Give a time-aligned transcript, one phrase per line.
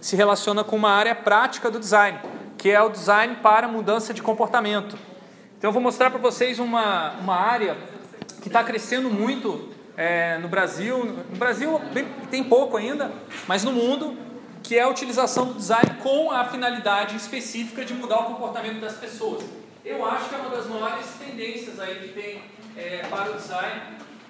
[0.00, 2.16] se relaciona com uma área prática do design,
[2.56, 4.96] que é o design para mudança de comportamento.
[5.58, 7.76] Então eu vou mostrar para vocês uma, uma área
[8.40, 11.04] que está crescendo muito é, no Brasil.
[11.28, 13.10] No Brasil bem, tem pouco ainda,
[13.48, 14.16] mas no mundo,
[14.62, 18.94] que é a utilização do design com a finalidade específica de mudar o comportamento das
[18.94, 19.42] pessoas.
[19.84, 22.42] Eu acho que é uma das maiores tendências aí que tem
[22.76, 23.80] é, para o design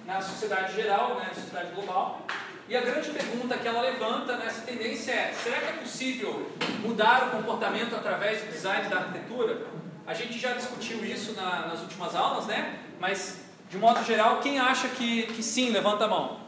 [0.07, 2.23] na sociedade geral, né, na sociedade global.
[2.69, 6.51] E a grande pergunta que ela levanta nessa tendência é: será que é possível
[6.81, 9.67] mudar o comportamento através do design da arquitetura?
[10.07, 12.79] A gente já discutiu isso na, nas últimas aulas, né?
[12.99, 16.41] Mas, de modo geral, quem acha que, que sim, levanta a mão.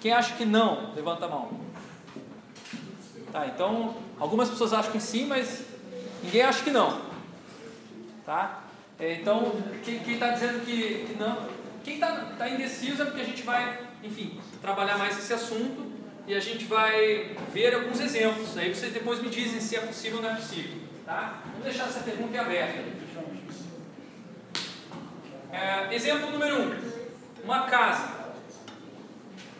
[0.00, 1.60] Quem acha que não, levanta a mão.
[3.32, 5.64] Tá, então, algumas pessoas acham que sim, mas
[6.22, 7.00] ninguém acha que não.
[8.26, 8.64] Tá?
[8.98, 9.52] É, então,
[9.84, 11.48] quem está dizendo que, que não,
[11.82, 15.92] quem está tá indeciso é porque a gente vai, enfim, trabalhar mais esse assunto
[16.26, 18.56] e a gente vai ver alguns exemplos.
[18.56, 20.80] Aí vocês depois me dizem se é possível ou não é possível.
[21.04, 21.40] Tá?
[21.46, 23.02] Vamos deixar essa pergunta aberta.
[25.52, 26.74] É, exemplo número um:
[27.44, 28.22] uma casa.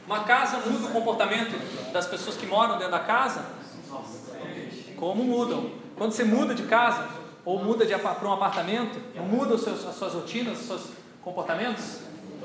[0.07, 3.45] Uma casa muda o comportamento das pessoas que moram dentro da casa?
[4.97, 5.71] Como mudam?
[5.97, 7.09] Quando você muda de casa
[7.45, 10.83] ou muda para um apartamento, não muda seus, as suas rotinas, os seus
[11.23, 12.01] comportamentos?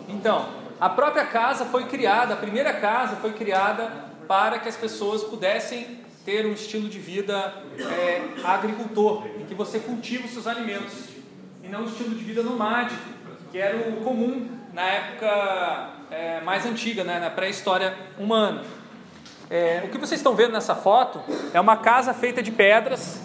[0.07, 3.91] Então, a própria casa foi criada, a primeira casa foi criada
[4.27, 9.79] para que as pessoas pudessem ter um estilo de vida é, agricultor, em que você
[9.79, 10.93] cultiva os seus alimentos,
[11.63, 13.01] e não um estilo de vida nomádico,
[13.51, 18.63] que era o comum na época é, mais antiga, né, na pré-história humana.
[19.49, 21.21] É, o que vocês estão vendo nessa foto
[21.53, 23.21] é uma casa feita de pedras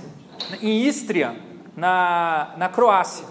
[0.61, 1.37] em Istria,
[1.77, 3.27] na, na Croácia.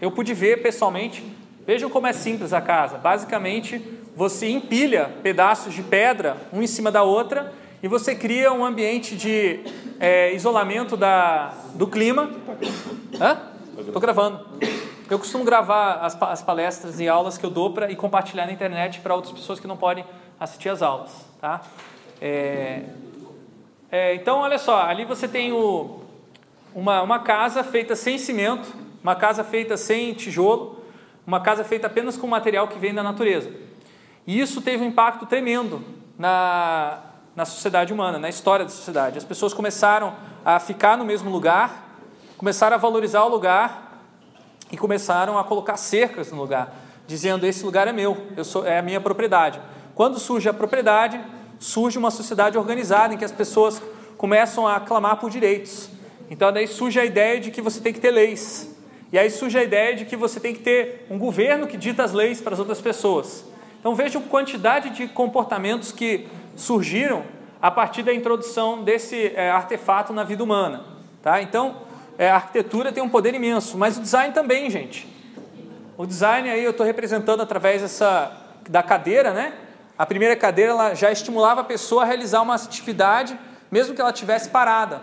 [0.00, 1.35] Eu pude ver pessoalmente
[1.66, 2.96] Vejam como é simples a casa.
[2.96, 3.82] Basicamente,
[4.14, 9.16] você empilha pedaços de pedra um em cima da outra e você cria um ambiente
[9.16, 9.60] de
[9.98, 12.30] é, isolamento da, do clima.
[13.78, 14.46] Estou gravando.
[15.10, 18.52] Eu costumo gravar as, as palestras e aulas que eu dou pra, e compartilhar na
[18.52, 20.04] internet para outras pessoas que não podem
[20.38, 21.10] assistir às aulas.
[21.40, 21.62] Tá?
[22.20, 22.84] É,
[23.90, 26.00] é, então, olha só, ali você tem o,
[26.74, 30.75] uma, uma casa feita sem cimento, uma casa feita sem tijolo,
[31.26, 33.50] uma casa feita apenas com material que vem da natureza.
[34.26, 35.82] E isso teve um impacto tremendo
[36.18, 37.00] na,
[37.34, 39.18] na sociedade humana, na história da sociedade.
[39.18, 40.14] As pessoas começaram
[40.44, 41.98] a ficar no mesmo lugar,
[42.36, 44.04] começaram a valorizar o lugar
[44.70, 46.72] e começaram a colocar cercas no lugar,
[47.06, 49.60] dizendo: esse lugar é meu, eu sou, é a minha propriedade.
[49.94, 51.20] Quando surge a propriedade,
[51.58, 53.82] surge uma sociedade organizada em que as pessoas
[54.16, 55.88] começam a clamar por direitos.
[56.30, 58.75] Então daí surge a ideia de que você tem que ter leis.
[59.12, 62.02] E aí surge a ideia de que você tem que ter um governo que dita
[62.02, 63.44] as leis para as outras pessoas.
[63.78, 67.24] Então vejam a quantidade de comportamentos que surgiram
[67.62, 70.84] a partir da introdução desse é, artefato na vida humana.
[71.22, 71.40] Tá?
[71.40, 71.76] Então,
[72.18, 75.06] é, a arquitetura tem um poder imenso, mas o design também, gente.
[75.96, 78.32] O design aí eu estou representando através dessa,
[78.68, 79.54] da cadeira, né?
[79.98, 83.38] A primeira cadeira ela já estimulava a pessoa a realizar uma atividade,
[83.70, 85.00] mesmo que ela estivesse parada.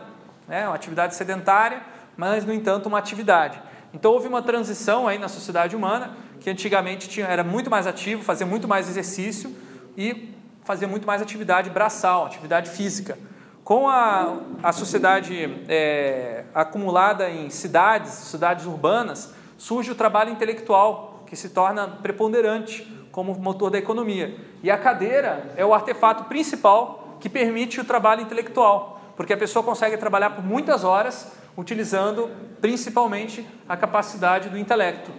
[0.47, 0.67] Né?
[0.67, 1.81] Uma atividade sedentária,
[2.15, 3.59] mas, no entanto, uma atividade.
[3.93, 8.23] Então houve uma transição aí na sociedade humana, que antigamente tinha, era muito mais ativo,
[8.23, 9.55] fazia muito mais exercício
[9.95, 10.33] e
[10.63, 13.17] fazia muito mais atividade braçal, atividade física.
[13.63, 21.35] Com a, a sociedade é, acumulada em cidades, cidades urbanas, surge o trabalho intelectual, que
[21.35, 24.35] se torna preponderante como motor da economia.
[24.61, 29.63] E a cadeira é o artefato principal que permite o trabalho intelectual, porque a pessoa
[29.63, 35.11] consegue trabalhar por muitas horas utilizando principalmente a capacidade do intelecto,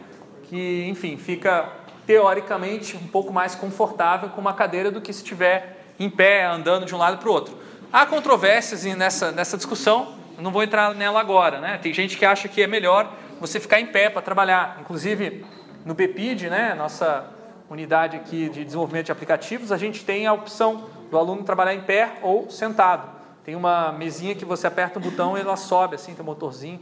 [0.44, 1.68] que, enfim, fica
[2.06, 6.84] teoricamente um pouco mais confortável com uma cadeira do que se estiver em pé, andando
[6.84, 7.56] de um lado para o outro.
[7.92, 11.78] Há controvérsias nessa, nessa discussão, não vou entrar nela agora, né?
[11.78, 14.78] Tem gente que acha que é melhor você ficar em pé para trabalhar.
[14.80, 15.44] Inclusive,
[15.84, 17.26] no BPID, né, nossa
[17.70, 21.82] unidade aqui de desenvolvimento de aplicativos, a gente tem a opção do aluno trabalhar em
[21.82, 23.08] pé ou sentado.
[23.44, 26.80] Tem uma mesinha que você aperta o botão e ela sobe, assim, tem um motorzinho.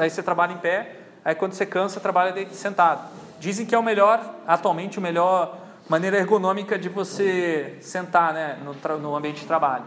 [0.00, 3.10] Aí você trabalha em pé, aí quando você cansa, trabalha sentado.
[3.38, 5.58] Dizem que é o melhor, atualmente, o melhor
[5.90, 9.84] maneira ergonômica de você sentar né, no, no ambiente de trabalho.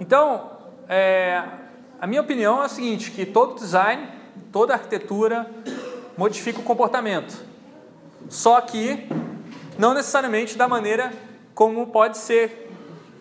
[0.00, 0.50] Então,
[0.88, 1.40] é,
[2.00, 4.08] a minha opinião é a seguinte, que todo design,
[4.50, 5.48] toda arquitetura
[6.16, 7.44] modifica o comportamento.
[8.28, 9.08] Só que
[9.78, 11.12] não necessariamente da maneira
[11.54, 12.72] como pode ser,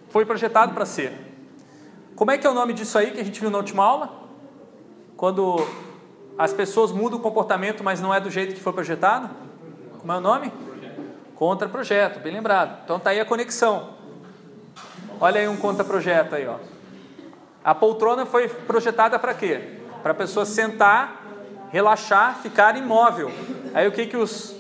[0.10, 1.27] foi projetado para ser.
[2.18, 4.10] Como é que é o nome disso aí que a gente viu na última aula?
[5.16, 5.64] Quando
[6.36, 9.30] as pessoas mudam o comportamento, mas não é do jeito que foi projetado?
[10.00, 10.52] Como é o nome?
[11.36, 12.80] Contra-projeto, bem lembrado.
[12.84, 13.90] Então está aí a conexão.
[15.22, 16.56] Olha aí um conta-projeto aí, ó.
[17.64, 19.78] A poltrona foi projetada para quê?
[20.02, 21.22] Para a pessoa sentar,
[21.69, 23.31] relaxar, ficar imóvel.
[23.75, 24.56] Aí o que, que os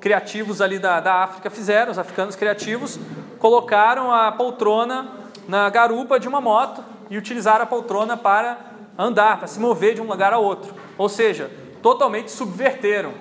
[0.00, 2.98] criativos ali da, da África fizeram, os africanos criativos,
[3.38, 5.12] colocaram a poltrona
[5.46, 8.58] na garupa de uma moto e utilizaram a poltrona para
[8.98, 10.74] andar, para se mover de um lugar a outro.
[10.96, 11.50] Ou seja,
[11.82, 13.12] totalmente subverteram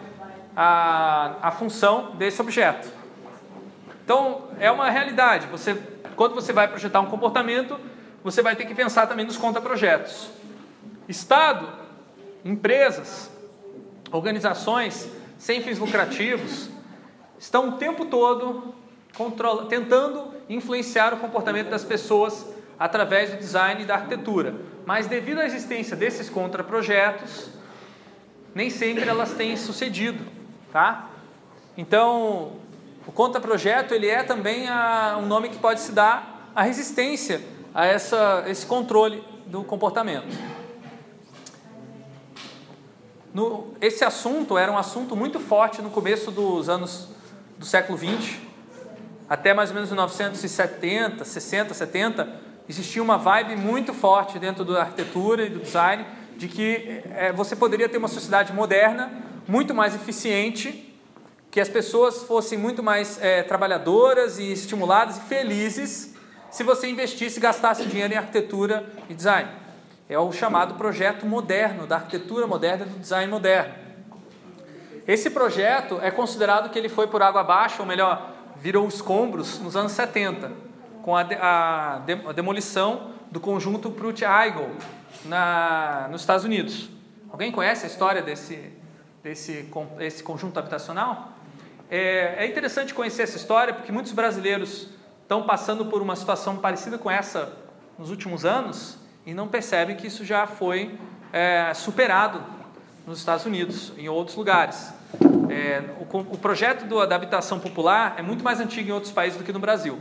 [0.55, 2.89] a, a função desse objeto.
[4.03, 5.47] Então, é uma realidade.
[5.47, 5.77] Você,
[6.15, 7.79] quando você vai projetar um comportamento,
[8.23, 10.29] você vai ter que pensar também nos contra-projetos.
[11.07, 11.67] Estado,
[12.43, 13.31] empresas,
[14.11, 16.69] organizações sem fins lucrativos
[17.39, 18.75] estão o tempo todo
[19.67, 22.45] tentando influenciar o comportamento das pessoas
[22.81, 24.55] através do design e da arquitetura.
[24.87, 27.51] Mas devido à existência desses contra-projetos,
[28.55, 30.25] nem sempre elas têm sucedido,
[30.71, 31.07] tá?
[31.77, 32.53] Então,
[33.05, 37.39] o contra-projeto ele é também a, um nome que pode se dar à resistência
[37.71, 40.35] a essa, esse controle do comportamento.
[43.31, 47.09] No, esse assunto era um assunto muito forte no começo dos anos
[47.59, 48.41] do século 20,
[49.29, 55.45] até mais ou menos 1970, 60, 70, existia uma vibe muito forte dentro da arquitetura
[55.45, 56.05] e do design
[56.37, 59.11] de que é, você poderia ter uma sociedade moderna,
[59.45, 60.97] muito mais eficiente,
[61.51, 66.15] que as pessoas fossem muito mais é, trabalhadoras e estimuladas e felizes
[66.49, 69.49] se você investisse e gastasse dinheiro em arquitetura e design.
[70.07, 73.73] É o chamado projeto moderno, da arquitetura moderna e do design moderno.
[75.05, 79.75] Esse projeto é considerado que ele foi por água abaixo, ou melhor, virou escombros nos
[79.75, 80.70] anos 70,
[81.03, 84.71] com a, a, a demolição do conjunto Prut-Eigel
[86.09, 86.89] nos Estados Unidos.
[87.31, 88.71] Alguém conhece a história desse,
[89.23, 89.69] desse
[89.99, 91.33] esse conjunto habitacional?
[91.89, 94.89] É, é interessante conhecer essa história porque muitos brasileiros
[95.21, 97.53] estão passando por uma situação parecida com essa
[97.97, 100.97] nos últimos anos e não percebem que isso já foi
[101.31, 102.41] é, superado
[103.05, 104.93] nos Estados Unidos, em outros lugares.
[105.49, 109.37] É, o, o, projeto do, da habitação popular é muito mais antigo em outros países
[109.37, 109.99] do que no Brasil.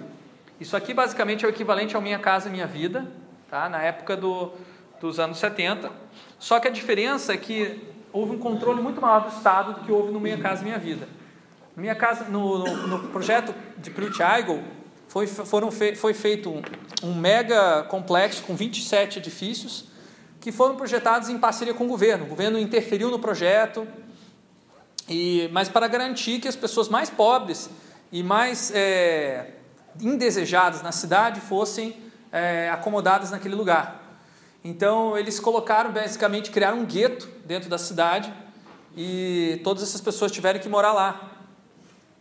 [0.60, 3.10] Isso aqui basicamente é o equivalente ao Minha Casa Minha Vida,
[3.48, 3.66] tá?
[3.70, 4.52] na época do,
[5.00, 5.90] dos anos 70.
[6.38, 9.90] Só que a diferença é que houve um controle muito maior do Estado do que
[9.90, 11.08] houve no Minha Casa Minha Vida.
[11.74, 14.62] Minha casa, no, no, no projeto de Prutiago,
[15.08, 16.60] foi, foram fe, foi feito um,
[17.02, 19.86] um mega complexo com 27 edifícios
[20.40, 22.26] que foram projetados em parceria com o governo.
[22.26, 23.88] O governo interferiu no projeto,
[25.08, 27.70] e, mas para garantir que as pessoas mais pobres
[28.12, 29.59] e mais é,
[30.00, 31.96] indesejadas na cidade fossem
[32.32, 34.00] é, acomodadas naquele lugar.
[34.62, 38.32] Então eles colocaram basicamente criaram um gueto dentro da cidade
[38.96, 41.31] e todas essas pessoas tiveram que morar lá.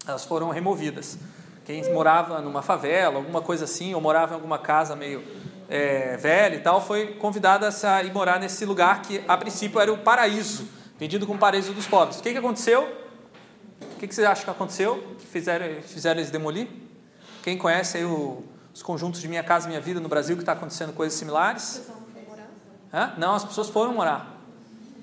[0.08, 1.18] Elas foram removidas.
[1.66, 5.24] Quem morava numa favela, alguma coisa assim, ou morava em alguma casa meio
[5.70, 9.94] é, velha e tal, foi convidada a ir morar nesse lugar que a princípio era
[9.94, 10.68] o paraíso,
[10.98, 12.20] vendido como paraíso dos pobres.
[12.20, 12.90] O que, que aconteceu?
[13.82, 15.16] O que, que você acha que aconteceu?
[15.20, 16.68] Que fizeram, fizeram eles demolir?
[17.44, 18.44] Quem conhece aí o,
[18.74, 21.84] os conjuntos de Minha Casa Minha Vida no Brasil que está acontecendo coisas similares?
[22.94, 23.14] Hã?
[23.18, 24.38] Não, as pessoas foram morar.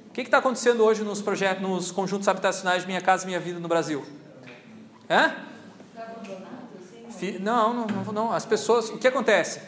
[0.08, 3.60] O que está acontecendo hoje nos projetos, nos conjuntos habitacionais de Minha Casa Minha Vida
[3.60, 4.04] no Brasil?
[5.08, 5.34] Hã?
[7.40, 8.32] Não, não, não, não.
[8.32, 8.90] As pessoas.
[8.90, 9.60] O que acontece?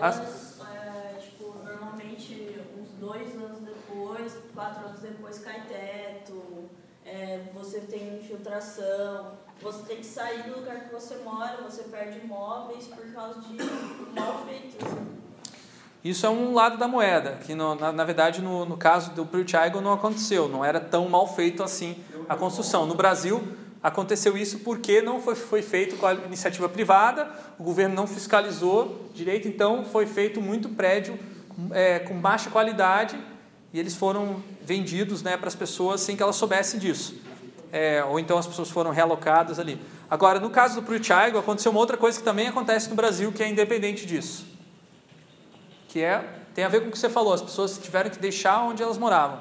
[0.00, 0.60] Elas, As...
[0.60, 6.70] é, tipo, normalmente, uns dois anos depois, quatro anos depois, cai teto,
[7.04, 12.20] é, você tem infiltração, você tem que sair do lugar que você mora, você perde
[12.20, 13.56] imóveis por causa de
[14.14, 14.88] mal feitos.
[16.02, 19.26] Isso é um lado da moeda, que no, na, na, verdade no, no caso do
[19.26, 22.86] Pritchaigo não aconteceu, não era tão mal feito assim a construção.
[22.86, 23.42] No Brasil,
[23.82, 29.08] Aconteceu isso porque não foi, foi feito com a iniciativa privada, o governo não fiscalizou
[29.14, 31.18] direito, então foi feito muito prédio
[31.70, 33.18] é, com baixa qualidade
[33.72, 37.14] e eles foram vendidos né, para as pessoas sem que elas soubessem disso.
[37.72, 39.80] É, ou então as pessoas foram realocadas ali.
[40.10, 43.42] Agora, no caso do Pruichaigo, aconteceu uma outra coisa que também acontece no Brasil, que
[43.42, 44.44] é independente disso.
[45.88, 46.24] Que é,
[46.54, 48.98] tem a ver com o que você falou, as pessoas tiveram que deixar onde elas
[48.98, 49.40] moravam.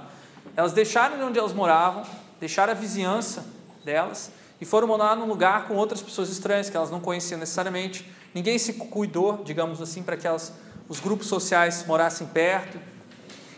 [0.56, 2.04] Elas deixaram onde elas moravam,
[2.40, 3.46] deixaram a vizinhança
[3.84, 4.32] delas
[4.62, 8.10] e foram morar num lugar com outras pessoas estranhas que elas não conheciam necessariamente.
[8.34, 10.54] Ninguém se cuidou, digamos assim, para que elas,
[10.88, 12.80] os grupos sociais morassem perto.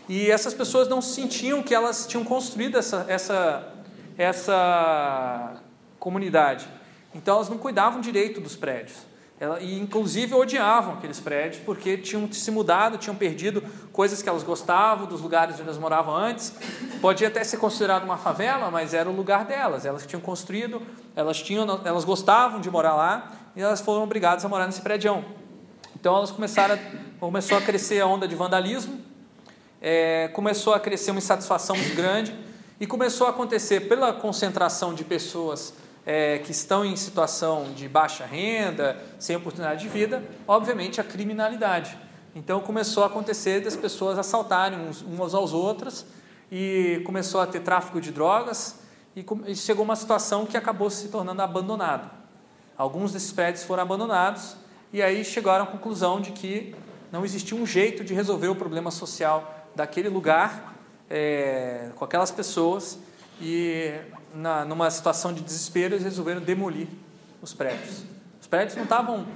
[0.08, 3.68] E essas pessoas não sentiam que elas tinham construído essa, essa,
[4.16, 5.60] essa
[5.98, 6.66] comunidade.
[7.14, 9.12] Então elas não cuidavam direito dos prédios.
[9.38, 13.60] Ela, e inclusive odiavam aqueles prédios porque tinham se mudado, tinham perdido
[13.92, 16.54] coisas que elas gostavam dos lugares onde elas moravam antes.
[17.00, 19.84] Podia até ser considerado uma favela, mas era o lugar delas.
[19.84, 20.80] Elas tinham construído,
[21.16, 25.24] elas tinham, elas gostavam de morar lá e elas foram obrigadas a morar nesse prédio.
[25.98, 26.78] Então elas começaram, a,
[27.18, 29.00] começou a crescer a onda de vandalismo,
[29.80, 32.32] é, começou a crescer uma insatisfação muito grande
[32.82, 35.72] e começou a acontecer pela concentração de pessoas
[36.04, 41.96] é, que estão em situação de baixa renda, sem oportunidade de vida, obviamente a criminalidade.
[42.34, 46.04] Então começou a acontecer das pessoas assaltarem uns, umas aos outras
[46.50, 48.80] e começou a ter tráfico de drogas
[49.14, 52.10] e, e chegou uma situação que acabou se tornando abandonado.
[52.76, 54.56] Alguns desses prédios foram abandonados
[54.92, 56.74] e aí chegaram à conclusão de que
[57.12, 60.72] não existia um jeito de resolver o problema social daquele lugar
[61.12, 62.98] é, com aquelas pessoas
[63.38, 63.92] e
[64.34, 66.88] na, numa situação de desespero eles resolveram demolir
[67.42, 68.04] os prédios.
[68.40, 69.26] Os prédios não estavam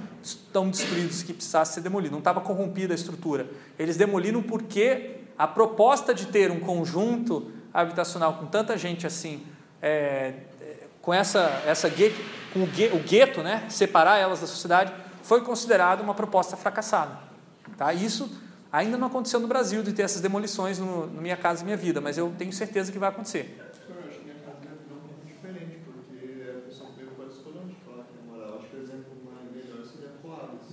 [0.51, 3.47] tão destruídos que precisasse ser demolido, não estava corrompida a estrutura.
[3.77, 9.45] Eles demoliram porque a proposta de ter um conjunto habitacional com tanta gente assim,
[9.79, 10.33] é,
[10.99, 11.91] com essa, essa
[12.53, 14.91] com o gueto, né, separar elas da sociedade,
[15.21, 17.19] foi considerada uma proposta fracassada.
[17.77, 17.93] Tá?
[17.93, 21.77] Isso ainda não aconteceu no Brasil de ter essas demolições no, no Minha Casa Minha
[21.77, 23.57] Vida, mas eu tenho certeza que vai acontecer.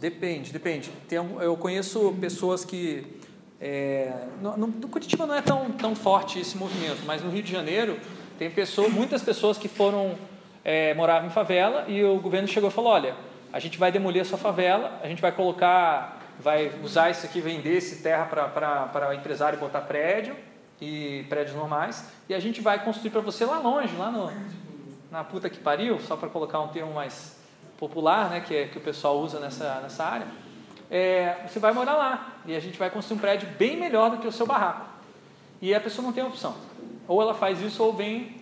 [0.05, 0.91] Depende, depende.
[1.09, 3.07] Tem, eu conheço pessoas que.
[3.59, 7.51] É, no, no, Curitiba não é tão, tão forte esse movimento, mas no Rio de
[7.51, 7.99] Janeiro
[8.39, 10.19] tem pessoas, muitas pessoas que foram
[10.63, 13.15] é, moravam em favela e o governo chegou e falou: olha,
[13.51, 17.41] a gente vai demolir a sua favela, a gente vai colocar, vai usar isso aqui,
[17.41, 20.37] vender esse terra para o empresário botar prédio
[20.81, 24.33] e prédios normais, e a gente vai construir para você lá longe, lá no,
[25.11, 27.39] na puta que pariu, só para colocar um termo mais
[27.79, 30.27] popular, né, que, é, que o pessoal usa nessa, nessa área,
[30.91, 34.19] é, você vai morar lá e a gente vai construir um prédio bem melhor do
[34.19, 34.87] que o seu barraco.
[35.61, 36.55] E a pessoa não tem opção.
[37.09, 38.37] Ou ela faz isso ou vem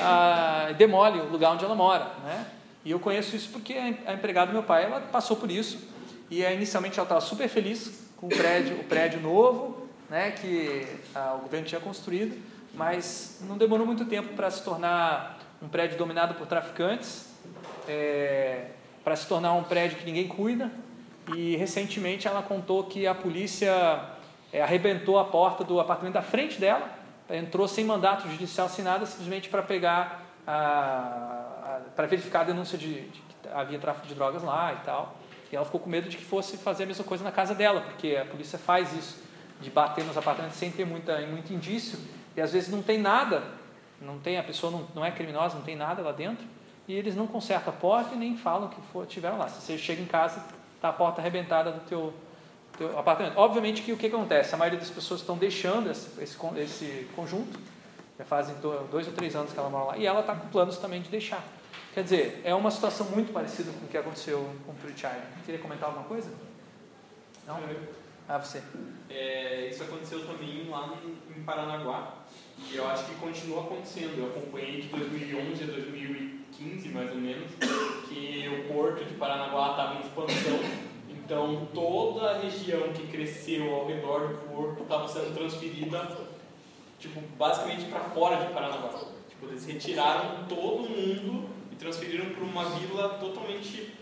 [0.00, 2.46] ah, demole o lugar onde ela mora, né?
[2.84, 3.74] E eu conheço isso porque
[4.06, 5.89] a empregada do meu pai, ela passou por isso
[6.30, 11.36] e inicialmente ela estava super feliz com o prédio, o prédio novo, né, que ah,
[11.38, 12.36] o governo tinha construído,
[12.74, 17.30] mas não demorou muito tempo para se tornar um prédio dominado por traficantes
[17.88, 18.66] é,
[19.02, 20.70] para se tornar um prédio que ninguém cuida.
[21.34, 24.04] E recentemente ela contou que a polícia
[24.52, 26.90] é, arrebentou a porta do apartamento da frente dela,
[27.28, 33.48] entrou sem mandato judicial assinado, simplesmente para pegar, para verificar a denúncia de, de, que
[33.52, 35.16] havia tráfico de drogas lá e tal.
[35.52, 37.80] E ela ficou com medo de que fosse fazer a mesma coisa na casa dela,
[37.80, 39.18] porque a polícia faz isso,
[39.60, 41.98] de bater nos apartamentos sem ter muita, muito indício,
[42.36, 43.42] e às vezes não tem nada,
[44.00, 46.46] não tem, a pessoa não, não é criminosa, não tem nada lá dentro,
[46.88, 49.48] e eles não consertam a porta e nem falam que for, tiveram lá.
[49.48, 50.44] Se você chega em casa,
[50.76, 52.14] está a porta arrebentada do teu,
[52.78, 53.36] teu apartamento.
[53.36, 54.54] Obviamente que o que acontece?
[54.54, 57.58] A maioria das pessoas estão deixando esse, esse, esse conjunto,
[58.18, 58.54] já fazem
[58.90, 61.10] dois ou três anos que ela mora lá, e ela está com planos também de
[61.10, 61.44] deixar.
[61.92, 65.06] Quer dizer, é uma situação muito parecida com o que aconteceu com o Pretty
[65.44, 66.30] Queria comentar alguma coisa?
[67.46, 67.58] Não?
[68.28, 68.62] Ah, você.
[69.08, 70.96] É, isso aconteceu também lá
[71.36, 72.18] em Paranaguá,
[72.70, 74.18] e eu acho que continua acontecendo.
[74.18, 77.50] Eu acompanhei de 2011 a 2015 15 mais ou menos,
[78.08, 80.60] que o porto de Paranaguá estava em expansão.
[81.08, 86.18] Então toda a região que cresceu ao redor do porto estava sendo transferida,
[86.98, 88.90] tipo, basicamente para fora de Paranaguá.
[89.28, 91.48] Tipo, eles retiraram todo mundo
[91.80, 93.92] transferiram para uma vila totalmente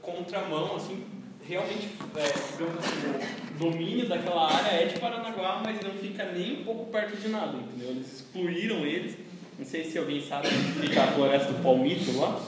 [0.00, 1.04] contramão, assim,
[1.46, 6.60] realmente, é, digamos assim, o domínio daquela área é de Paranaguá, mas não fica nem
[6.60, 7.88] um pouco perto de nada, entendeu?
[7.88, 9.16] Eles excluíram eles
[9.58, 12.40] não sei se alguém sabe onde fica a floresta do Palmito lá,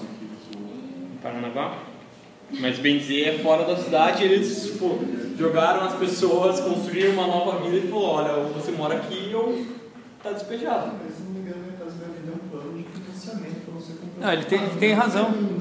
[0.55, 1.83] em Paranaguá.
[2.61, 4.23] Mas bem dizer, é fora da cidade.
[4.23, 5.01] Eles tipo,
[5.37, 9.67] jogaram as pessoas, construíram uma nova vida e falou: olha, ou você mora aqui ou
[10.19, 10.99] está despejado.
[11.03, 13.93] Mas se não me engano, minha casa vai vender um plano de financiamento para você
[13.95, 14.10] comprar.
[14.21, 15.27] Não, ele tem, ele tem razão.
[15.27, 15.61] É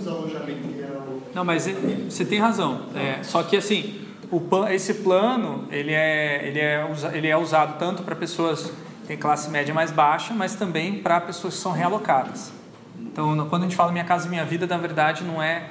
[1.34, 1.68] não, mas
[2.10, 2.82] você tem razão.
[2.96, 4.02] É, só que assim,
[4.32, 8.72] o, esse plano ele é, ele é, ele é usado tanto para pessoas
[9.08, 12.52] tem classe média mais baixa, mas também para pessoas que são realocadas.
[13.00, 15.70] Então, quando a gente fala Minha Casa Minha Vida, na verdade não é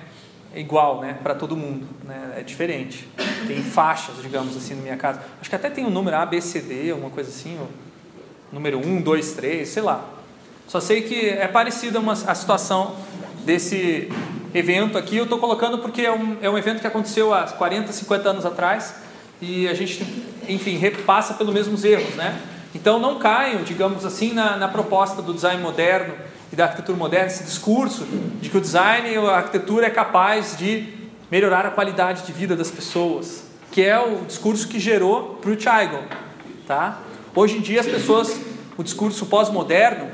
[0.57, 2.35] igual né, para todo mundo, né?
[2.39, 3.09] é diferente.
[3.47, 5.23] Tem faixas, digamos assim, no Minha Casa.
[5.41, 7.69] Acho que até tem o um número A, B, C, D, alguma coisa assim, ou
[8.53, 10.05] número 1, 2, 3, sei lá.
[10.69, 12.95] Só sei que é parecida a situação
[13.47, 14.13] desse
[14.55, 15.17] evento aqui.
[15.17, 18.45] Eu estou colocando porque é um, é um evento que aconteceu há 40, 50 anos
[18.45, 18.97] atrás
[19.41, 20.05] e a gente,
[20.47, 22.39] enfim, repassa pelos mesmos erros, né?
[22.75, 26.13] Então não caiam, digamos assim, na, na proposta do design moderno
[26.53, 28.07] e da arquitetura moderna, esse discurso
[28.39, 30.87] de que o design e a arquitetura é capaz de
[31.31, 36.01] melhorar a qualidade de vida das pessoas, que é o discurso que gerou para o.
[36.67, 37.01] Tá?
[37.35, 38.39] Hoje em dia as pessoas,
[38.77, 40.09] o discurso pós-moderno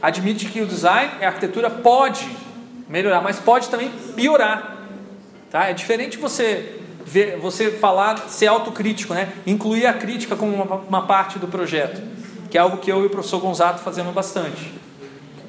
[0.00, 2.28] admite que o design e a arquitetura pode
[2.88, 4.78] melhorar, mas pode também piorar.
[5.50, 5.66] Tá?
[5.66, 9.32] É diferente você ver, você falar, ser autocrítico, né?
[9.46, 12.02] incluir a crítica como uma, uma parte do projeto,
[12.50, 14.72] que é algo que eu e o professor Gonzato fazemos bastante.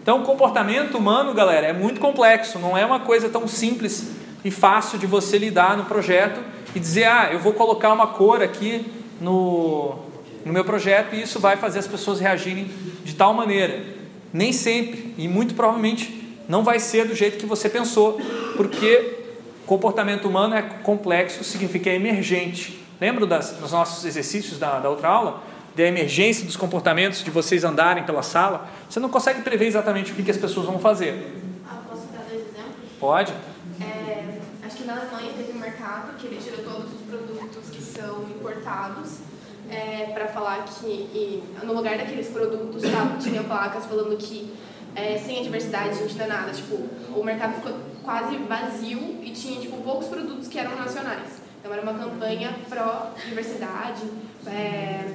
[0.01, 4.12] Então, o comportamento humano, galera, é muito complexo, não é uma coisa tão simples
[4.44, 6.39] e fácil de você lidar no projeto
[6.74, 10.00] e dizer, ah, eu vou colocar uma cor aqui no,
[10.46, 12.72] no meu projeto e isso vai fazer as pessoas reagirem
[13.03, 13.99] de tal maneira.
[14.34, 18.20] Nem sempre, e muito provavelmente não vai ser do jeito que você pensou,
[18.58, 19.18] porque
[19.66, 22.84] comportamento humano é complexo, significa emergente.
[23.00, 25.44] Lembra das, dos nossos exercícios da, da outra aula?
[25.76, 28.68] Da emergência dos comportamentos, de vocês andarem pela sala.
[28.90, 31.40] Você não consegue prever exatamente o que, que as pessoas vão fazer.
[31.70, 32.90] Ah, posso dar dois exemplos?
[33.00, 33.32] Pode?
[33.80, 37.82] É, acho que na Alemanha teve um mercado que ele tirou todos os produtos que
[37.82, 39.29] são importados
[39.70, 44.54] é, para falar que e, no lugar daqueles produtos tá, tinha placas falando que
[44.96, 46.52] é, sem a diversidade a gente não é nada.
[46.52, 46.76] Tipo,
[47.16, 47.74] o mercado ficou
[48.04, 51.42] quase vazio e tinha tipo, poucos produtos que eram nacionais.
[51.60, 54.04] Então era uma campanha pró-diversidade,
[54.48, 55.06] é,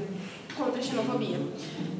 [0.56, 1.40] contra a xenofobia.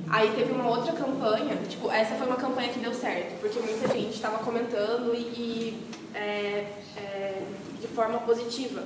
[0.08, 3.88] Aí teve uma outra campanha, tipo, essa foi uma campanha que deu certo, porque muita
[3.88, 5.82] gente estava comentando e, e
[6.14, 7.42] é, é,
[7.80, 8.84] de forma positiva.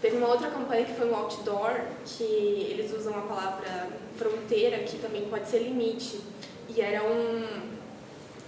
[0.00, 2.22] Teve uma outra campanha que foi um outdoor, que
[2.70, 6.20] eles usam a palavra fronteira, que também pode ser limite.
[6.68, 7.44] E era um,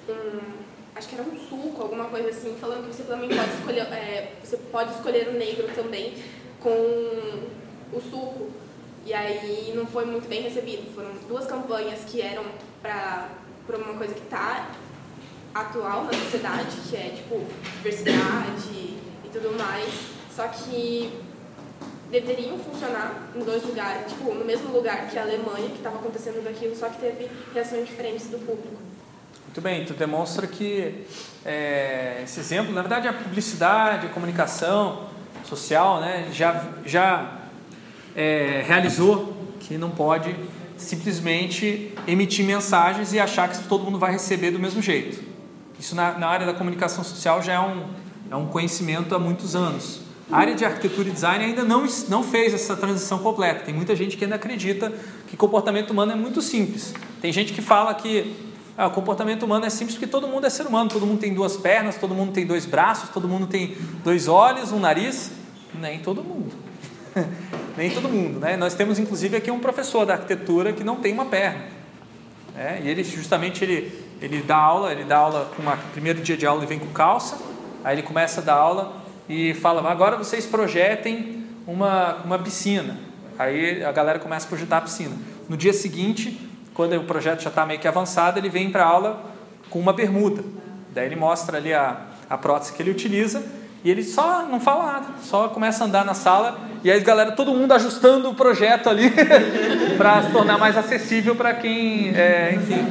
[0.09, 0.41] um
[0.95, 4.33] acho que era um suco, alguma coisa assim, falando que você também pode escolher, é,
[4.43, 6.15] você pode escolher o negro também
[6.61, 6.71] com
[7.93, 8.51] o suco.
[9.05, 10.95] E aí não foi muito bem recebido.
[10.95, 12.45] Foram duas campanhas que eram
[12.81, 13.29] para
[13.69, 14.71] uma coisa que está
[15.55, 17.45] atual na sociedade, que é tipo
[17.77, 19.93] diversidade e tudo mais.
[20.35, 21.13] Só que
[22.12, 26.45] deveriam funcionar em dois lugares, tipo, no mesmo lugar que a Alemanha, que estava acontecendo
[26.45, 28.76] daquilo, só que teve reações diferentes do público.
[29.47, 31.07] Muito bem, tu demonstra que
[31.45, 35.09] é, esse exemplo, na verdade, a publicidade, a comunicação
[35.45, 37.38] social, né, já, já
[38.14, 40.37] é, realizou que não pode
[40.76, 45.22] simplesmente emitir mensagens e achar que todo mundo vai receber do mesmo jeito.
[45.79, 47.87] Isso na, na área da comunicação social já é um,
[48.31, 50.03] é um conhecimento há muitos anos.
[50.33, 53.66] A área de arquitetura e design ainda não, não fez essa transição completa.
[53.66, 54.90] Tem muita gente que ainda acredita
[55.29, 56.95] que comportamento humano é muito simples.
[57.21, 58.35] Tem gente que fala que
[58.75, 61.35] ah, o comportamento humano é simples porque todo mundo é ser humano, todo mundo tem
[61.35, 65.33] duas pernas, todo mundo tem dois braços, todo mundo tem dois olhos, um nariz.
[65.79, 66.51] Nem todo mundo.
[67.77, 68.40] Nem todo mundo.
[68.40, 68.57] Né?
[68.57, 71.66] Nós temos inclusive aqui um professor da arquitetura que não tem uma perna.
[72.57, 76.38] É, e ele justamente ele, ele dá aula, ele dá aula com o primeiro dia
[76.38, 77.38] de aula ele vem com calça,
[77.85, 82.97] aí ele começa a dar aula e fala: agora vocês projetem uma, uma piscina.
[83.39, 85.15] Aí a galera começa a projetar a piscina.
[85.49, 86.39] No dia seguinte,
[86.75, 89.23] quando o projeto já está meio que avançado, ele vem para a aula
[89.71, 90.45] com uma bermuda.
[90.95, 91.97] Daí ele mostra ali a,
[92.29, 93.43] a prótese que ele utiliza
[93.85, 97.03] e ele só não fala nada, só começa a andar na sala e aí a
[97.03, 99.13] galera, todo mundo ajustando o projeto ali
[99.97, 102.87] para se tornar mais acessível para quem, é, enfim.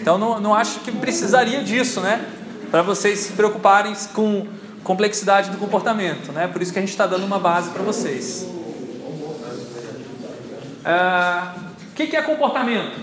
[0.00, 2.24] Então não, não acho que precisaria disso, né?
[2.72, 4.46] Para vocês se preocuparem com
[4.82, 6.48] complexidade do comportamento, né?
[6.48, 8.48] Por isso que a gente está dando uma base para vocês.
[10.82, 11.54] Ah,
[11.90, 12.98] o que, que é comportamento?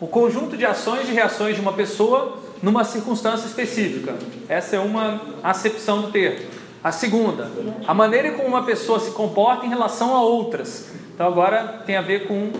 [0.00, 4.14] O conjunto de ações e reações de uma pessoa numa circunstância específica.
[4.48, 6.46] Essa é uma acepção do termo.
[6.82, 7.50] A segunda,
[7.88, 10.86] a maneira como uma pessoa se comporta em relação a outras.
[11.12, 12.52] Então agora tem a ver com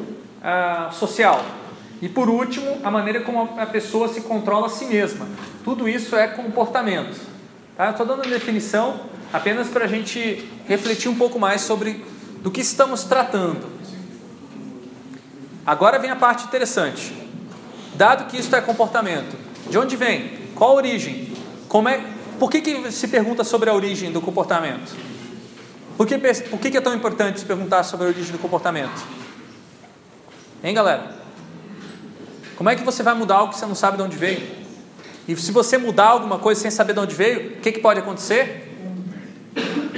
[0.42, 1.40] ah, social.
[2.02, 5.28] E por último, a maneira como a pessoa se controla a si mesma.
[5.62, 7.20] Tudo isso é comportamento.
[7.76, 7.90] Tá?
[7.90, 9.00] Estou dando a definição
[9.32, 12.04] apenas para a gente refletir um pouco mais sobre
[12.40, 13.66] do que estamos tratando.
[15.66, 17.14] Agora vem a parte interessante.
[17.94, 19.36] Dado que isso é comportamento,
[19.68, 20.38] de onde vem?
[20.54, 21.32] Qual a origem?
[21.68, 22.02] Como é,
[22.38, 24.96] por que, que se pergunta sobre a origem do comportamento?
[25.98, 29.04] Por que, por que, que é tão importante se perguntar sobre a origem do comportamento?
[30.64, 31.19] Hein, galera?
[32.60, 34.46] Como é que você vai mudar algo que você não sabe de onde veio?
[35.26, 38.00] E se você mudar alguma coisa sem saber de onde veio, o que, que pode
[38.00, 38.76] acontecer?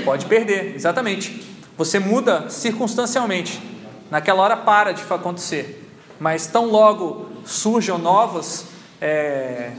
[0.05, 1.45] Pode perder, exatamente.
[1.77, 3.61] Você muda circunstancialmente.
[4.09, 5.91] Naquela hora para de acontecer.
[6.21, 8.67] Mas tão logo surjam novas.
[9.01, 9.73] É,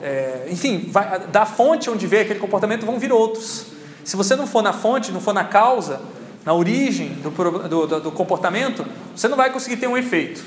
[0.00, 3.66] é, enfim, vai, da fonte onde veio aquele comportamento vão vir outros.
[4.02, 6.00] Se você não for na fonte, não for na causa,
[6.42, 7.28] na origem do,
[7.68, 8.82] do, do comportamento,
[9.14, 10.42] você não vai conseguir ter um efeito.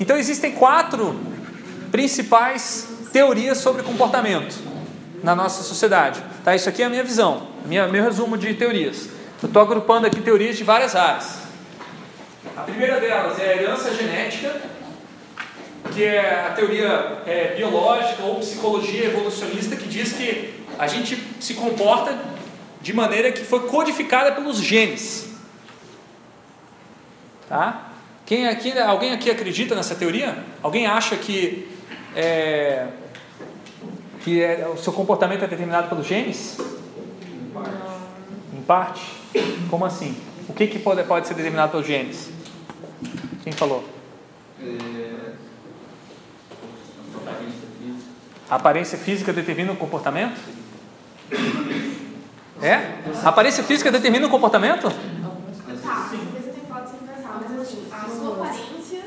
[0.00, 1.18] Então existem quatro
[1.90, 4.54] principais teorias sobre comportamento
[5.22, 6.22] na nossa sociedade.
[6.44, 6.54] Tá?
[6.54, 9.08] Isso aqui é a minha visão, minha, meu resumo de teorias.
[9.42, 11.38] Eu estou agrupando aqui teorias de várias áreas.
[12.56, 14.60] A primeira delas é a herança genética,
[15.92, 21.54] que é a teoria é, biológica ou psicologia evolucionista que diz que a gente se
[21.54, 22.16] comporta
[22.80, 25.28] de maneira que foi codificada pelos genes.
[27.48, 27.87] Tá?
[28.28, 30.36] Quem aqui, alguém aqui acredita nessa teoria?
[30.62, 31.66] Alguém acha que,
[32.14, 32.86] é,
[34.20, 36.58] que é, o seu comportamento é determinado pelos genes?
[38.52, 39.00] Em parte.
[39.70, 40.14] Como assim?
[40.46, 42.28] O que, que pode, pode ser determinado pelos genes?
[43.42, 43.82] Quem falou?
[48.50, 50.38] A aparência física determina o comportamento?
[52.60, 52.92] É?
[53.24, 54.90] A aparência física determina o comportamento?
[55.88, 59.02] Tá, você tem pode sem pensar, mas assim, a sua aparência,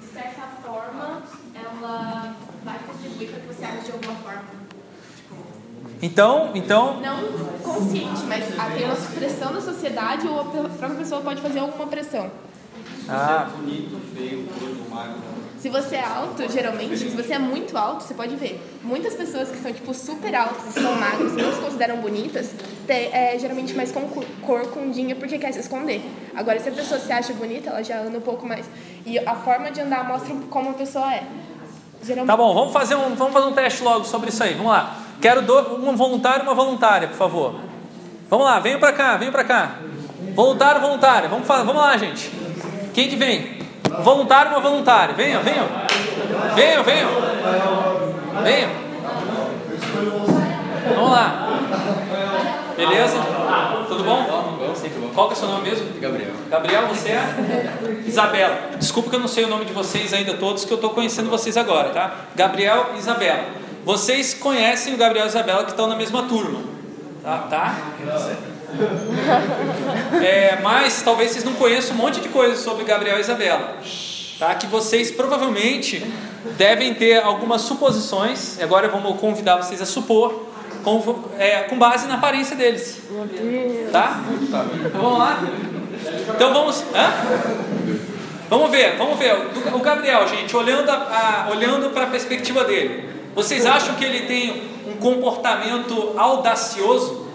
[0.00, 1.22] de certa forma,
[1.54, 4.44] ela vai contribuir para que você age de alguma forma.
[6.02, 7.18] Então, então, Não
[7.62, 11.86] consciente, mas ah, tem uma pressão da sociedade ou a própria pessoa pode fazer alguma
[11.86, 12.30] pressão.
[13.08, 15.36] ah, bonito, feio, gordo, magro.
[15.58, 18.60] Se você é alto, geralmente, se você é muito alto, você pode ver.
[18.84, 22.50] Muitas pessoas que são, tipo, super altas e são magras e não se consideram bonitas,
[22.86, 26.02] tem, é geralmente mais com cu- cor cundinha porque quer se esconder.
[26.36, 28.66] Agora, se a pessoa se acha bonita, ela já anda um pouco mais.
[29.04, 31.24] E a forma de andar mostra como a pessoa é.
[32.04, 34.52] Geralmente, tá bom, vamos fazer um, vamos fazer um teste logo sobre isso aí.
[34.54, 35.02] Vamos lá.
[35.20, 37.54] Quero do, um voluntário e uma voluntária, por favor.
[38.28, 39.76] Vamos lá, venham pra cá, venham pra cá.
[40.34, 41.28] Voluntário, voluntária.
[41.28, 42.30] Vamos, vamos lá, gente.
[42.92, 43.58] Quem que vem?
[44.02, 45.14] Voluntário uma voluntária.
[45.14, 45.66] Venham, venham.
[46.54, 47.08] Venham, venham.
[48.42, 48.70] Venham.
[50.94, 51.46] Vamos lá.
[52.76, 53.16] Beleza?
[53.88, 54.26] Tudo bom.
[55.14, 55.86] Qual que é o seu nome mesmo?
[55.98, 56.32] Gabriel.
[56.50, 58.02] Gabriel, você é?
[58.06, 58.58] Isabela.
[58.78, 61.30] Desculpa que eu não sei o nome de vocês ainda todos, que eu estou conhecendo
[61.30, 62.14] vocês agora, tá?
[62.34, 63.44] Gabriel e Isabela.
[63.86, 66.58] Vocês conhecem o Gabriel e a Isabela que estão na mesma turma,
[67.22, 67.38] tá?
[67.48, 67.78] tá?
[70.20, 73.76] É, mas talvez vocês não conheçam um monte de coisas sobre Gabriel e Isabela,
[74.40, 74.56] tá?
[74.56, 76.04] Que vocês provavelmente
[76.58, 78.58] devem ter algumas suposições.
[78.58, 80.46] E agora vamos convidar vocês a supor,
[80.82, 83.00] com, é, com base na aparência deles,
[83.92, 84.20] tá?
[84.42, 85.38] Então, vamos lá.
[86.34, 86.84] Então vamos.
[86.92, 87.12] Hã?
[88.50, 89.32] Vamos ver, vamos ver.
[89.72, 90.90] O Gabriel, gente, olhando,
[91.52, 97.26] olhando para a perspectiva dele, vocês acham que ele tem um comportamento audacioso?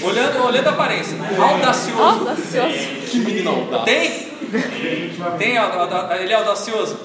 [0.00, 2.20] Olhando, olhando a aparência, audacioso.
[2.20, 2.78] Audacioso.
[3.10, 3.84] Que menino audaz.
[3.84, 4.28] Tem?
[5.36, 5.56] Tem,
[6.20, 7.00] ele é audacioso?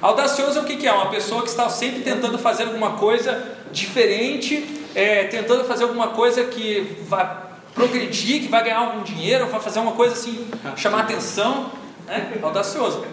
[0.00, 0.92] Audacioso é o que, é?
[0.92, 6.44] Uma pessoa que está sempre tentando fazer alguma coisa diferente, é, tentando fazer alguma coisa
[6.44, 7.42] que vai
[7.74, 11.72] progredir, que vai ganhar algum dinheiro, vai fazer uma coisa assim, chamar atenção.
[12.06, 12.38] Né?
[12.42, 13.04] Audacioso.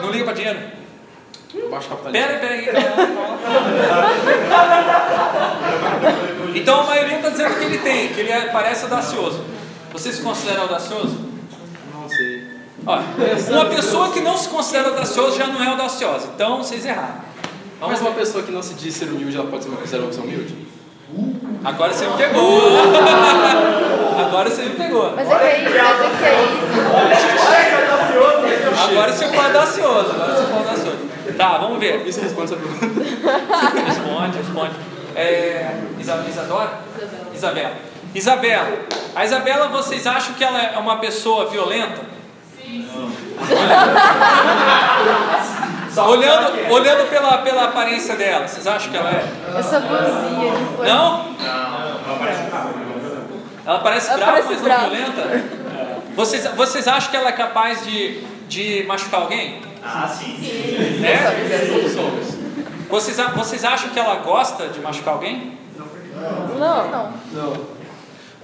[0.00, 0.83] Não liga para dinheiro?
[1.70, 2.26] Baixo capitalismo.
[2.26, 2.68] Pera, pera aí.
[6.54, 9.44] Então a maioria está dizendo que ele tem, que ele é- parece audacioso.
[9.92, 11.18] Você se considera audacioso?
[11.92, 12.44] Não sei.
[12.86, 13.02] Olha,
[13.50, 16.28] uma pessoa que não se considera audaciosa já não é audaciosa.
[16.34, 17.22] Então vocês erraram.
[17.80, 20.66] Mas uma pessoa que não se diz ser humilde, ela pode ser uma considerada humilde?
[21.64, 22.60] Agora você me pegou.
[24.18, 25.12] Agora você me pegou.
[25.14, 26.48] Mas é que aí, mas é que aí.
[28.90, 30.10] Agora você foi audacioso.
[30.10, 31.13] Agora você foi audacioso.
[31.36, 32.06] Tá, vamos ver.
[32.06, 32.86] Isso responde essa pergunta.
[33.86, 34.74] Responde, responde.
[35.16, 36.72] É, Isa- Isadora?
[37.34, 37.72] Isabela.
[38.14, 38.78] Isabela.
[39.14, 42.00] A Isabela, vocês acham que ela é uma pessoa violenta?
[42.62, 42.86] Sim.
[45.96, 49.24] Olhando, olhando pela, pela aparência dela, vocês acham que ela é?
[49.58, 50.88] Essa blusinha de fora.
[50.92, 51.34] Não?
[53.66, 54.82] Ela parece Ela brava, parece mas brava.
[54.82, 55.44] não violenta?
[56.16, 59.62] Vocês, vocês acham que ela é capaz de, de machucar alguém?
[59.84, 60.36] Ah, sim.
[61.04, 61.66] É?
[61.70, 62.34] Todos somos.
[62.88, 65.58] Vocês, vocês acham que ela gosta de machucar alguém?
[66.58, 67.12] Não, não.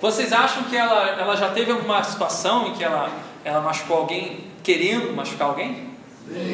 [0.01, 3.09] Vocês acham que ela, ela já teve alguma situação em que ela,
[3.45, 5.91] ela machucou alguém querendo machucar alguém?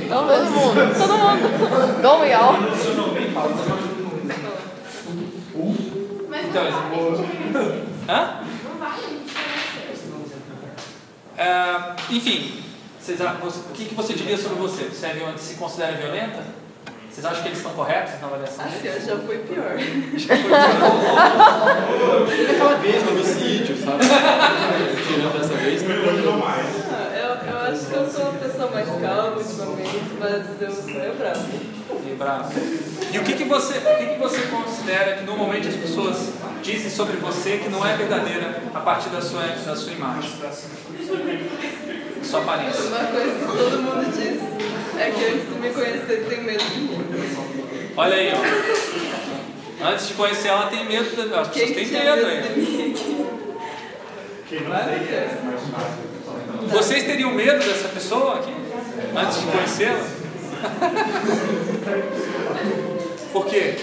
[0.08, 0.98] Todo mundo.
[0.98, 2.02] Todo mundo.
[2.02, 2.54] Dom e Al.
[6.28, 7.84] Mas Então, não vale.
[8.08, 8.40] Hã?
[8.64, 9.32] Não vale, a gente
[11.38, 12.65] É, enfim,
[13.06, 14.84] vocês, o que, que você diria sobre você?
[14.84, 16.42] Você é se considera violenta?
[17.08, 18.64] Vocês acham que eles estão corretos na avaliação?
[18.64, 19.72] Assim, ó, já foi pior.
[22.50, 24.04] Aquela vez no homicídio, sabe?
[25.06, 25.82] Tirando dessa vez.
[26.90, 30.84] Ah, eu, eu acho que eu sou uma pessoa mais calma ultimamente, mas eu sou
[30.84, 31.44] meio brava.
[32.04, 32.52] Meio bravo.
[33.12, 36.90] E o que, que, você, o que, que você considera que normalmente as pessoas dizem
[36.90, 40.32] sobre você que não é verdadeira a partir da sua, da sua imagem?
[42.28, 42.82] Sua aparência.
[42.84, 44.40] Uma coisa que todo mundo diz
[45.00, 46.98] é que antes de me conhecer tem medo de mim.
[47.96, 48.38] Olha aí, ó.
[49.88, 51.04] Antes de conhecer ela, tem medo.
[51.04, 52.48] As pessoas Quem têm medo ainda.
[52.50, 53.26] mim aqui?
[54.68, 55.30] Várias.
[56.72, 58.52] Vocês teriam medo dessa pessoa aqui?
[59.16, 60.04] Antes de conhecê-la?
[63.32, 63.74] Por quê?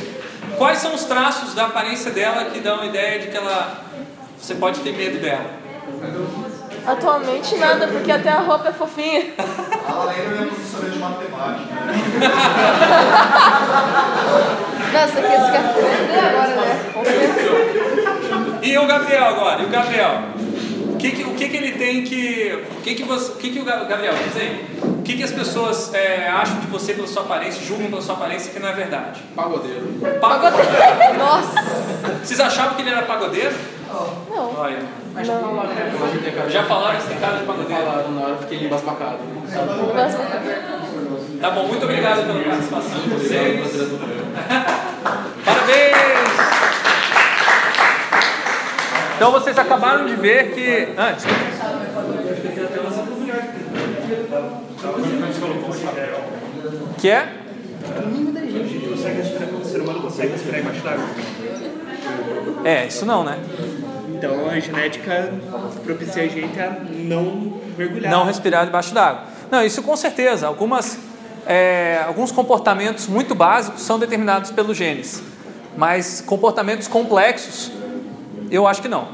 [0.57, 3.83] Quais são os traços da aparência dela que dão a ideia de que ela
[4.37, 5.45] você pode ter medo dela?
[6.85, 9.33] Atualmente nada, porque até a roupa é fofinha.
[9.87, 11.73] A Lorena é minha professora de matemática.
[14.93, 16.79] Nossa, que esse quer aprender agora, né?
[18.61, 19.61] E o Gabriel agora?
[19.61, 20.21] E o Gabriel?
[20.93, 22.63] O que, que- o que, que ele tem que.
[22.77, 24.65] O que, que, você, o que, que o Ga- Gabriel aí?
[24.83, 28.15] O que, que as pessoas é, acham de você pela sua aparência, julgam pela sua
[28.15, 29.21] aparência que não é verdade?
[29.35, 29.85] Pagodeiro.
[30.21, 30.67] Pagodeiro.
[31.17, 31.61] Nossa!
[32.23, 33.53] Vocês achavam que ele era pagodeiro?
[34.29, 34.59] Não.
[34.59, 34.79] Olha.
[35.13, 35.93] Mas falaram, né?
[35.99, 37.83] Não tem cara de- Já falaram que você tem cara de pagodeiro?
[37.83, 39.17] Falaram na hora, eu fiquei embasbacado.
[41.41, 43.91] Tá bom, muito obrigado pela participação de vocês.
[45.45, 45.93] Parabéns!
[49.15, 50.93] Então vocês acabaram de ver que.
[50.97, 51.39] Ah, desculpa.
[56.97, 57.33] Que é?
[58.89, 61.05] consegue respirar, o ser humano consegue respirar embaixo d'água.
[62.63, 63.37] É, isso não, né?
[64.23, 65.33] Então a genética
[65.83, 68.09] propicia a gente a não mergulhar.
[68.09, 69.25] Não respirar debaixo d'água.
[69.51, 70.47] Não, isso com certeza.
[70.47, 70.97] Algumas,
[71.45, 75.21] é, alguns comportamentos muito básicos são determinados pelos genes,
[75.75, 77.69] mas comportamentos complexos,
[78.49, 79.09] eu acho que não.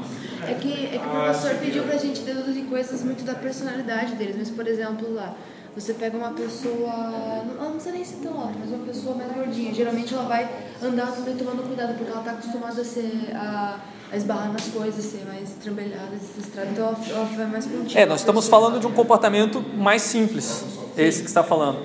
[0.46, 4.36] É que, é que o professor pediu pra gente deduzir coisas muito da personalidade deles,
[4.38, 5.34] mas por exemplo lá,
[5.74, 6.90] você pega uma pessoa,
[7.46, 10.24] não- ela não precisa nem ser tão alta, mas uma pessoa mais gordinha, geralmente ela
[10.24, 10.48] vai
[10.82, 13.76] andar também tomando cuidado, porque ela tá acostumada a ser, a,
[14.12, 18.00] a esbarrar nas coisas, ser mais trambelhada, desestrada, então ela, ela vai mais contínua.
[18.02, 20.64] É, nós estamos falando de um comportamento mais simples,
[20.96, 21.78] esse que está falando,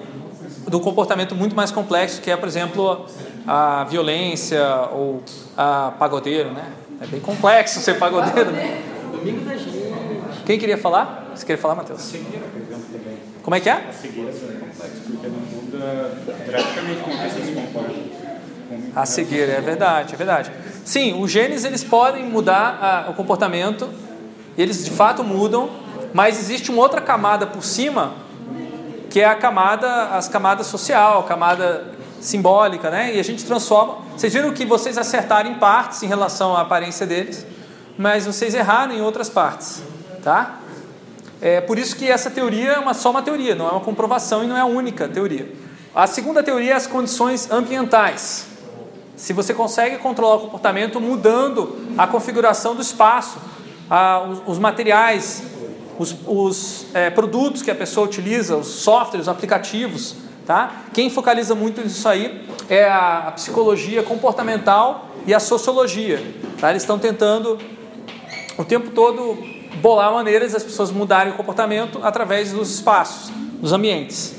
[0.67, 3.05] do comportamento muito mais complexo, que é, por exemplo,
[3.47, 5.21] a violência ou
[5.55, 6.71] a pagodeiro, né?
[6.99, 8.51] É bem complexo ser pagodeiro.
[8.51, 8.81] né?
[9.11, 9.75] Domingo da gente.
[10.45, 11.31] Quem queria falar?
[11.35, 12.11] Você queria falar, Matheus?
[12.11, 12.41] Também.
[13.45, 13.73] Como é que é?
[13.73, 17.93] A cegueira é complexa, porque não muda drasticamente como a pessoa se comporta.
[18.95, 20.51] A cegueira, é verdade, é verdade.
[20.83, 23.87] Sim, os genes eles podem mudar ah, o comportamento,
[24.57, 25.69] eles de fato mudam,
[26.11, 28.15] mas existe uma outra camada por cima,
[29.11, 31.85] que é a camada, as camadas social, a camada
[32.19, 33.15] simbólica, né?
[33.15, 33.99] E a gente transforma.
[34.17, 37.45] Vocês viram que vocês acertaram em partes em relação à aparência deles,
[37.95, 39.83] mas vocês erraram em outras partes,
[40.23, 40.61] tá?
[41.41, 44.43] É por isso que essa teoria é uma, só uma teoria, não é uma comprovação
[44.43, 45.51] e não é a única teoria.
[45.93, 48.47] A segunda teoria é as condições ambientais.
[49.15, 53.37] Se você consegue controlar o comportamento mudando a configuração do espaço,
[53.89, 55.43] a- os, os materiais,
[55.97, 60.83] os, os, é, produtos que a pessoa utiliza, os softwares, os aplicativos, tá?
[60.93, 66.21] Quem focaliza muito nisso aí é a, a psicologia comportamental e a sociologia,
[66.59, 66.69] tá?
[66.71, 67.57] Eles estão tentando
[68.57, 69.37] o tempo todo
[69.85, 73.29] bolar maneiras das pessoas mudarem o comportamento através dos espaços,
[73.61, 74.33] dos ambientes.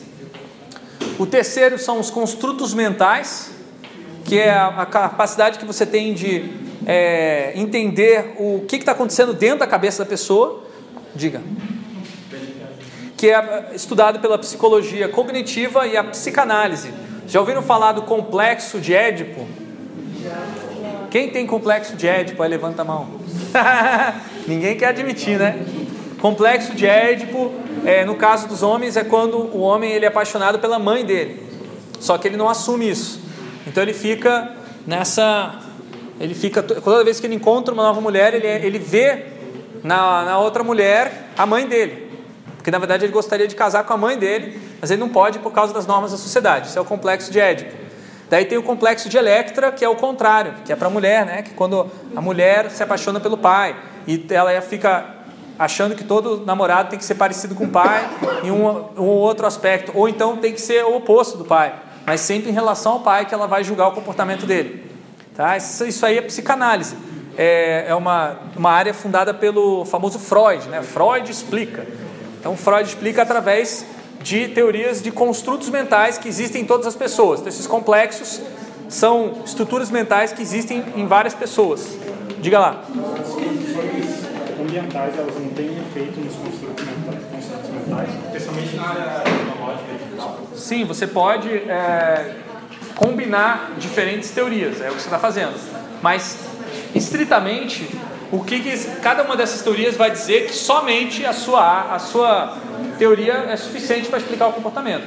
[1.21, 3.53] O terceiro são os construtos mentais,
[4.25, 6.51] que é a, capacidade que você tem de
[6.85, 10.65] é, entender o que está acontecendo dentro da cabeça da pessoa.
[11.15, 11.41] Diga.
[13.17, 16.93] Que é estudado pela psicologia cognitiva e a psicanálise.
[17.29, 19.47] Já ouviram falar do complexo de Édipo?
[21.17, 22.43] Quem tem complexo de Édipo?
[22.43, 23.09] Aí levanta a mão.
[24.47, 25.65] Ninguém quer admitir, né?
[26.21, 27.55] Complexo de Édipo,
[27.87, 31.43] é, no caso dos homens, é quando o homem ele é apaixonado pela mãe dele.
[31.99, 33.19] Só que ele não assume isso.
[33.67, 35.59] Então ele fica nessa.
[36.21, 36.63] Ele fica.
[36.63, 39.25] Toda vez que ele encontra uma nova mulher, ele, ele vê
[39.83, 42.11] na, na outra mulher a mãe dele.
[42.59, 45.39] Porque na verdade ele gostaria de casar com a mãe dele, mas ele não pode
[45.39, 46.69] por causa das normas da sociedade.
[46.69, 47.86] Isso é o complexo de Édipo.
[48.29, 51.25] Daí tem o complexo de Electra, que é o contrário, que é para a mulher,
[51.25, 51.43] né?
[51.43, 55.17] Que quando a mulher se apaixona pelo pai e ela fica
[55.59, 58.09] achando que todo namorado tem que ser parecido com o pai
[58.43, 62.21] em um, um outro aspecto, ou então tem que ser o oposto do pai, mas
[62.21, 64.85] sempre em relação ao pai que ela vai julgar o comportamento dele.
[65.35, 65.57] Tá?
[65.57, 66.97] Isso, isso aí é psicanálise.
[67.39, 70.67] É, é uma, uma área fundada pelo famoso Freud.
[70.69, 70.83] Né?
[70.83, 71.87] Freud explica.
[72.41, 73.85] Então, Freud explica através
[74.27, 77.39] de teorias de construtos mentais que existem em todas as pessoas.
[77.39, 78.43] Então, esses complexos
[78.89, 81.97] são estruturas mentais que existem em várias pessoas.
[82.41, 82.85] Diga lá.
[84.61, 90.41] ambientais elas não têm efeito nos construtos mentais, construtos especialmente na área tecnológica e digital.
[90.57, 92.35] Sim, você pode é,
[92.97, 95.55] combinar diferentes teorias, é o que você está fazendo.
[96.03, 96.41] Mas,
[96.93, 97.89] estritamente,
[98.33, 102.57] o que, que cada uma dessas teorias vai dizer que somente a sua, a sua
[102.99, 105.07] teoria é suficiente para explicar o comportamento.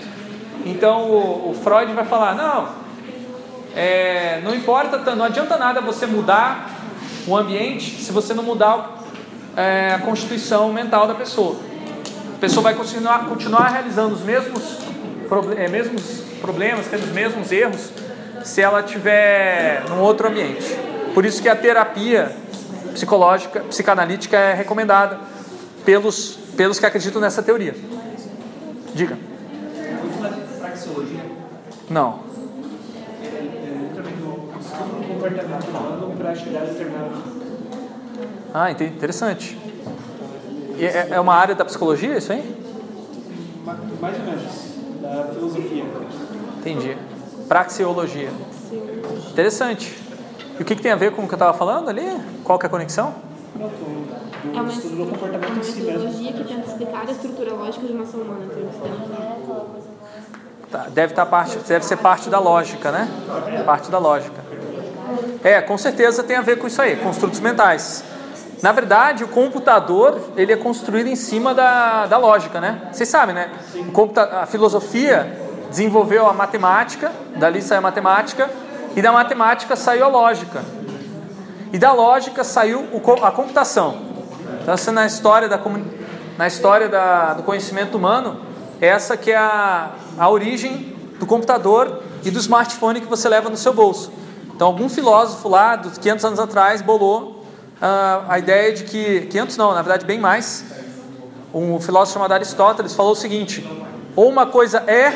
[0.66, 2.70] Então, o, o Freud vai falar: não,
[3.76, 6.72] é, não importa, não adianta nada você mudar
[7.28, 9.04] o ambiente se você não mudar
[9.56, 11.58] é, a constituição mental da pessoa.
[12.36, 14.78] A pessoa vai continuar, continuar realizando os mesmos,
[15.58, 17.92] é, mesmos problemas, tendo os mesmos erros,
[18.44, 20.78] se ela estiver num outro ambiente.
[21.14, 22.32] Por isso que a terapia
[23.00, 25.20] psicológica, psicanalítica é recomendada
[25.86, 27.74] pelos, pelos que acreditam nessa teoria.
[28.94, 29.18] Diga.
[31.90, 32.20] Não.
[38.54, 38.94] Ah, entendi.
[38.96, 39.58] interessante.
[40.78, 42.56] E é, é uma área da psicologia isso aí?
[43.66, 44.44] Ma- Mais ou menos,
[45.02, 45.86] da filosofia.
[46.60, 46.98] Entendi.
[47.48, 48.30] Praxeologia.
[49.32, 49.96] Interessante.
[50.60, 52.20] E o que, que tem a ver com o que eu estava falando ali?
[52.44, 53.14] Qual que é a conexão?
[53.60, 58.04] É uma, estudo do é uma metodologia que tenta explicar a estrutura lógica de uma
[58.04, 58.46] ação humana.
[58.54, 59.80] Tentam-
[60.72, 63.08] Tá, deve, tá parte, deve ser parte da lógica, né?
[63.66, 64.40] Parte da lógica.
[65.44, 68.04] É, com certeza tem a ver com isso aí, construtos mentais.
[68.62, 72.82] Na verdade, o computador ele é construído em cima da, da lógica, né?
[72.92, 73.50] Vocês sabem, né?
[74.40, 75.36] A filosofia
[75.72, 78.48] desenvolveu a matemática, dali saiu a matemática,
[78.96, 80.64] e da matemática saiu a lógica.
[81.72, 82.88] E da lógica saiu
[83.22, 83.98] a computação.
[84.62, 85.60] Então, essa na história, da,
[86.38, 88.42] na história da, do conhecimento humano,
[88.82, 93.58] essa que é a, a origem do computador e do smartphone que você leva no
[93.58, 94.12] seu bolso.
[94.54, 97.46] Então, algum filósofo lá, dos 500 anos atrás, bolou
[97.82, 99.22] ah, a ideia de que...
[99.28, 100.66] 500 não, na verdade, bem mais.
[101.54, 103.68] Um filósofo chamado Aristóteles falou o seguinte,
[104.16, 105.14] ou uma coisa é,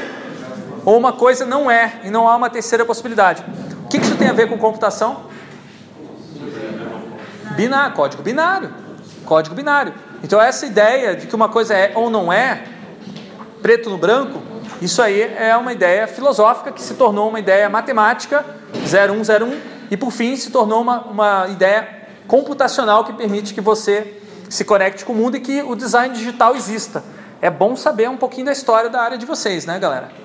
[0.85, 3.43] ou uma coisa não é, e não há uma terceira possibilidade.
[3.85, 5.25] O que isso tem a ver com computação?
[7.55, 8.73] Binário, código binário.
[9.25, 9.93] Código binário.
[10.23, 12.63] Então essa ideia de que uma coisa é ou não é,
[13.61, 14.41] preto no branco,
[14.81, 18.45] isso aí é uma ideia filosófica que se tornou uma ideia matemática
[18.85, 19.59] 0101
[19.91, 21.87] e por fim se tornou uma, uma ideia
[22.27, 24.19] computacional que permite que você
[24.49, 27.03] se conecte com o mundo e que o design digital exista.
[27.41, 30.22] É bom saber um pouquinho da história da área de vocês, né, galera?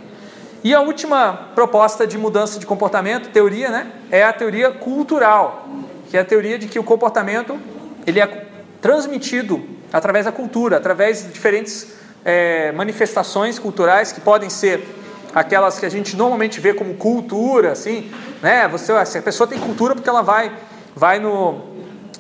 [0.69, 5.67] E a última proposta de mudança de comportamento, teoria, né, é a teoria cultural,
[6.11, 7.59] que é a teoria de que o comportamento
[8.07, 8.47] ele é
[8.79, 14.87] transmitido através da cultura, através de diferentes é, manifestações culturais que podem ser
[15.35, 18.69] aquelas que a gente normalmente vê como cultura, assim, né?
[18.69, 20.53] Você, a pessoa tem cultura porque ela vai,
[20.95, 21.63] vai no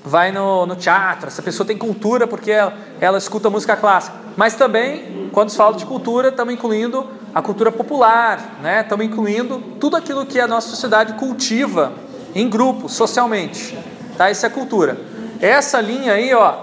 [0.04, 4.16] vai no, no teatro, essa pessoa tem cultura porque ela, ela escuta música clássica.
[4.36, 8.80] Mas também, quando se fala de cultura, estamos incluindo a cultura popular, né?
[8.82, 11.92] estamos incluindo tudo aquilo que a nossa sociedade cultiva
[12.34, 13.76] em grupo, socialmente.
[14.16, 14.30] Tá?
[14.30, 14.96] Isso é cultura.
[15.40, 16.62] Essa linha aí, ó,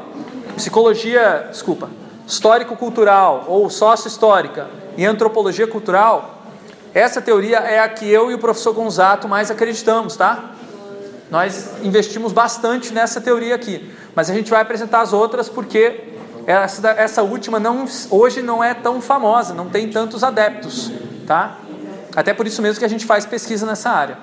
[0.56, 1.90] psicologia, desculpa,
[2.28, 4.68] histórico-cultural ou sócio-histórica
[4.98, 6.44] e antropologia cultural,
[6.94, 10.55] essa teoria é a que eu e o professor Gonzato mais acreditamos, tá?
[11.36, 16.06] Nós investimos bastante nessa teoria aqui, mas a gente vai apresentar as outras porque
[16.48, 20.90] essa, essa última não, hoje não é tão famosa, não tem tantos adeptos,
[21.28, 21.58] tá?
[22.16, 24.18] Até por isso mesmo que a gente faz pesquisa nessa área.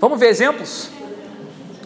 [0.00, 0.90] Vamos ver exemplos?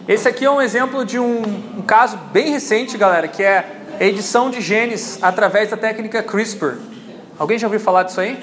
[0.07, 1.41] Esse aqui é um exemplo de um,
[1.79, 6.75] um caso bem recente, galera, que é edição de genes através da técnica CRISPR.
[7.39, 8.39] Alguém já ouviu falar disso aí?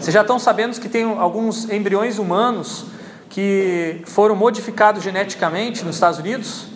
[0.00, 2.95] Vocês já estão sabendo que tem alguns embriões humanos
[3.30, 6.66] que foram modificados geneticamente nos Estados Unidos?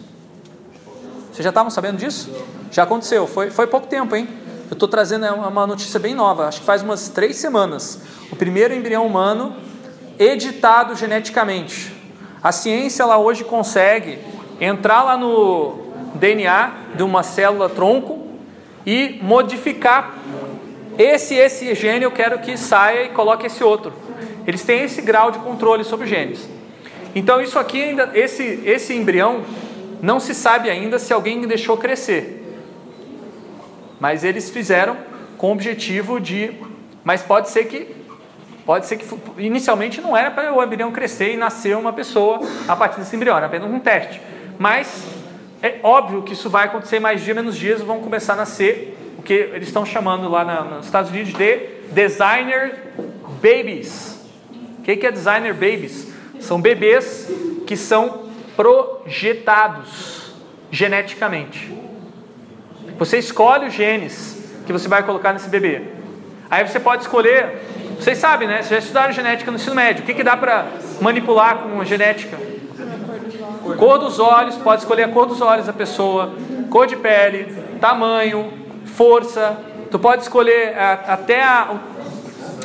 [1.32, 2.30] Vocês já estavam sabendo disso?
[2.70, 4.28] Já aconteceu, foi, foi pouco tempo, hein?
[4.70, 8.00] Eu estou trazendo uma notícia bem nova, acho que faz umas três semanas.
[8.30, 9.56] O primeiro embrião humano
[10.18, 11.92] editado geneticamente.
[12.42, 14.18] A ciência ela hoje consegue
[14.60, 18.28] entrar lá no DNA de uma célula tronco
[18.86, 20.14] e modificar
[20.98, 23.92] esse esse gene eu quero que saia e coloque esse outro.
[24.46, 26.48] Eles têm esse grau de controle sobre os genes.
[27.14, 29.42] Então isso aqui ainda esse esse embrião
[30.00, 32.36] não se sabe ainda se alguém deixou crescer.
[33.98, 34.96] Mas eles fizeram
[35.36, 36.52] com o objetivo de
[37.02, 38.00] mas pode ser que
[38.70, 39.06] Pode ser que
[39.38, 43.36] inicialmente não era para o embrião crescer e nascer uma pessoa a partir desse embrião,
[43.36, 44.20] era apenas um teste.
[44.58, 45.06] Mas
[45.60, 49.22] é óbvio que isso vai acontecer mais dia menos dias, vão começar a nascer o
[49.22, 51.58] que eles estão chamando lá na, nos Estados Unidos de
[51.90, 52.92] designer
[53.42, 54.19] babies.
[54.80, 56.08] O que é designer babies?
[56.40, 57.30] São bebês
[57.66, 58.24] que são
[58.56, 60.32] projetados
[60.70, 61.72] geneticamente.
[62.98, 65.82] Você escolhe os genes que você vai colocar nesse bebê.
[66.50, 67.60] Aí você pode escolher
[68.00, 68.62] vocês sabem, né?
[68.62, 70.02] Vocês já estudaram genética no ensino médio.
[70.02, 70.64] O que, que dá para
[71.02, 72.38] manipular com a genética?
[73.76, 76.32] Cor dos olhos, pode escolher a cor dos olhos da pessoa,
[76.70, 78.54] cor de pele, tamanho,
[78.86, 79.54] força.
[79.90, 81.76] Tu pode escolher até, a,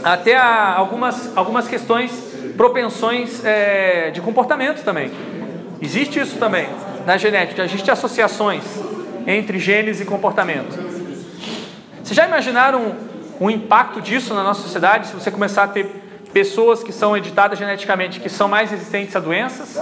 [0.05, 2.11] até algumas, algumas questões,
[2.55, 5.11] propensões é, de comportamento também.
[5.81, 6.69] Existe isso também
[7.07, 7.63] na genética.
[7.63, 8.63] Existem associações
[9.25, 10.77] entre genes e comportamento.
[12.03, 12.95] Vocês já imaginaram
[13.41, 17.57] um impacto disso na nossa sociedade, se você começar a ter pessoas que são editadas
[17.57, 19.75] geneticamente que são mais resistentes a doenças,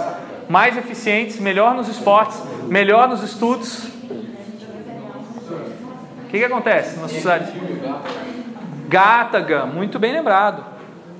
[0.48, 3.84] mais eficientes, melhor nos esportes, melhor nos estudos.
[6.24, 7.52] O que, que acontece na sociedade?
[8.94, 10.64] Gataga, muito bem lembrado.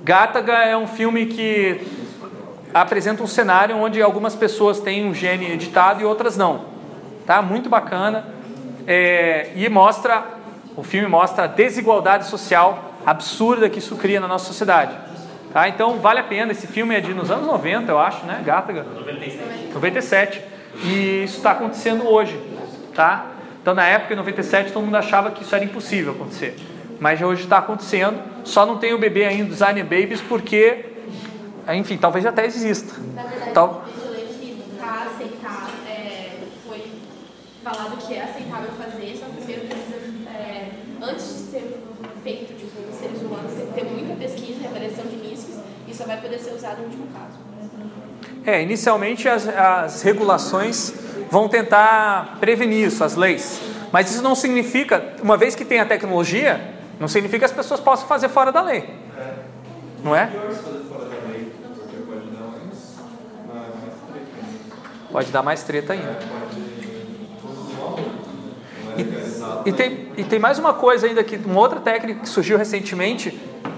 [0.01, 1.85] Gataga é um filme que
[2.73, 6.67] apresenta um cenário onde algumas pessoas têm um gene editado e outras não.
[7.25, 7.41] Tá?
[7.41, 8.27] Muito bacana.
[8.87, 10.23] É, e mostra,
[10.77, 14.95] o filme mostra a desigualdade social absurda que isso cria na nossa sociedade.
[15.51, 15.67] Tá?
[15.67, 16.53] Então vale a pena.
[16.53, 18.41] Esse filme é de nos anos 90, eu acho, né?
[18.45, 18.83] Gataga.
[18.83, 19.73] 97.
[19.73, 20.41] 97.
[20.81, 22.39] E isso está acontecendo hoje.
[22.93, 23.25] Tá?
[23.61, 26.55] Então na época, em 97, todo mundo achava que isso era impossível acontecer.
[26.99, 28.19] Mas hoje está acontecendo.
[28.43, 30.85] Só não tem o bebê ainda, Designer Babies, porque,
[31.73, 32.93] enfim, talvez até exista.
[33.13, 36.37] Na verdade, Tal- vejo que tá aceitar, é,
[36.67, 36.83] foi
[37.63, 39.95] falado que é aceitável fazer, só que primeiro precisa,
[40.29, 40.69] é,
[41.01, 41.79] antes de ser
[42.23, 45.55] feito tipo, em seres humanos, tem que ter muita pesquisa e avaliação de riscos
[45.87, 47.45] e só vai poder ser usado no último caso.
[48.45, 50.93] É, inicialmente as, as regulações
[51.31, 53.59] vão tentar prevenir isso, as leis.
[53.91, 57.79] Mas isso não significa, uma vez que tem a tecnologia, não significa que as pessoas
[57.79, 58.89] possam fazer fora da lei.
[60.03, 60.31] Não é?
[65.11, 66.19] Pode dar mais treta ainda.
[68.97, 72.57] E, e tem, e tem mais uma coisa ainda que uma outra técnica que surgiu
[72.57, 73.31] recentemente,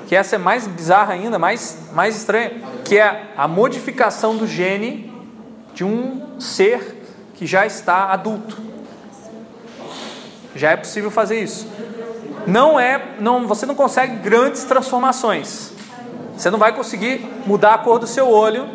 [0.08, 5.14] que essa é mais bizarra ainda, mais, mais estranha, que é a modificação do gene
[5.74, 6.96] de um ser
[7.34, 8.58] que já está adulto.
[10.56, 11.68] Já é possível fazer isso.
[12.48, 15.74] Não é, não, você não consegue grandes transformações.
[16.38, 18.66] Você não vai conseguir mudar a cor do seu olho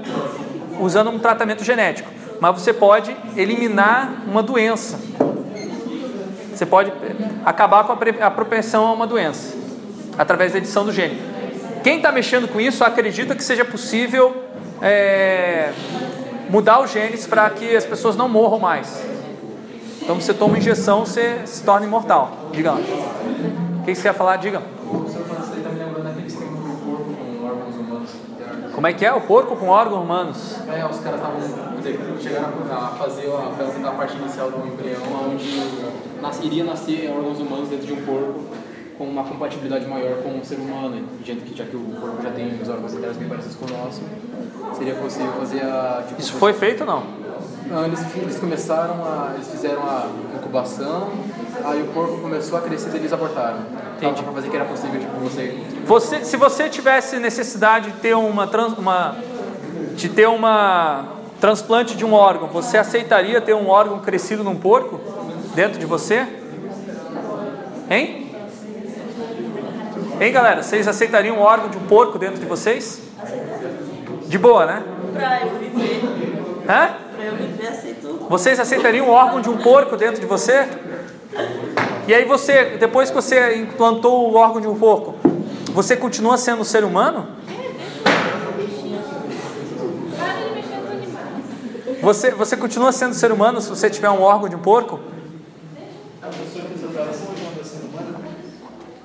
[0.78, 5.00] usando um tratamento genético, mas você pode eliminar uma doença.
[6.54, 6.92] Você pode
[7.46, 9.56] acabar com a, a propensão a uma doença
[10.18, 11.18] através da edição do gene.
[11.82, 14.44] Quem está mexendo com isso acredita que seja possível
[14.82, 15.72] é,
[16.50, 19.11] mudar os genes para que as pessoas não morram mais.
[20.02, 22.30] Então você toma injeção, você se torna imortal.
[22.52, 22.78] Diga lá.
[22.78, 24.36] O que você quer falar?
[24.36, 24.60] Diga.
[24.60, 28.10] O senhor falando isso aí me lembrando daquele esquema do corpo com órgãos humanos.
[28.74, 29.12] Como é que é?
[29.12, 30.56] O porco com órgãos humanos.
[30.68, 31.40] É, os caras estavam,
[32.20, 37.86] chegaram a fazer a, a parte inicial do embrião, onde iria nascer órgãos humanos dentro
[37.86, 38.40] de um porco
[38.98, 42.22] com uma compatibilidade maior com o ser humano, e gente que já que o corpo
[42.22, 44.02] já tem os órgãos internos bem parecidos com o nosso,
[44.74, 47.21] seria possível fazer a tipo, Isso foi feito ou não?
[47.72, 49.32] Não, eles, eles começaram a.
[49.34, 50.06] Eles fizeram a
[50.36, 51.08] incubação,
[51.64, 53.60] aí o porco começou a crescer e eles abortaram.
[53.96, 54.22] Entendi.
[54.22, 55.58] Pra fazer que era possível, tipo, você.
[55.86, 59.16] Você, se você tivesse necessidade de ter uma, trans- uma
[59.96, 61.04] de ter uma
[61.40, 65.00] transplante de um órgão, você aceitaria ter um órgão crescido num porco
[65.54, 66.26] dentro de você?
[67.90, 68.30] Hein?
[70.20, 70.62] Hein, galera?
[70.62, 73.00] Vocês aceitariam um órgão de um porco dentro de vocês?
[74.26, 74.82] De boa, né?
[75.14, 76.02] Pra eu viver,
[76.68, 76.90] Hã?
[77.24, 78.26] Eu.
[78.28, 80.68] Vocês aceitariam um órgão de um porco dentro de você?
[82.06, 85.14] E aí você, depois que você implantou o órgão de um porco,
[85.72, 87.28] você continua sendo um ser humano?
[92.02, 94.98] Você, você continua sendo ser humano se você tiver um órgão de um porco?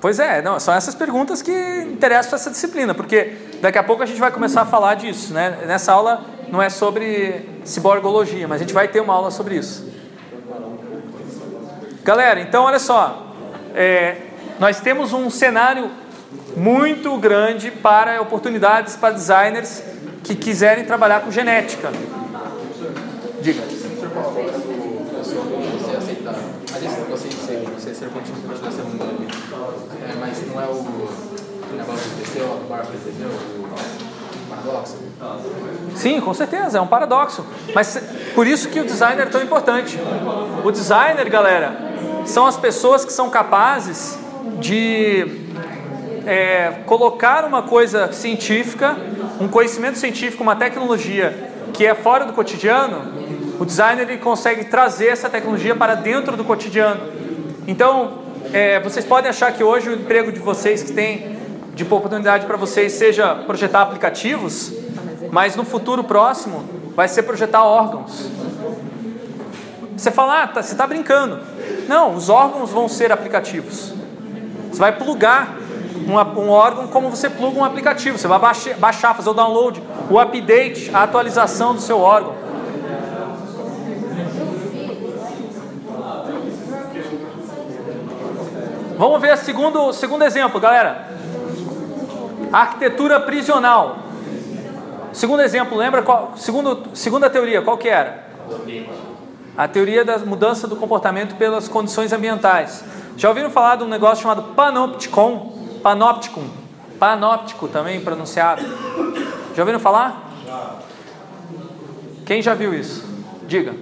[0.00, 1.52] Pois é, não, são essas perguntas que
[1.90, 5.64] interessam essa disciplina, porque daqui a pouco a gente vai começar a falar disso, né?
[5.66, 9.86] Nessa aula não é sobre ciborgologia, mas a gente vai ter uma aula sobre isso.
[12.02, 13.34] Galera, então olha só,
[13.74, 14.16] é,
[14.58, 15.90] nós temos um cenário
[16.56, 19.82] muito grande para oportunidades para designers
[20.24, 21.90] que quiserem trabalhar com genética.
[23.40, 23.62] Diga.
[23.62, 23.78] Do
[30.04, 30.84] é, mas não é o,
[31.76, 33.30] negócio desceu lá do bar, entendeu?
[35.94, 37.44] Sim, com certeza, é um paradoxo.
[37.74, 38.00] Mas
[38.34, 39.98] por isso que o designer é tão importante.
[40.64, 41.76] O designer, galera,
[42.24, 44.18] são as pessoas que são capazes
[44.60, 45.48] de
[46.26, 48.96] é, colocar uma coisa científica,
[49.40, 53.18] um conhecimento científico, uma tecnologia que é fora do cotidiano.
[53.58, 57.00] O designer ele consegue trazer essa tecnologia para dentro do cotidiano.
[57.66, 58.18] Então,
[58.52, 61.37] é, vocês podem achar que hoje o emprego de vocês que tem
[61.78, 64.72] de oportunidade para vocês seja projetar aplicativos,
[65.30, 66.64] mas no futuro próximo
[66.96, 68.28] vai ser projetar órgãos.
[69.96, 71.38] Você fala, ah, tá, você está brincando.
[71.86, 73.94] Não, os órgãos vão ser aplicativos.
[74.72, 75.56] Você vai plugar
[76.04, 78.18] um, um órgão como você pluga um aplicativo.
[78.18, 82.34] Você vai baixar, baixar, fazer o download, o update, a atualização do seu órgão.
[88.96, 91.17] Vamos ver o segundo, segundo exemplo, galera.
[92.52, 93.98] Arquitetura prisional.
[95.12, 96.32] Segundo exemplo, lembra qual?
[96.36, 98.28] Segundo, segunda teoria, qual que era?
[99.56, 102.84] A teoria da mudança do comportamento pelas condições ambientais.
[103.16, 105.58] Já ouviram falar de um negócio chamado panopticon?
[105.82, 106.48] Panopticum.
[106.98, 108.62] Panóptico também pronunciado.
[109.54, 110.30] Já ouviram falar?
[112.24, 113.04] Quem já viu isso?
[113.46, 113.74] Diga.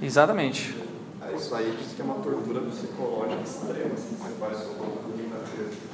[0.00, 0.75] Exatamente.
[1.46, 3.94] Isso aí diz que é uma tortura psicológica extrema.
[3.94, 4.74] Assim, você faz o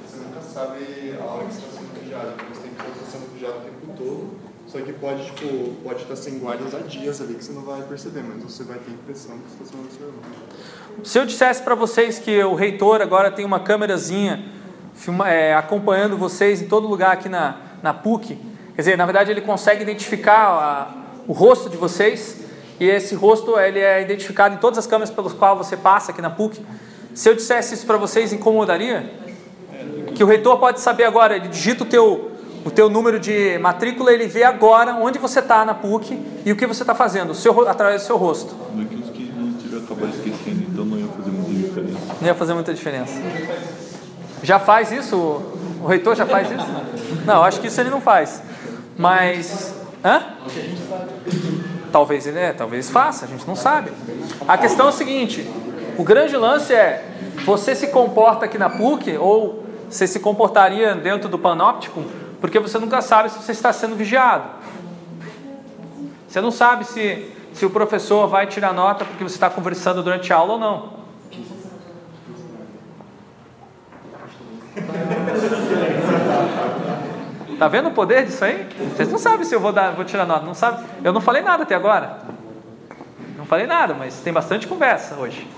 [0.08, 2.32] Você nunca sabe a hora que você está sendo vigiado.
[2.48, 4.30] Você tem que estar sendo vigiado o tempo todo.
[4.66, 7.82] Só que pode, tipo, pode estar sem guardas há dias ali que você não vai
[7.82, 11.04] perceber, mas você vai ter a impressão que você está sendo observado.
[11.04, 14.50] Se eu dissesse para vocês que o reitor agora tem uma câmerazinha
[15.26, 18.38] é, acompanhando vocês em todo lugar aqui na, na PUC,
[18.74, 20.94] quer dizer, na verdade ele consegue identificar a,
[21.28, 22.40] o rosto de vocês
[22.82, 26.20] e esse rosto ele é identificado em todas as câmeras pelas quais você passa aqui
[26.20, 26.60] na PUC.
[27.14, 29.08] Se eu dissesse isso para vocês, incomodaria?
[30.16, 32.32] Que o reitor pode saber agora, ele digita o teu,
[32.64, 36.56] o teu número de matrícula, ele vê agora onde você está na PUC e o
[36.56, 38.52] que você está fazendo, seu, através do seu rosto.
[38.74, 42.00] Daqueles que não tiver acabar esquecendo, então não ia fazer muita diferença.
[42.20, 43.14] Não ia fazer muita diferença.
[44.42, 45.16] Já faz isso?
[45.80, 46.66] O reitor já faz isso?
[47.24, 48.42] Não, acho que isso ele não faz.
[48.98, 49.72] Mas.
[50.04, 50.20] Hã?
[51.92, 53.92] Talvez ele é, talvez faça, a gente não sabe.
[54.48, 55.46] A questão é o seguinte:
[55.98, 57.06] o grande lance é
[57.44, 62.02] você se comporta aqui na PUC ou você se comportaria dentro do panóptico,
[62.40, 64.48] porque você nunca sabe se você está sendo vigiado.
[66.26, 70.32] Você não sabe se, se o professor vai tirar nota porque você está conversando durante
[70.32, 71.02] a aula ou não.
[77.62, 78.66] Tá vendo o poder disso aí?
[78.92, 80.84] Vocês não sabem se eu vou, dar, vou tirar nota, não sabe?
[81.04, 82.18] Eu não falei nada até agora.
[83.38, 85.48] Não falei nada, mas tem bastante conversa hoje.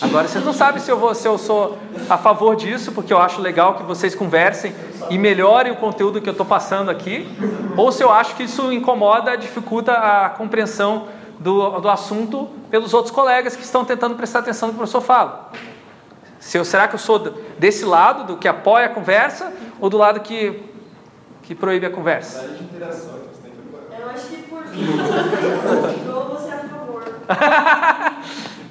[0.00, 1.76] Agora vocês não sabem se eu, vou, se eu sou
[2.08, 4.72] a favor disso, porque eu acho legal que vocês conversem
[5.10, 7.28] e melhorem o conteúdo que eu estou passando aqui,
[7.76, 13.12] ou se eu acho que isso incomoda, dificulta a compreensão do, do assunto pelos outros
[13.12, 15.50] colegas que estão tentando prestar atenção no que o professor fala.
[16.38, 17.18] Se eu, será que eu sou
[17.58, 20.71] desse lado, do que apoia a conversa, ou do lado que,
[21.42, 22.44] que proíbe a conversa?
[23.98, 27.04] Eu acho que por você ou você é a favor.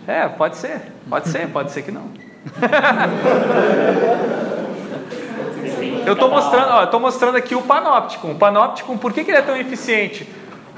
[0.07, 2.09] é, pode ser, pode ser, pode ser que não.
[6.05, 8.28] eu estou mostrando, ó, mostrando aqui o panóptico.
[8.28, 10.28] O panóptico, por que, que ele é tão eficiente?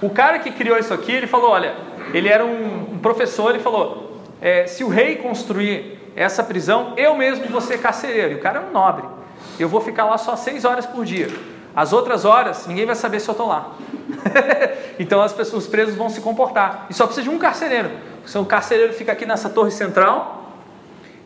[0.02, 1.74] O cara que criou isso aqui, ele falou, olha,
[2.14, 7.16] ele era um, um professor, ele falou, é, se o rei construir essa prisão, eu
[7.16, 8.34] mesmo vou ser carcereiro.
[8.34, 9.06] E o cara é um nobre.
[9.60, 11.30] Eu vou ficar lá só seis horas por dia.
[11.76, 13.74] As outras horas, ninguém vai saber se eu estou lá.
[15.00, 16.86] então as pessoas, os presos vão se comportar.
[16.90, 17.90] E só precisa de um carcereiro.
[18.36, 20.44] O um carcereiro fica aqui nessa torre central.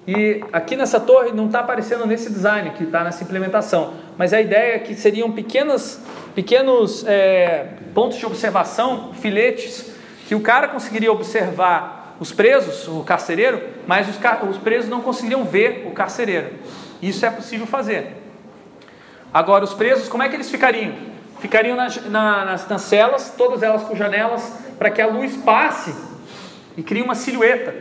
[0.07, 3.93] E aqui nessa torre não está aparecendo nesse design que está nessa implementação.
[4.17, 6.01] Mas a ideia é que seriam pequenas,
[6.33, 9.91] pequenos é, pontos de observação, filetes,
[10.27, 14.17] que o cara conseguiria observar os presos, o carcereiro, mas os,
[14.49, 16.51] os presos não conseguiriam ver o carcereiro.
[17.01, 18.26] Isso é possível fazer.
[19.33, 20.93] Agora, os presos, como é que eles ficariam?
[21.39, 25.93] Ficariam nas, na, nas, nas celas, todas elas com janelas, para que a luz passe
[26.75, 27.73] e crie uma silhueta,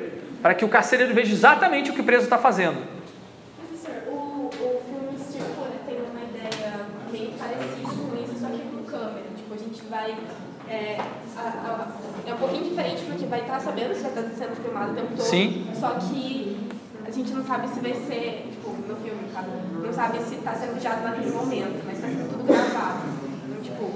[0.43, 2.77] para que o carcereiro veja exatamente o que o preso está fazendo.
[3.57, 8.85] Professor, o, o filme Círculo tem uma ideia meio parecida com isso, só que com
[8.85, 9.27] câmera.
[9.37, 10.17] Tipo, a gente vai.
[10.69, 10.99] É,
[11.37, 11.87] a, a,
[12.27, 15.09] é um pouquinho diferente porque vai estar sabendo que já está sendo filmado o tempo
[15.17, 15.27] todo.
[15.27, 15.67] Sim.
[15.79, 16.59] Só que
[17.07, 18.53] a gente não sabe se vai ser,
[18.89, 19.45] no filme, tá?
[19.83, 23.01] Não sabe se está sendo vigiado naquele momento, mas está sendo tudo gravado.
[23.49, 23.93] Então, tipo.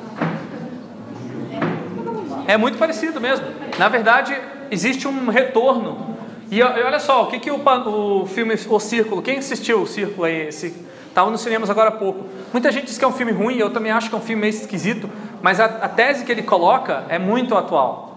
[2.47, 3.47] É, muito parecido mesmo.
[3.79, 4.37] Na verdade,
[4.71, 6.17] existe um retorno.
[6.51, 10.25] E olha só, o que, que o, o filme O Círculo, quem assistiu o Círculo
[10.25, 10.49] aí?
[10.49, 10.75] Esse,
[11.11, 12.25] Estava nos cinemas agora há pouco.
[12.53, 14.43] Muita gente diz que é um filme ruim, eu também acho que é um filme
[14.43, 15.11] meio esquisito,
[15.43, 18.11] mas a, a tese que ele coloca é muito atual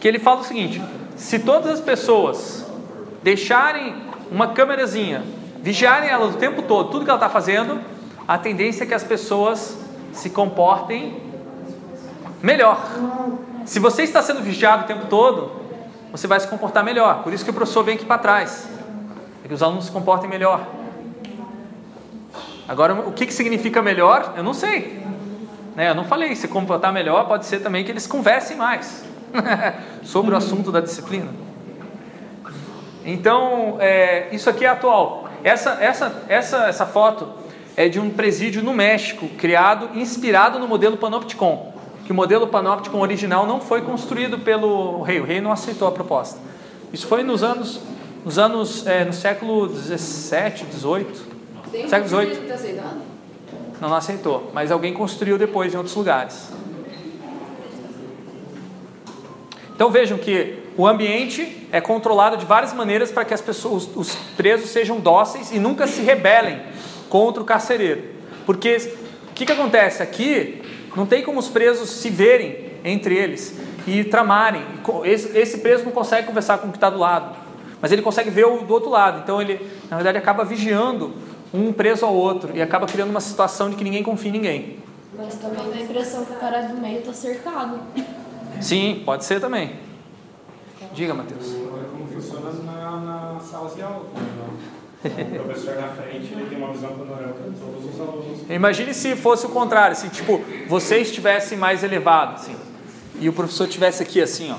[0.00, 0.82] que ele fala o seguinte:
[1.16, 2.66] se todas as pessoas
[3.22, 3.94] deixarem
[4.30, 5.22] uma câmerazinha,
[5.62, 7.80] vigiarem ela o tempo todo, tudo que ela está fazendo,
[8.26, 9.78] a tendência é que as pessoas
[10.12, 11.20] se comportem
[12.42, 12.80] melhor.
[13.64, 15.52] Se você está sendo vigiado o tempo todo,
[16.10, 17.22] você vai se comportar melhor.
[17.22, 18.68] Por isso que o professor vem aqui para trás,
[19.40, 20.66] para que os alunos se comportem melhor.
[22.66, 24.34] Agora, o que, que significa melhor?
[24.36, 25.04] Eu não sei.
[25.74, 25.90] Né?
[25.90, 26.34] Eu não falei.
[26.36, 29.04] Se comportar melhor, pode ser também que eles conversem mais.
[30.02, 31.28] sobre o assunto da disciplina.
[33.04, 35.29] Então, é, isso aqui é atual.
[35.42, 37.28] Essa, essa, essa, essa foto
[37.76, 41.74] é de um presídio no México, criado, inspirado no modelo Panopticon.
[42.04, 45.92] Que o modelo Panopticon original não foi construído pelo rei, o rei não aceitou a
[45.92, 46.38] proposta.
[46.92, 47.80] Isso foi nos anos
[48.24, 51.26] nos anos, é, no século 17, 18,
[51.70, 52.60] Tem século filho 18.
[52.60, 52.94] que tá?
[53.80, 56.50] Não, não aceitou, mas alguém construiu depois em outros lugares.
[59.74, 64.14] Então vejam que o ambiente é controlado de várias maneiras para que as pessoas, os
[64.36, 66.60] presos sejam dóceis e nunca se rebelem
[67.08, 68.02] contra o carcereiro.
[68.46, 68.76] Porque
[69.30, 70.02] o que, que acontece?
[70.02, 70.62] Aqui
[70.96, 73.54] não tem como os presos se verem entre eles
[73.86, 74.62] e tramarem.
[75.04, 77.36] Esse, esse preso não consegue conversar com o que está do lado,
[77.80, 79.20] mas ele consegue ver o do outro lado.
[79.22, 79.60] Então ele,
[79.90, 81.14] na verdade, acaba vigiando
[81.52, 84.78] um preso ao outro e acaba criando uma situação de que ninguém confia em ninguém.
[85.16, 87.80] Mas também dá a impressão que o cara do meio tá cercado.
[88.60, 89.89] Sim, pode ser também.
[90.92, 91.46] Diga, Matheus.
[91.92, 92.96] Como funciona na,
[93.34, 94.06] na sala de aula.
[94.14, 94.70] né?
[95.02, 98.50] O professor na frente ele tem uma visão panorâmica de todos os alunos.
[98.50, 102.56] Imagine se fosse o contrário, se tipo, vocês estivessem mais elevados, assim,
[103.18, 104.56] e o professor estivesse aqui assim, ó.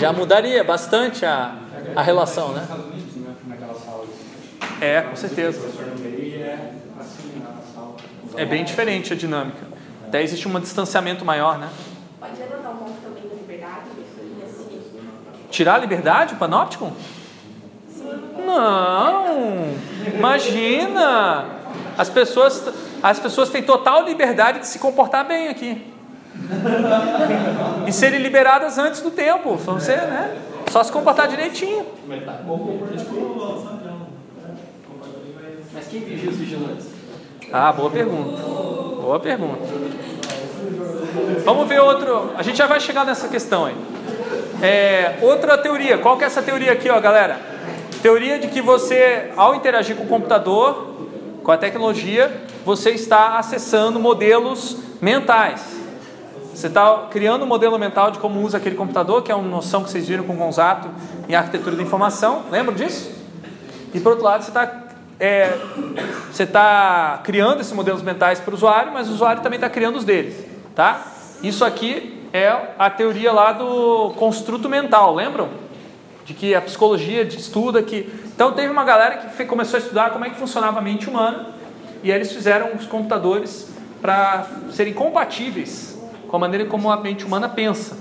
[0.00, 1.54] Já mudaria bastante a,
[1.94, 2.66] a relação, né?
[3.46, 3.58] Né?
[4.80, 5.60] É, com certeza.
[5.60, 7.94] O professor no meio é assim na sala.
[8.36, 9.64] É bem diferente a dinâmica.
[10.08, 11.70] Até existe um distanciamento maior, né?
[12.18, 14.32] Pode levantar um ponto também da liberdade, assim.
[15.52, 16.90] Tirar a liberdade, o panóptico?
[18.44, 19.74] Não!
[20.14, 21.44] Imagina!
[21.96, 22.72] As pessoas,
[23.02, 25.86] as pessoas têm total liberdade de se comportar bem aqui.
[27.86, 29.58] E serem liberadas antes do tempo.
[29.78, 30.38] Ser, né?
[30.70, 31.84] Só se comportar direitinho.
[35.74, 36.86] Mas quem vigia os vigilantes?
[37.52, 38.42] Ah, boa pergunta.
[38.42, 39.68] Boa pergunta.
[41.44, 42.32] Vamos ver outro.
[42.38, 43.76] A gente já vai chegar nessa questão aí.
[44.62, 45.98] É, outra teoria.
[45.98, 47.40] Qual que é essa teoria aqui, ó, galera?
[48.00, 50.94] Teoria de que você, ao interagir com o computador,
[51.42, 52.30] com a tecnologia,
[52.64, 55.82] você está acessando modelos mentais.
[56.54, 59.82] Você está criando um modelo mental de como usa aquele computador, que é uma noção
[59.82, 60.88] que vocês viram com o Gonzato
[61.28, 62.44] em arquitetura da informação.
[62.48, 63.10] Lembram disso?
[63.92, 64.82] E por outro lado, você está
[65.18, 65.56] é,
[66.30, 69.96] você está criando esses modelos mentais para o usuário, mas o usuário também está criando
[69.96, 70.34] os deles,
[70.74, 71.06] tá?
[71.42, 75.50] Isso aqui é a teoria lá do construto mental, lembram?
[76.24, 78.12] De que a psicologia estuda que...
[78.34, 81.48] Então teve uma galera que começou a estudar como é que funcionava a mente humana
[82.02, 83.68] e eles fizeram os computadores
[84.00, 87.96] para serem compatíveis com a maneira como a mente humana pensa,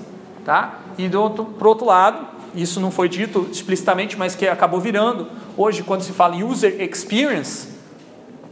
[0.45, 0.79] tá?
[0.97, 2.25] E do outro, por outro lado,
[2.55, 5.27] isso não foi dito explicitamente, mas que acabou virando.
[5.57, 7.67] Hoje, quando se fala user experience,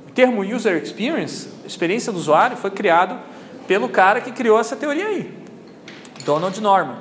[0.07, 3.17] o termo user experience, experiência do usuário, foi criado
[3.67, 5.38] pelo cara que criou essa teoria aí,
[6.29, 6.97] Donald Norman.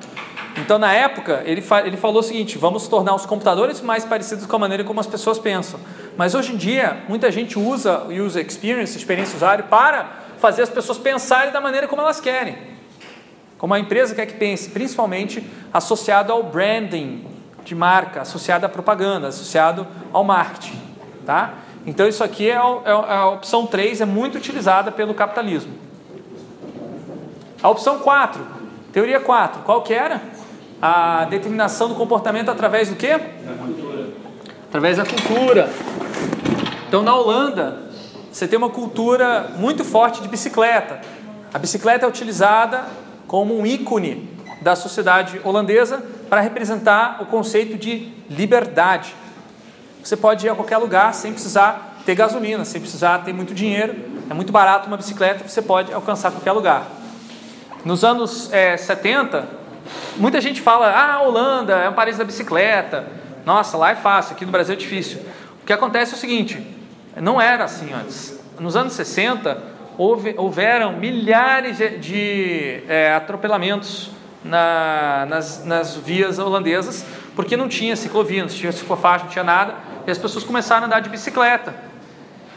[0.56, 4.46] Então, na época, ele, fa ele falou o seguinte: vamos tornar os computadores mais parecidos
[4.46, 5.78] com a maneira como as pessoas pensam.
[6.16, 10.08] Mas hoje em dia, muita gente usa o user experience, experiência usuário, para
[10.38, 12.56] fazer as pessoas pensarem da maneira como elas querem.
[13.58, 17.26] Como a empresa quer que pense, principalmente associado ao branding
[17.64, 20.80] de marca, associado à propaganda, associado ao marketing.
[21.26, 21.52] Tá?
[21.84, 25.74] Então, isso aqui é, é a opção 3, é muito utilizada pelo capitalismo.
[27.62, 28.57] A opção 4,
[28.98, 30.20] teoria 4, qual que era?
[30.82, 33.16] A determinação do comportamento através do quê?
[33.16, 34.08] Da cultura.
[34.68, 35.70] Através da cultura.
[36.88, 37.78] Então, na Holanda,
[38.32, 41.00] você tem uma cultura muito forte de bicicleta.
[41.54, 42.86] A bicicleta é utilizada
[43.28, 44.28] como um ícone
[44.60, 49.14] da sociedade holandesa para representar o conceito de liberdade.
[50.02, 53.94] Você pode ir a qualquer lugar sem precisar ter gasolina, sem precisar ter muito dinheiro.
[54.28, 56.98] É muito barato uma bicicleta, você pode alcançar qualquer lugar.
[57.88, 59.48] Nos anos é, 70,
[60.18, 63.06] muita gente fala: ah, Holanda é um país da bicicleta.
[63.46, 65.22] Nossa, lá é fácil, aqui no Brasil é difícil.
[65.62, 66.62] O que acontece é o seguinte:
[67.16, 68.38] não era assim antes.
[68.60, 69.56] Nos anos 60,
[69.96, 74.10] houve, houveram milhares de, de é, atropelamentos
[74.44, 79.76] na, nas, nas vias holandesas, porque não tinha ciclovia, não tinha ciclofaixa, não tinha nada,
[80.06, 81.74] e as pessoas começaram a andar de bicicleta.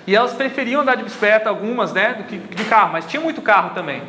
[0.05, 3.41] E elas preferiam andar de bicicleta, algumas, né, do que de carro, mas tinha muito
[3.41, 4.03] carro também.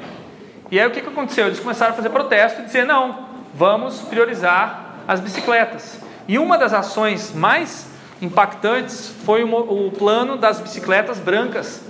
[0.72, 1.48] E aí o que, que aconteceu?
[1.48, 6.00] Eles começaram a fazer protesto e dizer: não, vamos priorizar as bicicletas.
[6.26, 7.90] E uma das ações mais
[8.22, 11.82] impactantes foi o, o plano das bicicletas brancas,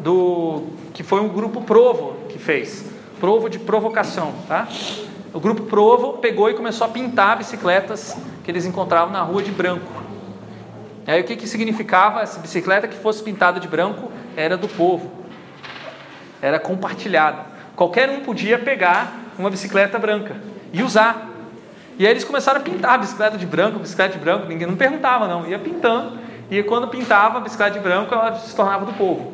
[0.00, 2.84] do que foi um grupo Provo que fez
[3.18, 4.68] Provo de provocação, tá?
[5.32, 9.50] O grupo Provo pegou e começou a pintar bicicletas que eles encontravam na rua de
[9.50, 9.90] branco.
[11.06, 14.12] E aí o que, que significava essa bicicleta que fosse pintada de branco?
[14.36, 15.10] Era do povo,
[16.42, 17.49] era compartilhada.
[17.80, 20.36] Qualquer um podia pegar uma bicicleta branca
[20.70, 21.30] e usar.
[21.98, 24.76] E aí eles começaram a pintar a bicicleta de branco, bicicleta de branco, ninguém não
[24.76, 26.18] perguntava não, ia pintando.
[26.50, 29.32] E quando pintava a bicicleta de branco, ela se tornava do povo.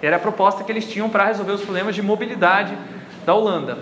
[0.00, 2.72] Era a proposta que eles tinham para resolver os problemas de mobilidade
[3.24, 3.78] da Holanda.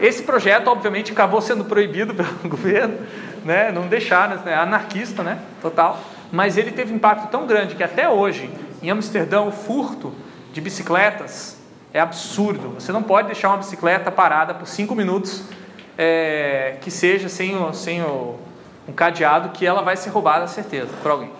[0.00, 2.96] Esse projeto, obviamente, acabou sendo proibido pelo governo,
[3.44, 3.70] né?
[3.70, 4.54] Não deixaram, né?
[4.54, 5.38] anarquista, né?
[5.60, 6.00] Total.
[6.32, 8.50] Mas ele teve um impacto tão grande que até hoje,
[8.82, 10.14] em Amsterdã, o furto
[10.50, 11.60] de bicicletas
[11.92, 12.74] é absurdo.
[12.78, 15.42] Você não pode deixar uma bicicleta parada por cinco minutos
[15.96, 18.36] é, que seja sem, o, sem o,
[18.88, 21.30] um cadeado que ela vai ser roubada, certeza, por alguém.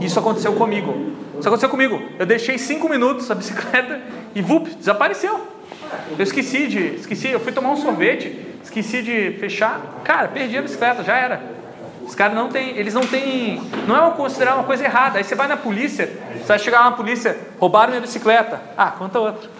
[0.00, 1.12] Isso aconteceu comigo.
[1.38, 2.00] Isso aconteceu comigo.
[2.18, 4.00] Eu deixei cinco minutos a bicicleta
[4.34, 5.48] e vup, desapareceu.
[6.16, 10.00] Eu esqueci de, esqueci, eu fui tomar um sorvete, esqueci de fechar.
[10.04, 11.55] Cara, perdi a bicicleta, já era.
[12.06, 15.18] Os caras não têm, eles não têm, não é considerar uma coisa errada.
[15.18, 18.60] Aí você vai na polícia, você vai chegar lá na polícia, roubaram minha bicicleta.
[18.76, 19.50] Ah, conta outra.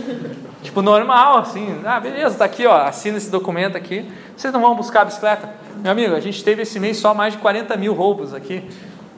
[0.62, 1.80] tipo, normal, assim.
[1.84, 4.10] Ah, beleza, tá aqui, ó, assina esse documento aqui.
[4.34, 5.50] Vocês não vão buscar a bicicleta?
[5.76, 8.64] Meu amigo, a gente teve esse mês só mais de 40 mil roubos aqui.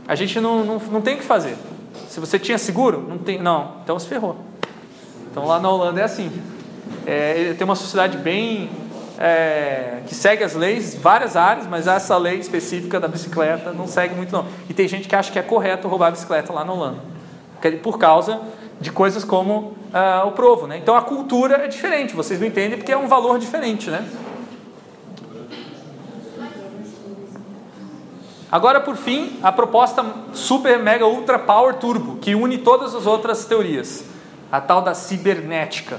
[0.09, 1.57] A gente não, não, não tem o que fazer.
[2.09, 4.37] Se você tinha seguro, não tem, não, então se ferrou.
[5.31, 6.31] Então lá na Holanda é assim.
[7.07, 8.69] É, tem uma sociedade bem
[9.19, 14.15] é, que segue as leis, várias áreas, mas essa lei específica da bicicleta não segue
[14.15, 14.47] muito não.
[14.69, 17.01] E tem gente que acha que é correto roubar a bicicleta lá na Holanda,
[17.83, 18.41] por causa
[18.81, 20.79] de coisas como uh, o provo, né?
[20.79, 24.05] Então a cultura é diferente, vocês não entendem porque é um valor diferente, né?
[28.51, 30.05] Agora, por fim, a proposta
[30.35, 34.05] super, mega, ultra power turbo, que une todas as outras teorias,
[34.51, 35.99] a tal da cibernética.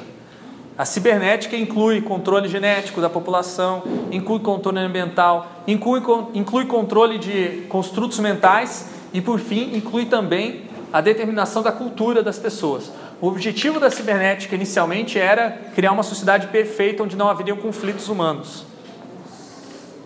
[0.76, 6.02] A cibernética inclui controle genético da população, inclui controle ambiental, inclui,
[6.34, 12.40] inclui controle de construtos mentais e, por fim, inclui também a determinação da cultura das
[12.40, 12.92] pessoas.
[13.22, 18.66] O objetivo da cibernética inicialmente era criar uma sociedade perfeita onde não haveriam conflitos humanos.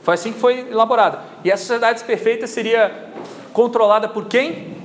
[0.04, 1.22] Foi assim que foi elaborada.
[1.46, 3.10] E essa sociedade perfeita seria
[3.54, 4.76] controlada por quem?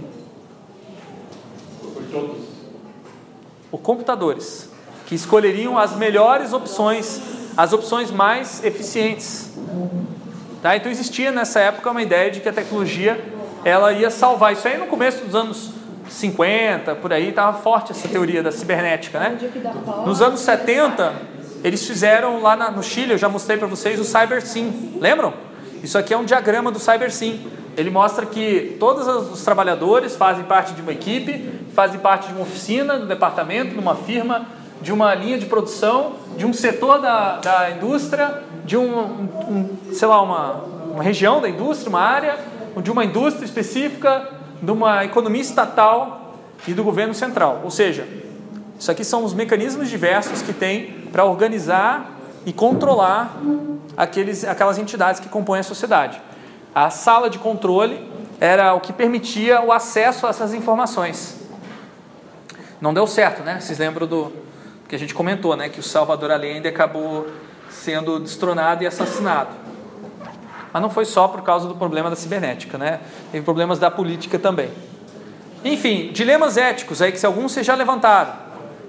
[1.82, 2.42] Por todos.
[3.68, 4.71] Por computadores
[5.12, 7.20] que escolheriam as melhores opções,
[7.54, 9.50] as opções mais eficientes.
[10.62, 10.74] Tá?
[10.74, 13.22] Então existia nessa época uma ideia de que a tecnologia
[13.62, 14.54] ela ia salvar.
[14.54, 15.70] Isso aí no começo dos anos
[16.08, 19.18] 50, por aí, estava forte essa teoria da cibernética.
[19.18, 19.38] Né?
[20.06, 21.12] Nos anos 70,
[21.62, 24.96] eles fizeram lá na, no Chile, eu já mostrei para vocês, o CyberSim.
[24.98, 25.34] Lembram?
[25.82, 27.46] Isso aqui é um diagrama do CyberSim.
[27.76, 32.44] Ele mostra que todos os trabalhadores fazem parte de uma equipe, fazem parte de uma
[32.44, 34.46] oficina, um departamento, de uma firma,
[34.82, 40.08] de uma linha de produção, de um setor da, da indústria, de um, um, sei
[40.08, 42.38] lá, uma, uma região da indústria, uma área,
[42.82, 44.28] de uma indústria específica,
[44.60, 47.60] de uma economia estatal e do governo central.
[47.62, 48.06] Ou seja,
[48.78, 52.10] isso aqui são os mecanismos diversos que tem para organizar
[52.44, 53.36] e controlar
[53.96, 56.20] aqueles, aquelas entidades que compõem a sociedade.
[56.74, 58.10] A sala de controle
[58.40, 61.40] era o que permitia o acesso a essas informações.
[62.80, 63.60] Não deu certo, né?
[63.60, 64.32] Vocês lembram do,
[64.92, 67.26] que a gente comentou, né, que o Salvador Allende acabou
[67.70, 69.48] sendo destronado e assassinado.
[70.70, 73.00] Mas não foi só por causa do problema da cibernética, né?
[73.30, 74.70] Teve problemas da política também.
[75.64, 78.34] Enfim, dilemas éticos aí que se alguns vocês já levantaram,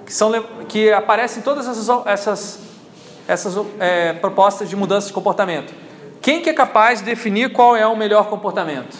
[0.06, 0.30] que são
[0.68, 2.60] que aparecem todas essas essas,
[3.26, 5.74] essas é, propostas de mudança de comportamento.
[6.22, 8.97] Quem que é capaz de definir qual é o melhor comportamento?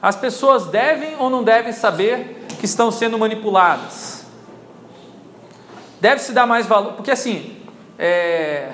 [0.00, 4.17] As pessoas devem ou não devem saber que estão sendo manipuladas?
[6.00, 7.56] Deve-se dar mais valor, porque assim,
[7.98, 8.70] é,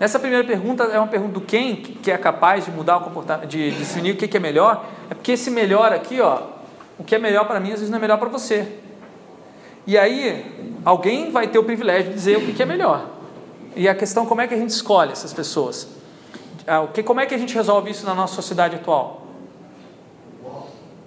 [0.00, 3.48] nessa primeira pergunta é uma pergunta do quem que é capaz de mudar o comportamento,
[3.48, 6.42] de definir o que é melhor, é porque esse melhor aqui, ó,
[6.98, 8.66] o que é melhor para mim às vezes não é melhor para você.
[9.86, 13.06] E aí, alguém vai ter o privilégio de dizer o que é melhor.
[13.76, 15.86] E a questão como é que a gente escolhe essas pessoas?
[16.66, 19.26] Ah, que, como é que a gente resolve isso na nossa sociedade atual?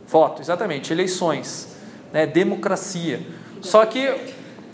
[0.08, 1.76] Voto, exatamente, eleições,
[2.14, 3.22] né, democracia.
[3.62, 4.08] Só que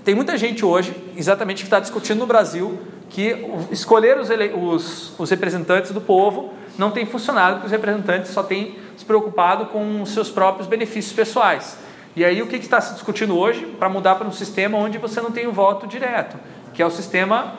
[0.05, 2.77] tem muita gente hoje, exatamente, que está discutindo no Brasil
[3.09, 3.35] que
[3.71, 8.77] escolher os, os, os, representantes do povo não tem funcionado, porque os representantes só têm
[8.95, 11.77] se preocupado com os seus próprios benefícios pessoais.
[12.15, 15.19] E aí o que está se discutindo hoje para mudar para um sistema onde você
[15.21, 16.37] não tem o voto direto,
[16.73, 17.55] que é o sistema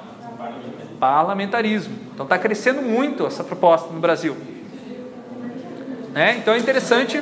[1.01, 1.97] parlamentarismo.
[2.15, 4.37] Então está crescendo muito essa proposta no Brasil.
[6.13, 6.37] Né?
[6.39, 7.21] Então é interessante,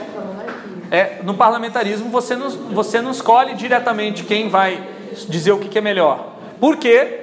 [0.91, 4.94] é, no parlamentarismo você não, você não escolhe diretamente quem vai
[5.29, 6.35] dizer o que é melhor.
[6.61, 7.21] Porque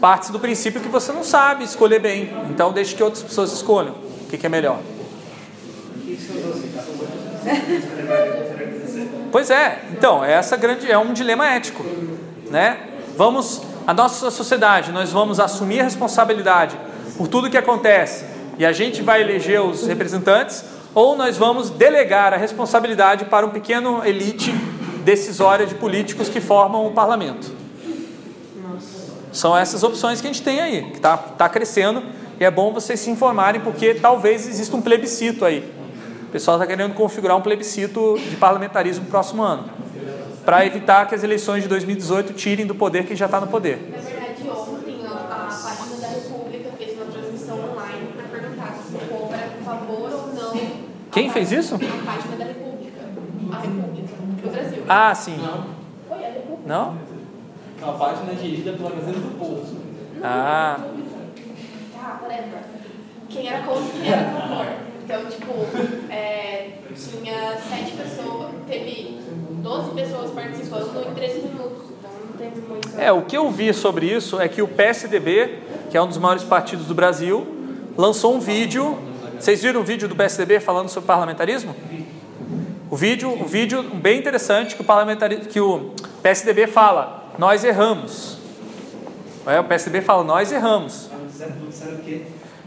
[0.00, 2.30] parte do princípio que você não sabe escolher bem.
[2.50, 4.78] Então deixe que outras pessoas escolham o que é melhor.
[9.30, 11.84] Pois é, então, essa grande é um dilema ético,
[12.50, 12.78] né?
[13.16, 16.78] Vamos a nossa sociedade, nós vamos assumir a responsabilidade
[17.16, 18.24] por tudo que acontece
[18.58, 20.64] e a gente vai eleger os representantes
[20.94, 24.54] ou nós vamos delegar a responsabilidade para um pequeno elite
[25.08, 27.50] decisória de políticos que formam o parlamento.
[29.32, 32.02] São essas opções que a gente tem aí, que está tá crescendo
[32.38, 35.60] E é bom vocês se informarem, porque talvez exista um plebiscito aí.
[36.24, 39.64] O pessoal está querendo configurar um plebiscito de parlamentarismo no próximo ano,
[40.44, 43.78] para evitar que as eleições de 2018 tirem do poder quem já está no poder.
[43.90, 48.98] Na verdade, ontem a, página da República fez uma transmissão online para perguntar se o
[49.08, 50.60] povo era a favor ou não.
[51.10, 51.76] Quem fez isso?
[51.76, 53.00] A página da República.
[53.50, 53.87] A República.
[54.88, 55.38] Ah, sim.
[56.08, 56.62] Foi a República.
[56.66, 56.96] Não?
[57.82, 59.78] A página é gerida pela Gazeta do Povo.
[60.22, 60.78] Ah,
[62.28, 62.60] whatever.
[63.28, 64.66] Quem era contra quem era a favor.
[65.04, 69.18] Então, tipo, é, tinha sete pessoas, teve
[69.62, 71.82] 12 pessoas participando em 13 minutos.
[71.98, 73.00] Então não teve muito.
[73.00, 75.60] É, o que eu vi sobre isso é que o PSDB,
[75.90, 77.46] que é um dos maiores partidos do Brasil,
[77.96, 78.98] lançou um vídeo.
[79.38, 81.74] Vocês viram o vídeo do PSDB falando sobre parlamentarismo?
[82.90, 88.38] O vídeo, o vídeo bem interessante que o parlamentarismo, que o PSDB fala, nós erramos.
[89.46, 91.10] É, o PSDB fala, nós erramos.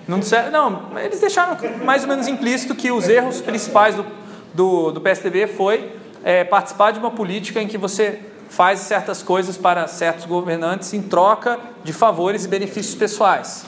[0.08, 4.06] Não, disseram, não, eles deixaram mais ou menos implícito que os erros principais do,
[4.54, 5.92] do, do PSDB foi
[6.24, 11.02] é, participar de uma política em que você faz certas coisas para certos governantes em
[11.02, 13.66] troca de favores e benefícios pessoais.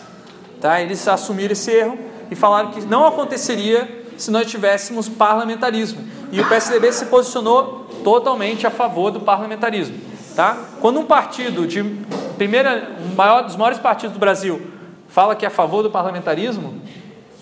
[0.61, 0.79] Tá?
[0.79, 1.97] Eles assumiram esse erro
[2.29, 6.22] e falaram que não aconteceria se nós tivéssemos parlamentarismo.
[6.33, 9.95] E o PSDB se posicionou totalmente a favor do parlamentarismo.
[10.35, 10.57] Tá?
[10.81, 11.83] Quando um partido de
[12.39, 14.59] primeira, um maior, dos maiores partidos do Brasil
[15.07, 16.81] fala que é a favor do parlamentarismo,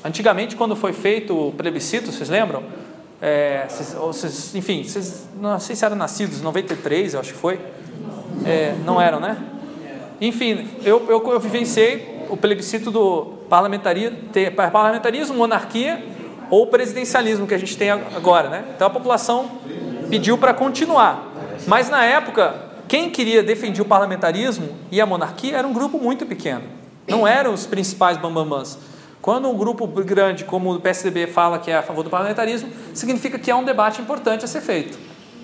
[0.03, 2.63] antigamente quando foi feito o plebiscito, vocês lembram?
[3.21, 3.65] É,
[4.55, 7.61] enfim, vocês, não sei se eram nascidos em 93, eu acho que foi.
[8.45, 9.37] É, não eram, né?
[10.19, 14.17] Enfim, eu, eu, eu vivenciei o plebiscito do parlamentarismo,
[14.53, 16.03] parlamentarismo, monarquia
[16.51, 18.65] ou presidencialismo que a gente tem agora, né?
[18.75, 19.49] Então a população
[20.09, 21.31] pediu para continuar.
[21.65, 22.53] Mas na época,
[22.87, 26.63] quem queria defender o parlamentarismo e a monarquia era um grupo muito pequeno.
[27.07, 28.77] Não eram os principais bambambãs.
[29.21, 33.39] Quando um grupo grande como o PSDB fala que é a favor do parlamentarismo, significa
[33.39, 34.97] que é um debate importante a ser feito,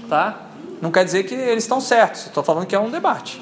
[0.09, 0.41] tá?
[0.81, 2.25] Não quer dizer que eles estão certos.
[2.25, 3.41] Estou falando que é um debate.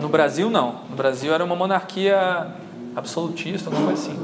[0.00, 0.80] No Brasil não.
[0.90, 2.46] No Brasil era uma monarquia
[2.94, 4.18] absolutista, alguma coisa assim.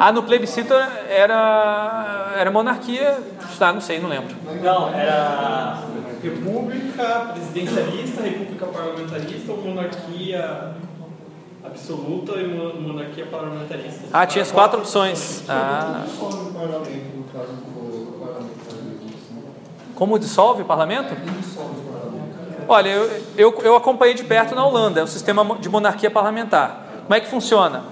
[0.00, 3.18] Ah, no plebiscito era era monarquia,
[3.60, 4.34] ah, não sei, não lembro.
[4.62, 5.82] Não, era
[6.22, 10.72] república presidencialista, república parlamentarista ou monarquia
[11.64, 14.04] absoluta e mo- monarquia parlamentarista.
[14.12, 15.42] Ah, tinha as quatro opções.
[15.48, 16.04] Ah,
[16.54, 17.24] parlamentarismo.
[19.94, 21.14] como dissolve o parlamento?
[22.70, 26.84] Olha, eu, eu, eu acompanhei de perto na Holanda, é o sistema de monarquia parlamentar.
[27.04, 27.82] Como é que funciona?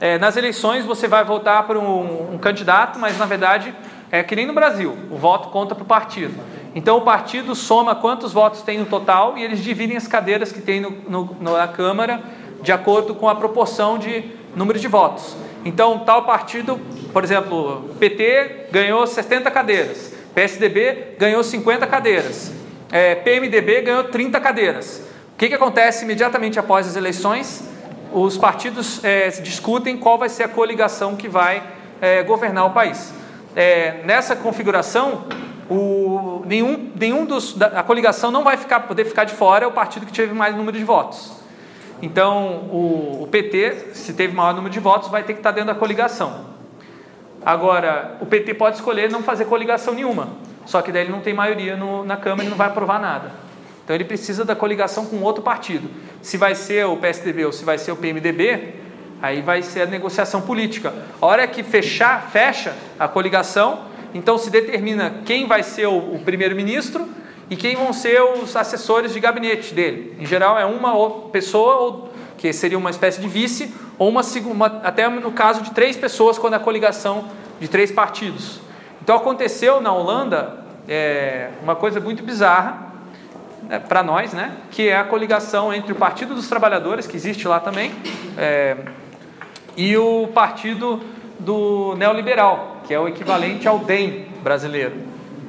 [0.00, 3.74] É, nas eleições você vai votar para um, um candidato, mas na verdade
[4.10, 6.32] é que nem no Brasil, o voto conta para o partido.
[6.74, 10.62] Então o partido soma quantos votos tem no total e eles dividem as cadeiras que
[10.62, 12.22] tem no, no, na Câmara
[12.62, 14.24] de acordo com a proporção de
[14.56, 15.36] número de votos.
[15.62, 16.80] Então tal partido,
[17.12, 22.61] por exemplo, PT ganhou 70 cadeiras, PSDB ganhou 50 cadeiras,
[22.92, 25.02] é, PMDB ganhou 30 cadeiras.
[25.32, 27.64] O que, que acontece imediatamente após as eleições?
[28.12, 31.62] Os partidos é, discutem qual vai ser a coligação que vai
[32.02, 33.10] é, governar o país.
[33.56, 35.24] É, nessa configuração,
[35.70, 39.72] o, nenhum, nenhum dos, a coligação não vai ficar, poder ficar de fora, é o
[39.72, 41.32] partido que teve mais número de votos.
[42.02, 45.72] Então, o, o PT, se teve maior número de votos, vai ter que estar dentro
[45.72, 46.52] da coligação.
[47.44, 50.28] Agora, o PT pode escolher não fazer coligação nenhuma,
[50.64, 53.32] só que daí ele não tem maioria no, na Câmara e não vai aprovar nada.
[53.84, 55.90] Então ele precisa da coligação com outro partido.
[56.20, 58.74] Se vai ser o PSDB ou se vai ser o PMDB,
[59.20, 60.94] aí vai ser a negociação política.
[61.20, 63.84] A hora que fechar, fecha a coligação,
[64.14, 67.08] então se determina quem vai ser o, o primeiro-ministro
[67.50, 70.16] e quem vão ser os assessores de gabinete dele.
[70.18, 72.08] Em geral é uma pessoa
[72.38, 76.38] que seria uma espécie de vice ou uma, uma até no caso de três pessoas
[76.38, 77.26] quando a coligação
[77.60, 78.61] de três partidos.
[79.02, 82.92] Então aconteceu na Holanda é, uma coisa muito bizarra
[83.88, 84.56] para nós, né?
[84.70, 87.90] Que é a coligação entre o Partido dos Trabalhadores, que existe lá também,
[88.38, 88.76] é,
[89.76, 91.00] e o Partido
[91.40, 94.94] do Neoliberal, que é o equivalente ao DEM brasileiro.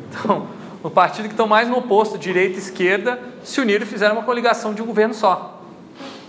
[0.09, 0.47] Então,
[0.81, 4.23] o partido que estão mais no oposto, direita e esquerda, se uniram e fizeram uma
[4.23, 5.61] coligação de um governo só.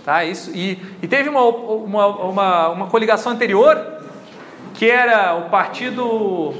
[0.03, 0.23] Tá?
[0.23, 3.83] Isso, e, e teve uma, uma, uma, uma coligação anterior,
[4.75, 6.53] que era o Partido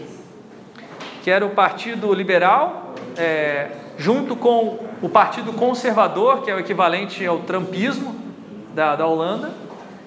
[1.26, 7.26] que era o Partido Liberal, é, junto com o Partido Conservador, que é o equivalente
[7.26, 8.16] ao Trumpismo
[8.76, 9.52] da, da Holanda,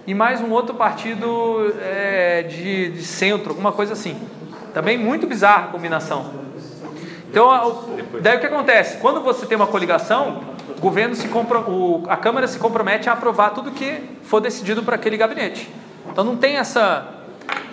[0.07, 4.17] e mais um outro partido é, de, de centro, alguma coisa assim.
[4.73, 6.35] Também muito bizarra a combinação.
[7.29, 7.49] Então,
[8.21, 8.99] daí o que acontece?
[8.99, 10.43] Quando você tem uma coligação,
[10.77, 14.95] o governo se compro, a Câmara se compromete a aprovar tudo que for decidido para
[14.95, 15.69] aquele gabinete.
[16.13, 17.09] Então não tem essa,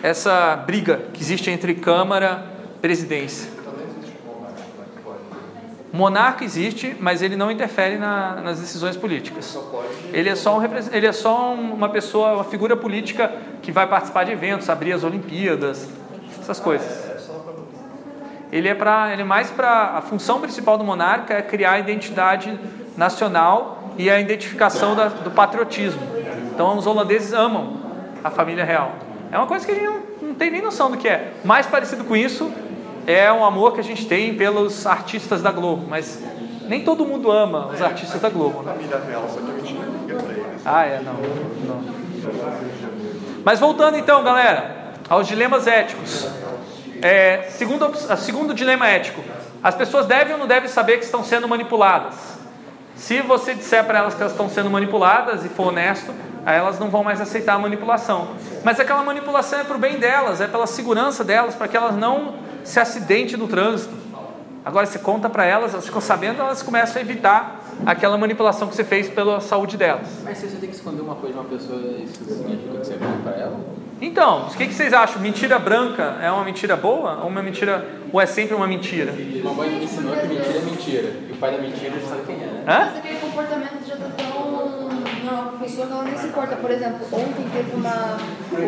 [0.02, 2.55] essa briga que existe entre Câmara
[2.90, 3.50] presidência.
[5.92, 9.58] Monarca existe, mas ele não interfere na, nas decisões políticas.
[10.14, 10.62] Ele é, só um,
[10.92, 13.32] ele é só um- uma pessoa, uma figura política
[13.64, 15.90] que vai participar de eventos, abrir as Olimpíadas,
[16.40, 16.88] essas coisas.
[18.52, 21.80] Ele é para, ele é mais para a função principal do monarca é criar a
[21.80, 22.60] identidade
[22.96, 26.02] nacional e a identificação da- do patriotismo.
[26.54, 27.80] Então os holandeses amam
[28.24, 28.94] a família real.
[29.32, 31.32] É uma coisa que a gente não, não tem nem noção do que é.
[31.44, 32.52] Mais parecido com isso
[33.08, 36.22] é um amor que a gente tem pelos artistas da Globo, mas
[36.68, 38.64] nem todo mundo ama os artistas da Globo.
[38.64, 38.76] Né?
[40.66, 41.14] Ah, é, não.
[41.14, 41.95] não.
[43.43, 46.28] Mas voltando então, galera, aos dilemas éticos.
[47.01, 49.22] É, segundo, segundo dilema ético,
[49.62, 52.16] as pessoas devem ou não devem saber que estão sendo manipuladas?
[52.95, 56.14] Se você disser para elas que elas estão sendo manipuladas e for honesto,
[56.45, 58.30] aí elas não vão mais aceitar a manipulação.
[58.64, 61.95] Mas aquela manipulação é para o bem delas, é pela segurança delas, para que elas
[61.95, 62.36] não
[62.66, 63.93] se acidentem no trânsito.
[64.66, 68.76] Agora você conta para elas, elas ficam sabendo, elas começam a evitar aquela manipulação que
[68.76, 70.07] você fez pela saúde delas.
[70.24, 72.95] Mas se você tem que esconder uma coisa de uma pessoa, isso significa que você
[72.95, 73.59] vai pra ela?
[74.01, 75.22] Então, o que, que vocês acham?
[75.22, 79.13] Mentira branca é uma mentira boa ou uma mentira ou é sempre uma mentira?
[79.41, 81.13] Uma mãe me ensinou que mentira é mentira.
[81.30, 82.63] E o pai da mentira sabe quem é, né?
[82.68, 82.86] Hã?
[82.88, 86.55] Mas aquele comportamento já tá tão normal pra pessoa que ela nem se importa.
[86.55, 88.18] Por exemplo, ontem teve uma.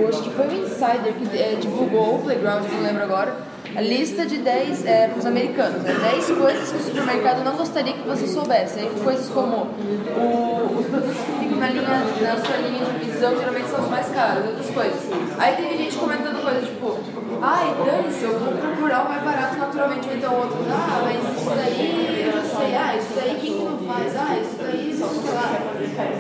[0.07, 3.35] Hoje que foi o Insider que é, divulgou o Playground, não lembro agora.
[3.75, 5.93] A lista de 10 é, para os americanos, né?
[6.11, 8.79] 10 coisas que o supermercado não gostaria que você soubesse.
[8.79, 11.83] Aí coisas como o- os produtos que ficam na, linha,
[12.21, 14.99] na sua linha de visão geralmente são os mais caros, outras coisas.
[15.37, 16.97] Aí teve gente comentando coisas tipo,
[17.41, 22.31] ai, dane-se, eu vou procurar o mais barato naturalmente, então outro, ah, mas isso daí
[22.33, 25.59] eu sei, ah, isso daí quem que não faz, ah, isso daí não sei lá.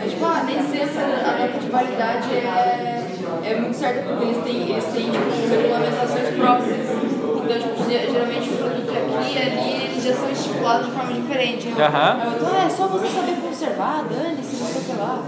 [0.03, 3.03] É tipo, ah, nem sempre a data de validade é,
[3.43, 7.16] é muito certa, porque eles têm, eles têm tipo, regulamentações próprias.
[7.55, 11.69] Então, ge- geralmente o produto aqui e ali eles já são estipulados de forma diferente.
[11.77, 12.19] Eu, Aham.
[12.25, 15.23] eu tô, ah, é só você saber conservar, dane-se, não sei o que lá.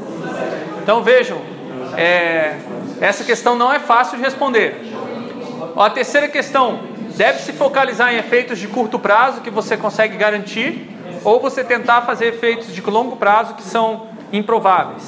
[0.84, 1.42] Então vejam,
[1.98, 2.58] é,
[3.02, 4.82] essa questão não é fácil de responder.
[5.76, 6.80] Ó, A terceira questão,
[7.16, 10.90] deve se focalizar em efeitos de curto prazo que você consegue garantir,
[11.24, 15.04] ou você tentar fazer efeitos de longo prazo que são improváveis.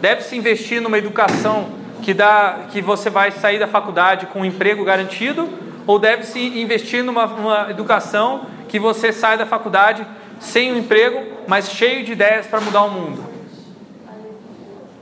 [0.00, 1.66] Deve se investir numa educação
[2.02, 5.48] que dá, que você vai sair da faculdade com um emprego garantido,
[5.86, 10.06] ou deve se investir numa, numa educação que você sai da faculdade
[10.40, 13.24] sem um emprego, mas cheio de ideias para mudar o mundo.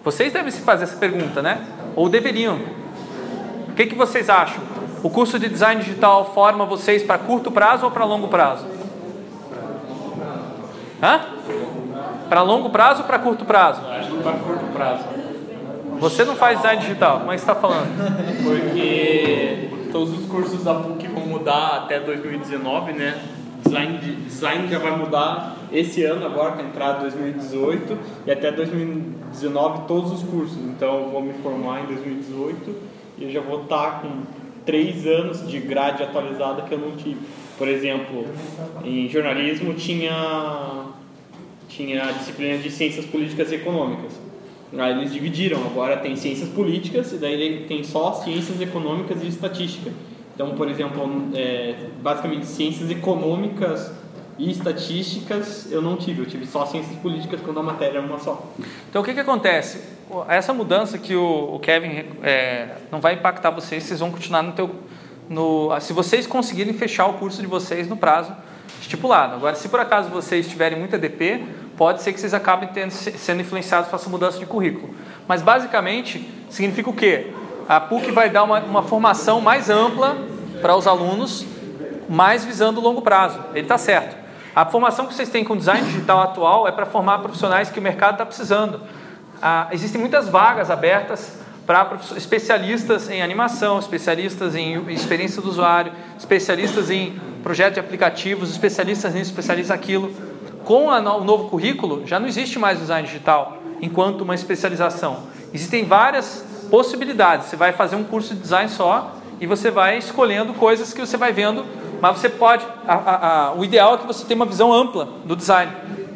[0.04, 1.64] Vocês devem se fazer essa pergunta, né?
[1.94, 2.58] Ou deveriam.
[3.68, 4.62] O que, que vocês acham?
[5.02, 8.66] O curso de design digital forma vocês para curto prazo ou para longo prazo?
[11.02, 11.20] Hã?
[12.28, 13.80] Para longo prazo ou para curto prazo?
[13.86, 15.04] Acho que para curto prazo.
[15.98, 17.88] Você não faz design digital, como é que você está falando?
[18.42, 23.22] Porque todos os cursos da PUC vão mudar até 2019, né?
[23.64, 28.50] Design, de- design já vai mudar esse ano agora, a entrada de 2018, e até
[28.50, 30.56] 2019 todos os cursos.
[30.58, 32.74] Então eu vou me formar em 2018
[33.18, 34.08] e eu já vou estar com
[34.64, 37.20] três anos de grade atualizada que eu não tive.
[37.58, 38.26] Por exemplo,
[38.84, 40.86] em jornalismo tinha
[41.68, 44.12] tinha disciplina de ciências políticas e econômicas.
[44.78, 49.90] Aí eles dividiram, agora tem ciências políticas e daí tem só ciências econômicas e estatística.
[50.34, 51.02] Então, por exemplo,
[51.34, 53.92] é, basicamente ciências econômicas
[54.38, 58.18] e estatísticas eu não tive, eu tive só ciências políticas quando a matéria era uma
[58.18, 58.50] só.
[58.88, 59.80] Então o que, que acontece?
[60.28, 64.52] Essa mudança que o, o Kevin é, não vai impactar vocês, vocês vão continuar no
[64.52, 64.70] teu.
[65.28, 68.34] No, se vocês conseguirem fechar o curso de vocês no prazo
[68.80, 69.34] estipulado.
[69.34, 71.42] Agora, se por acaso vocês tiverem muita DP,
[71.76, 74.94] pode ser que vocês acabem tendo, sendo influenciados por essa mudança de currículo.
[75.26, 77.32] Mas basicamente significa o quê?
[77.68, 80.16] A PUC vai dar uma, uma formação mais ampla
[80.60, 81.46] para os alunos,
[82.08, 83.38] mais visando o longo prazo.
[83.52, 84.16] Ele está certo.
[84.54, 87.82] A formação que vocês têm com design digital atual é para formar profissionais que o
[87.82, 88.80] mercado está precisando.
[89.40, 96.90] Ah, existem muitas vagas abertas para especialistas em animação, especialistas em experiência do usuário, especialistas
[96.90, 100.12] em projeto de aplicativos, especialistas nisso, especialistas naquilo.
[100.64, 105.24] Com no- o novo currículo, já não existe mais design digital enquanto uma especialização.
[105.52, 107.48] Existem várias possibilidades.
[107.48, 111.16] Você vai fazer um curso de design só e você vai escolhendo coisas que você
[111.16, 111.64] vai vendo,
[112.00, 112.64] mas você pode.
[112.86, 115.72] a- a- a- o ideal é que você tenha uma visão ampla do design,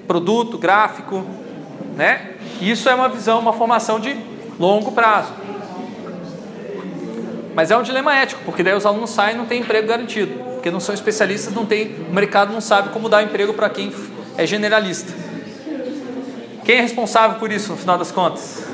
[0.07, 1.24] produto, gráfico,
[1.97, 2.34] né?
[2.61, 4.16] Isso é uma visão, uma formação de
[4.59, 5.32] longo prazo.
[7.55, 10.32] Mas é um dilema ético, porque daí os alunos saem e não têm emprego garantido,
[10.55, 13.90] porque não são especialistas, não tem, o mercado não sabe como dar emprego para quem
[14.39, 15.12] é generalista.
[16.64, 18.66] Quem é responsável por isso no final das contas?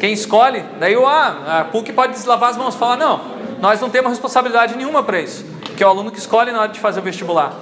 [0.00, 0.62] Quem escolhe?
[0.78, 3.20] Daí o ah, a PUC pode deslavar as mãos e falar: não,
[3.60, 5.44] nós não temos responsabilidade nenhuma para isso,
[5.76, 7.54] que é o aluno que escolhe na hora de fazer o vestibular.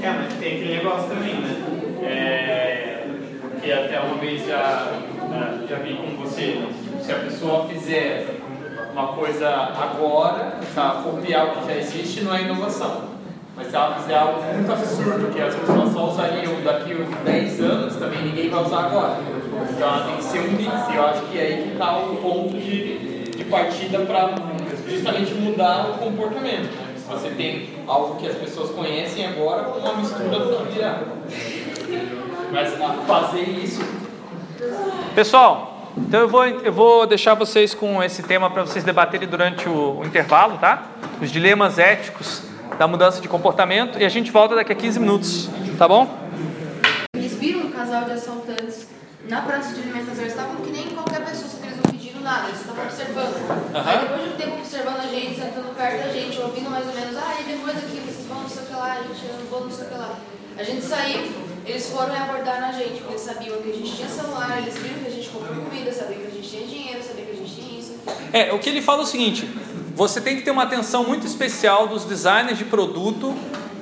[0.00, 1.56] É, mas tem aquele negócio também, né?
[2.02, 3.06] É,
[3.60, 4.92] que até uma vez já,
[5.68, 8.36] já vi com você, tipo, se a pessoa fizer
[8.92, 13.17] uma coisa agora, tá, copiar o que já existe, não é inovação.
[13.58, 17.60] Mas se ela fizer algo muito absurdo, que as pessoas só usariam daqui a 10
[17.60, 19.16] anos, também ninguém vai usar agora.
[19.68, 21.98] Então ela tem que ser um mix, e eu acho que é aí que está
[21.98, 24.36] o ponto de, de partida para
[24.88, 26.70] justamente mudar o comportamento.
[26.70, 26.94] Né?
[27.08, 31.00] Você tem algo que as pessoas conhecem agora com uma mistura do que virá.
[32.52, 32.74] Mas
[33.08, 33.84] fazer isso.
[35.16, 39.68] Pessoal, então eu vou, eu vou deixar vocês com esse tema para vocês debaterem durante
[39.68, 40.84] o, o intervalo, tá?
[41.20, 42.47] Os dilemas éticos
[42.78, 46.08] da mudança de comportamento e a gente volta daqui a 15 minutos, tá bom?
[47.14, 48.86] Eles viram um casal de assaltantes
[49.28, 52.20] na praça de alimentação, eles estavam que nem qualquer pessoa, só que eles não pediram
[52.20, 53.34] nada, eles estavam observando.
[53.34, 53.82] Uhum.
[53.84, 56.94] Aí depois de um tempo observando a gente, sentando perto da gente, ouvindo mais ou
[56.94, 59.46] menos, ah, e depois aqui, vocês vão não sei o que lá, a gente não
[59.50, 60.18] vou não sei o que lá.
[60.56, 61.32] A gente saiu,
[61.66, 64.78] eles foram e abordaram a gente, porque eles sabiam que a gente tinha celular, eles
[64.78, 67.36] viram que a gente comprou comida, sabiam que a gente tinha dinheiro, sabiam que a
[67.36, 67.94] gente tinha isso.
[68.32, 69.48] É, o que ele fala é o seguinte:
[69.98, 73.34] você tem que ter uma atenção muito especial dos designers de produto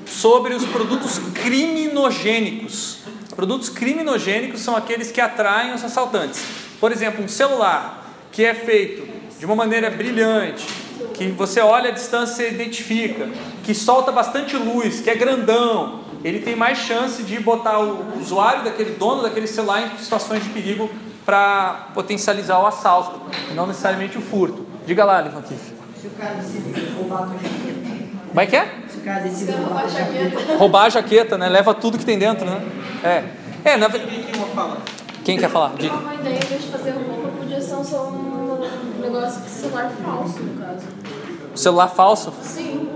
[0.07, 3.01] sobre os produtos criminogênicos.
[3.35, 6.43] Produtos criminogênicos são aqueles que atraem os assaltantes.
[6.81, 9.07] Por exemplo, um celular que é feito
[9.39, 10.67] de uma maneira brilhante,
[11.13, 13.29] que você olha a distância e identifica,
[13.63, 18.65] que solta bastante luz, que é grandão, ele tem mais chance de botar o usuário
[18.65, 20.91] daquele dono daquele celular em situações de perigo
[21.27, 23.21] para potencializar o assalto,
[23.55, 24.65] não necessariamente o furto.
[24.87, 25.76] Diga lá, Levantif.
[26.07, 27.97] Se o cara decide roubar a tua jaqueta.
[28.29, 28.69] Como é que é?
[28.89, 30.57] Se o cara decide roubar a tua jaqueta.
[30.57, 31.49] Roubar a jaqueta, né?
[31.49, 32.63] Leva tudo que tem dentro, né?
[33.03, 33.25] É.
[33.65, 34.25] É, na verdade.
[35.25, 35.73] Quem quer falar?
[35.77, 35.97] Diga.
[35.97, 40.63] Uma ideia, em vez de fazer roupa, podia ser um negócio de celular falso, no
[40.63, 40.87] caso.
[41.53, 42.33] O celular falso?
[42.41, 42.89] Sim.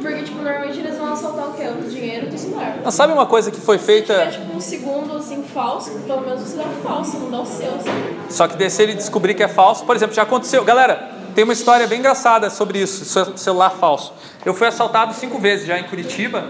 [0.00, 1.66] Porque, tipo, normalmente eles vão assaltar o quê?
[1.66, 2.76] O dinheiro do celular.
[2.84, 4.14] Não, sabe uma coisa que foi feita.
[4.14, 7.46] Se tiver, tipo, um segundo, assim, falso, pelo menos o celular falso, não dá o
[7.46, 8.16] seu, sabe?
[8.28, 10.62] Só que se ele descobrir que é falso, por exemplo, já aconteceu.
[10.62, 13.04] Galera, tem uma história bem engraçada sobre isso,
[13.36, 14.12] celular falso.
[14.44, 16.44] Eu fui assaltado cinco vezes já em Curitiba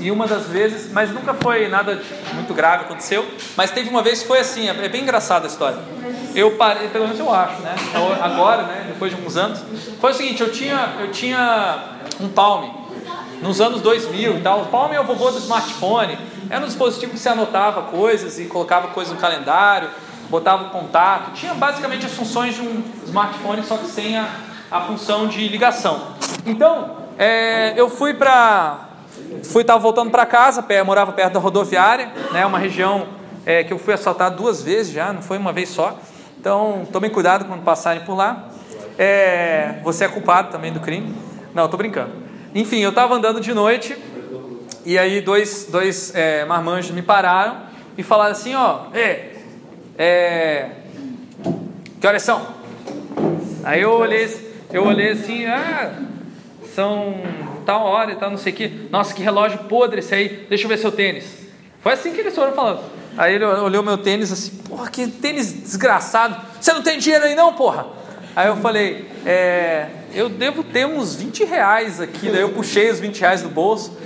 [0.00, 2.00] e uma das vezes, mas nunca foi nada
[2.34, 3.26] muito grave aconteceu.
[3.56, 5.78] Mas teve uma vez que foi assim, é bem engraçada a história.
[6.34, 7.74] Eu parei, pelo menos eu acho, né?
[8.22, 8.84] Agora, né?
[8.88, 9.60] Depois de alguns anos,
[10.00, 12.70] foi o seguinte: eu tinha, eu tinha um Palm
[13.42, 14.62] nos anos 2000 e tal.
[14.62, 16.18] O Palm é o vovô do smartphone.
[16.48, 19.90] Era um dispositivo que você anotava coisas e colocava coisas no calendário
[20.28, 24.28] botava o contato, tinha basicamente as funções de um smartphone, só que sem a,
[24.70, 26.08] a função de ligação.
[26.46, 28.88] Então, é, eu fui para.
[29.44, 33.06] Fui, estava voltando para casa, morava perto da rodoviária, né, uma região
[33.44, 35.98] é, que eu fui assaltado duas vezes já, não foi uma vez só.
[36.38, 38.48] Então, tomem cuidado quando passarem por lá.
[38.98, 41.14] É, você é culpado também do crime.
[41.54, 42.10] Não, estou brincando.
[42.54, 43.96] Enfim, eu estava andando de noite
[44.84, 47.58] e aí dois, dois é, marmanjos me pararam
[47.96, 48.86] e falaram assim, ó,
[49.98, 50.70] é,
[52.00, 52.46] que horas são?
[53.64, 54.28] Aí eu olhei,
[54.72, 55.92] eu olhei assim, ah,
[56.74, 57.14] são
[57.64, 58.88] tal hora e tal, não sei o que.
[58.90, 61.24] Nossa, que relógio podre esse aí, deixa eu ver seu tênis.
[61.80, 62.80] Foi assim que eles foram falando.
[63.16, 66.36] Aí ele olhou meu tênis assim, porra, que tênis desgraçado.
[66.60, 67.86] Você não tem dinheiro aí não, porra?
[68.34, 72.30] Aí eu falei, é, eu devo ter uns 20 reais aqui.
[72.30, 73.96] Daí eu puxei os 20 reais do bolso.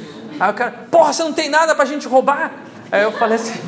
[0.41, 2.53] Aí o cara, porra, você não tem nada pra gente roubar?
[2.91, 3.59] Aí eu falei assim,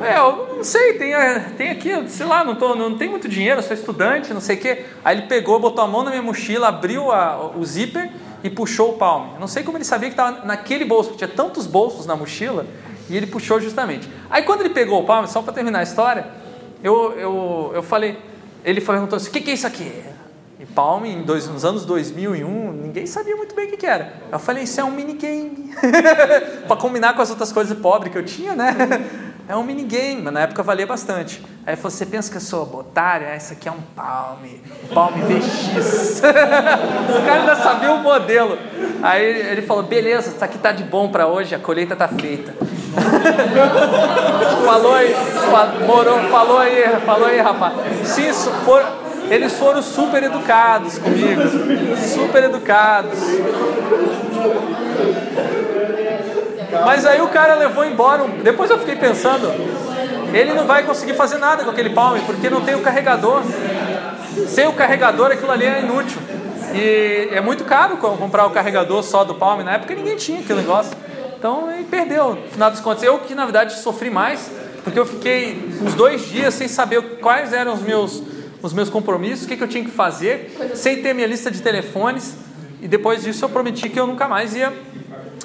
[0.00, 1.12] é, eu não sei, tem,
[1.56, 4.60] tem aqui, sei lá, não, tô, não tem muito dinheiro, sou estudante, não sei o
[4.60, 4.84] quê.
[5.04, 8.10] Aí ele pegou, botou a mão na minha mochila, abriu a, o zíper
[8.42, 9.32] e puxou o palme.
[9.38, 12.66] Não sei como ele sabia que estava naquele bolso, porque tinha tantos bolsos na mochila,
[13.08, 14.08] e ele puxou justamente.
[14.28, 16.26] Aí quando ele pegou o palme, só para terminar a história,
[16.82, 18.18] eu, eu, eu falei,
[18.64, 19.90] ele perguntou assim, o que, que é isso aqui?
[20.74, 24.14] Palm, em dois, nos anos 2001, ninguém sabia muito bem o que, que era.
[24.30, 25.72] Eu falei, isso é um minigame.
[26.66, 28.74] para combinar com as outras coisas pobres que eu tinha, né?
[29.46, 31.44] É um minigame, mas na época valia bastante.
[31.66, 33.26] Aí você pensa que eu sou botário?
[33.30, 34.38] Ah, isso aqui é um Palm,
[34.94, 36.22] Palm VX.
[36.24, 38.56] o cara ainda sabia o modelo.
[39.02, 42.54] Aí ele falou, beleza, isso aqui tá de bom para hoje, a colheita tá feita.
[44.64, 45.14] falou aí,
[46.30, 47.74] falou aí, falou aí, rapaz.
[48.08, 51.42] Se isso for eles foram super educados comigo,
[52.14, 53.18] super educados.
[56.84, 58.24] Mas aí o cara levou embora.
[58.42, 59.48] Depois eu fiquei pensando,
[60.32, 63.42] ele não vai conseguir fazer nada com aquele palme porque não tem o carregador.
[64.48, 66.18] Sem o carregador aquilo ali é inútil.
[66.74, 69.62] E é muito caro comprar o carregador só do palme.
[69.62, 70.92] Na época ninguém tinha aquele negócio.
[71.44, 73.02] Então, ele perdeu, no final das contas.
[73.02, 74.50] Eu que, na verdade, sofri mais,
[74.82, 78.22] porque eu fiquei uns dois dias sem saber quais eram os meus,
[78.64, 81.60] os meus compromissos, o que, que eu tinha que fazer, sem ter minha lista de
[81.60, 82.34] telefones.
[82.80, 84.72] E depois disso eu prometi que eu nunca mais ia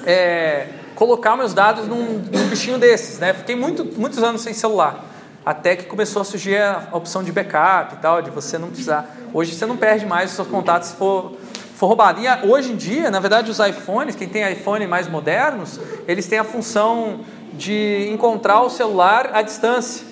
[0.06, 3.18] é, colocar meus dados num, num bichinho desses.
[3.18, 3.34] Né?
[3.34, 5.04] Fiquei muito, muitos anos sem celular.
[5.44, 9.14] Até que começou a surgir a opção de backup e tal, de você não precisar.
[9.34, 11.36] Hoje você não perde mais os seus contatos se for,
[11.76, 12.22] for roubado.
[12.22, 15.78] E a, hoje em dia, na verdade, os iPhones, quem tem iPhone mais modernos,
[16.08, 17.20] eles têm a função
[17.52, 20.09] de encontrar o celular à distância,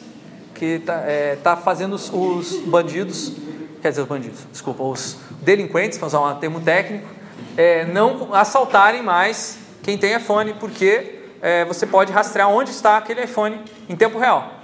[0.58, 3.32] que está é, tá fazendo os, os bandidos,
[3.80, 7.06] quer dizer, os bandidos, desculpa, os delinquentes, vamos usar um termo técnico,
[7.56, 13.24] é, não assaltarem mais quem tem iPhone, porque é, você pode rastrear onde está aquele
[13.24, 14.54] iPhone em tempo real.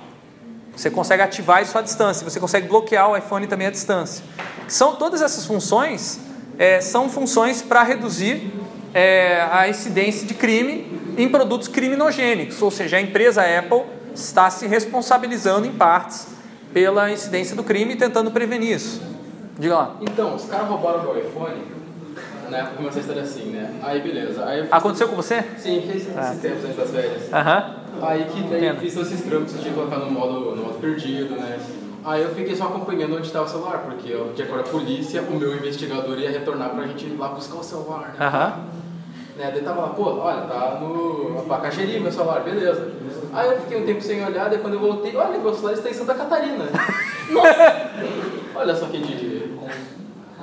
[0.76, 4.24] Você consegue ativar isso à distância, você consegue bloquear o iPhone também à distância.
[4.66, 6.20] São todas essas funções
[6.58, 8.52] é, são funções para reduzir
[8.92, 13.82] é, a incidência de crime em produtos criminogênicos, ou seja, a empresa Apple
[14.14, 16.28] está se responsabilizando em partes
[16.72, 19.00] pela incidência do crime e tentando prevenir isso.
[19.58, 19.96] Diga lá.
[20.00, 21.54] Então, os caras roubaram meu iPhone,
[22.50, 23.74] época começou a história assim, né?
[23.82, 24.44] Aí beleza.
[24.44, 25.42] Aí fiz- Aconteceu com você?
[25.58, 26.28] Sim, fez Ah.
[26.30, 27.32] esses tempos antes das férias.
[27.32, 27.76] Aham.
[28.02, 28.80] Aí que daí Entendo.
[28.80, 31.58] fiz esses trâmites de colocar no modo, no modo perdido, né?
[32.04, 34.80] Aí eu fiquei só acompanhando onde estava o celular, porque eu, de acordo com a
[34.80, 38.26] polícia, o meu investigador ia retornar pra gente ir lá buscar o celular, né?
[38.26, 38.52] Aham.
[39.36, 39.51] Né?
[39.52, 42.93] Daí tava lá, pô, olha, tá no abacaxeri meu celular, beleza.
[43.32, 45.90] Aí eu fiquei um tempo sem olhar, daí quando eu voltei, olha, meu celular está
[45.90, 46.65] em Santa Catarina.
[47.31, 47.90] Nossa!
[48.55, 49.55] olha só que de...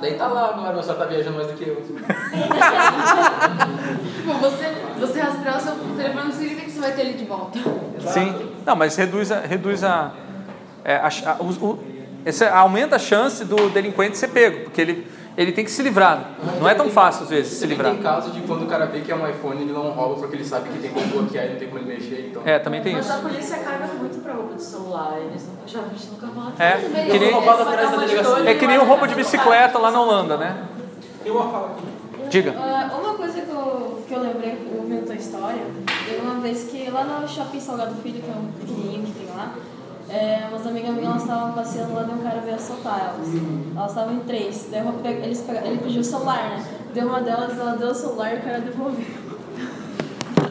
[0.00, 1.76] Daí tá lá agora, meu celular tá viajando mais do que eu.
[4.22, 7.24] Tipo, você, você rastrear o seu telefone não significa que você vai ter ele de
[7.24, 7.58] volta.
[8.12, 8.50] Sim.
[8.64, 9.40] Não, mas reduz a.
[9.40, 10.12] Reduz a,
[10.84, 11.78] é, a, a- o- o-
[12.24, 15.06] esse aumenta a chance do delinquente ser pego, porque ele,
[15.36, 16.30] ele tem que se livrar.
[16.60, 17.92] Não é tão fácil, às vezes, se livrar.
[17.92, 20.36] Tem caso de quando o cara vê que é um iPhone, ele não rouba porque
[20.36, 22.42] ele sabe que tem como bloquear e não tem como ele mexer, então...
[22.44, 23.14] É, também tem Mas isso.
[23.14, 25.18] a polícia carga muito pra roubo de celular.
[25.18, 27.02] Eles não, geralmente nunca vão É, que nem-
[28.46, 30.64] É e que nem o roubo de bicicleta lá na Holanda, né?
[31.24, 31.76] Eu vou falar.
[32.28, 32.54] Diga.
[32.56, 35.62] Ah, uma coisa que eu, que eu lembrei ouvindo tua história,
[36.08, 39.28] teve uma vez que lá no Shopping Salgado Filho, que é um pequenininho que tem
[39.36, 39.52] lá,
[40.12, 43.28] é, umas amigas minhas elas estavam passeando lá e um cara veio assaltar elas.
[43.76, 44.68] Elas estavam em três.
[44.70, 46.64] Daí eu pe- eles pega- ele pediu o celular, né?
[46.94, 49.04] Deu uma delas, ela deu o celular e o cara devolveu.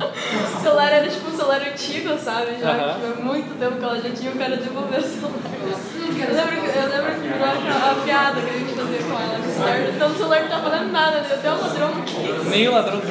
[0.01, 2.57] O celular era tipo um celular antigo, sabe?
[2.59, 2.93] Já Aham.
[2.93, 5.31] tipo, há muito tempo que ela já tinha, o cara devolveu o celular.
[5.61, 9.19] Eu lembro que, eu lembro que virou a, a piada que a gente fazia com
[9.19, 9.37] ela.
[9.39, 11.27] o celular- Então o celular não tá falando nada, né?
[11.33, 12.49] Até o ladrão que quis.
[12.49, 13.01] Nem o ladrão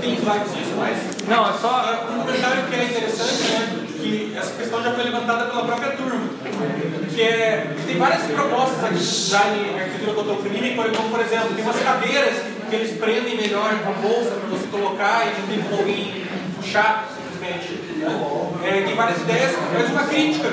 [0.00, 1.28] Tem slides disso, mas.
[1.28, 2.06] Não, é só.
[2.12, 3.85] Um comentário que é interessante, né?
[4.06, 6.28] Que essa questão já foi levantada pela própria turma.
[7.12, 7.74] Que é.
[7.86, 12.34] Tem várias propostas aqui design em arquitetura crime, como por exemplo, tem umas cadeiras
[12.68, 16.24] que eles prendem melhor com a bolsa para você colocar e não tem como alguém
[16.56, 17.72] puxar simplesmente.
[17.98, 18.08] Né?
[18.64, 20.48] É, tem várias ideias, mas uma crítica.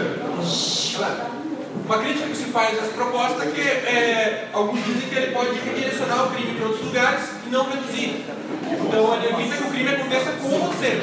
[1.86, 5.34] Uma crítica que se faz a essa proposta é que é, alguns dizem que ele
[5.34, 8.26] pode redirecionar o crime para outros lugares e não reduzir.
[8.72, 11.02] Então ele evita que o crime aconteça com você,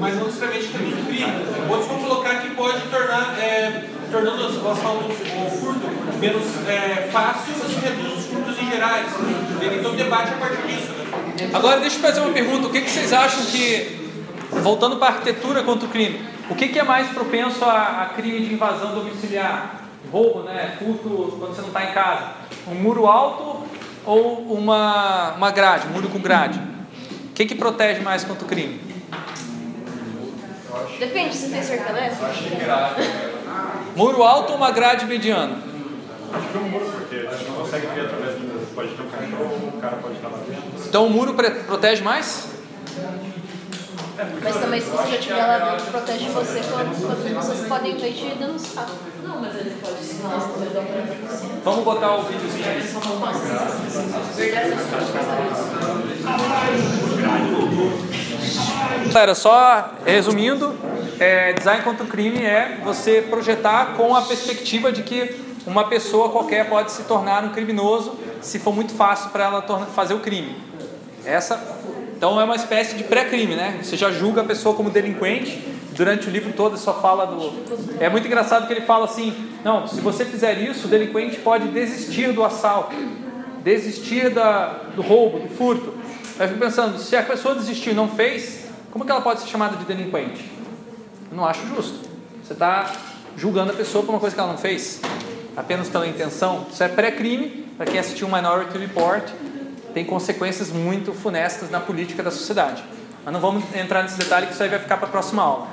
[0.00, 1.32] mas não necessariamente reduz o crime.
[1.68, 5.86] Outros vão colocar que pode tornar, é, tornando o assalto ou furto
[6.18, 9.06] menos é, fácil, você reduz os furtos em gerais.
[9.82, 10.92] Todo debate a partir disso.
[10.92, 11.50] Né?
[11.52, 12.66] Agora deixa eu fazer uma pergunta.
[12.66, 14.10] O que, que vocês acham que,
[14.62, 18.06] voltando para a arquitetura contra o crime, o que, que é mais propenso a, a
[18.14, 19.76] crime de invasão domiciliar?
[20.10, 20.76] Roubo, né?
[20.78, 22.32] Furto quando você não está em casa.
[22.66, 23.64] Um muro alto
[24.04, 26.58] ou uma, uma grade, um muro com grade?
[26.58, 28.80] O que, que protege mais contra o crime?
[30.98, 32.26] Depende, você tem cerca elétrica?
[33.96, 35.56] Muro alto ou uma grade mediana?
[36.32, 38.74] Acho que é um muro, porque a gente não consegue ver através do.
[38.74, 40.62] Pode ter um cachorro, o cara pode estar lá dentro.
[40.86, 42.46] Então o muro protege mais?
[44.42, 48.34] Mas também se você já tiver lá dentro, protege você quando pessoas podem ver te
[48.36, 48.86] denunciar.
[49.24, 50.80] Não, mas ele pode ensinar as coisas da
[51.64, 52.80] Vamos botar o videozinho aí.
[59.12, 60.74] Galera, só resumindo,
[61.18, 65.34] é, design contra o crime é você projetar com a perspectiva de que
[65.66, 70.14] uma pessoa qualquer pode se tornar um criminoso se for muito fácil para ela fazer
[70.14, 70.56] o crime.
[71.24, 71.62] Essa,
[72.16, 73.78] então é uma espécie de pré-crime, né?
[73.82, 75.68] Você já julga a pessoa como delinquente.
[75.92, 77.52] Durante o livro todo só fala do.
[77.98, 81.68] É muito engraçado que ele fala assim: não, se você fizer isso, o delinquente pode
[81.68, 82.94] desistir do assalto,
[83.62, 85.94] desistir da, do roubo, do furto.
[86.40, 89.40] Aí eu fico pensando: se a pessoa desistiu e não fez, como que ela pode
[89.40, 90.50] ser chamada de delinquente?
[91.30, 92.08] Eu não acho justo.
[92.42, 92.90] Você está
[93.36, 95.02] julgando a pessoa por uma coisa que ela não fez,
[95.54, 96.66] apenas pela intenção.
[96.72, 97.68] Isso é pré-crime.
[97.76, 99.22] Para quem assistiu o Minority Report,
[99.92, 102.82] tem consequências muito funestas na política da sociedade.
[103.22, 105.68] Mas não vamos entrar nesse detalhe que isso aí vai ficar para a próxima aula.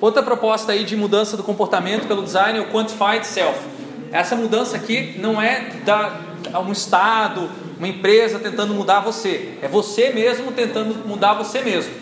[0.00, 3.58] Outra proposta aí de mudança do comportamento pelo design é o Quantified Self.
[4.12, 6.20] Essa mudança aqui não é da
[6.60, 11.92] um estado, uma empresa tentando mudar você, é você mesmo tentando mudar você mesmo.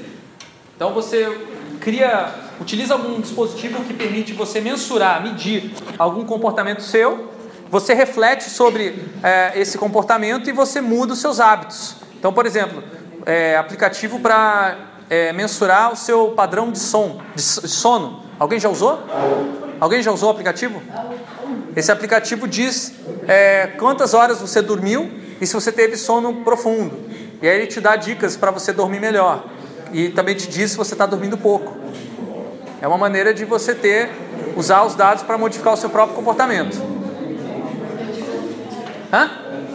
[0.77, 1.37] Então você
[1.81, 7.33] cria, utiliza algum dispositivo que permite você mensurar, medir algum comportamento seu,
[7.71, 11.97] você reflete sobre é, esse comportamento e você muda os seus hábitos.
[12.19, 12.83] Então, por exemplo,
[13.27, 14.77] é, aplicativo para
[15.11, 18.23] é, mensurar o seu padrão de som, de sono.
[18.39, 19.03] Alguém já usou?
[19.81, 20.83] Alguém já usou o aplicativo?
[21.75, 22.95] Esse aplicativo diz
[23.27, 25.11] é, quantas horas você dormiu
[25.45, 26.99] e se você teve sono profundo.
[27.43, 29.45] E aí ele te dá dicas para você dormir melhor.
[29.93, 31.77] E também te diz se você está dormindo pouco.
[32.81, 34.09] É uma maneira de você ter,
[34.57, 36.81] usar os dados para modificar o seu próprio comportamento.
[39.13, 39.31] Hã?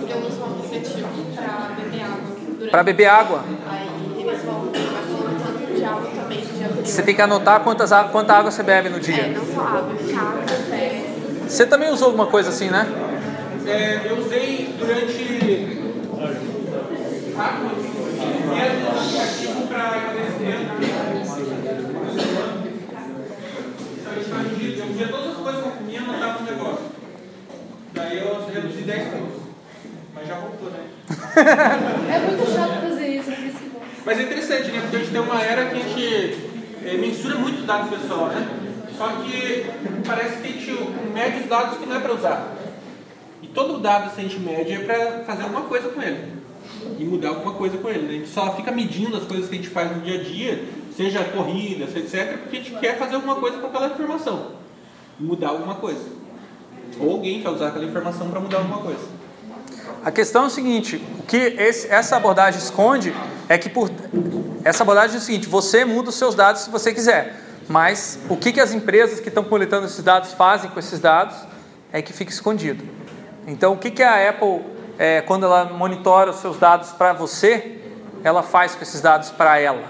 [0.10, 2.70] Eu uso um aplicativo para beber água.
[2.72, 3.44] Para beber água.
[6.84, 9.28] Você tem que anotar quantas, quanta água você bebe no É, dia.
[9.28, 11.02] não só água, chá, café.
[11.48, 12.88] Você também usou alguma coisa assim, né?
[13.68, 15.80] É, eu usei durante.
[17.36, 17.70] Rápido.
[18.60, 20.70] Era um aplicativo para emagrecimento.
[24.78, 26.86] Eu via todas as coisas que eu comia e anotava no negócio.
[27.94, 29.40] Daí eu reduzi 10 quilos.
[30.14, 30.80] Mas já voltou, né?
[32.14, 34.80] É muito chato fazer isso, é por isso que eu- Mas é interessante, né?
[34.82, 36.38] Porque a gente tem uma era que a gente
[36.86, 38.48] eh, mensura muito dados pessoal, né?
[38.98, 39.66] Só que
[40.06, 40.72] parece que a gente
[41.14, 42.56] mede os dados que não é para usar.
[43.42, 46.34] E todo dado que a gente mede é para fazer alguma coisa com ele.
[46.98, 48.02] E mudar alguma coisa com ele.
[48.04, 48.10] né?
[48.10, 50.66] A gente só fica medindo as coisas que a gente faz no dia a dia,
[50.96, 54.52] seja corrida, etc., porque a gente quer fazer alguma coisa com aquela informação.
[55.20, 56.04] Mudar alguma coisa.
[57.00, 59.00] Ou alguém quer usar aquela informação para mudar alguma coisa.
[60.04, 63.14] A questão é o seguinte: o que esse- essa abordagem esconde
[63.48, 63.90] é que por
[64.64, 68.36] essa abordagem é o seguinte: você muda os seus dados se você quiser, mas o
[68.38, 71.36] que, que as empresas que estão coletando esses dados fazem com esses dados
[71.92, 72.84] é que fica escondido.
[73.50, 74.62] Então, o que, que a Apple,
[75.00, 77.82] é, quando ela monitora os seus dados para você,
[78.24, 79.86] ela faz com esses dados para ela?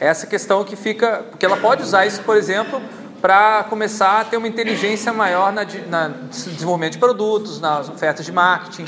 [0.00, 2.80] Essa questão que fica, porque ela pode usar isso, por exemplo,
[3.20, 8.32] para começar a ter uma inteligência maior na, na desenvolvimento de produtos, nas ofertas de
[8.32, 8.86] marketing,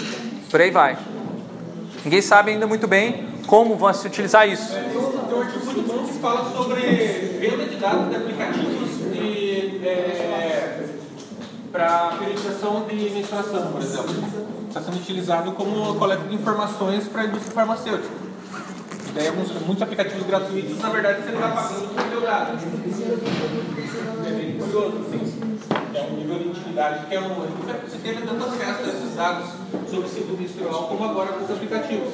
[0.51, 0.97] por aí vai.
[2.03, 4.73] Ninguém sabe ainda muito bem como vai se utilizar isso.
[4.73, 6.81] Tem um artigo muito bom que fala sobre
[7.39, 9.79] venda de dados de aplicativos de,
[11.71, 14.15] para periodização de menstruação, por exemplo.
[14.69, 18.15] Está sendo utilizado como coleta de informações para a indústria farmacêutica.
[19.09, 22.59] E daí alguns, muitos aplicativos gratuitos, na verdade, você está pagando por teu dado.
[24.27, 25.59] É bem curioso, assim.
[25.95, 27.35] É um nível de intimidade que é um.
[27.35, 29.49] Você teve tanto acesso a esses dados
[29.91, 32.13] sobre o ciclo menstrual como agora com os aplicativos.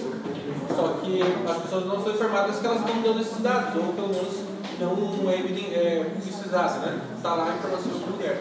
[0.68, 4.08] Só que as pessoas não são informadas que elas estão dando esses dados, ou pelo
[4.08, 4.34] menos
[4.80, 7.00] não é, é publicizado, né?
[7.16, 8.36] Está lá a informação do lugar.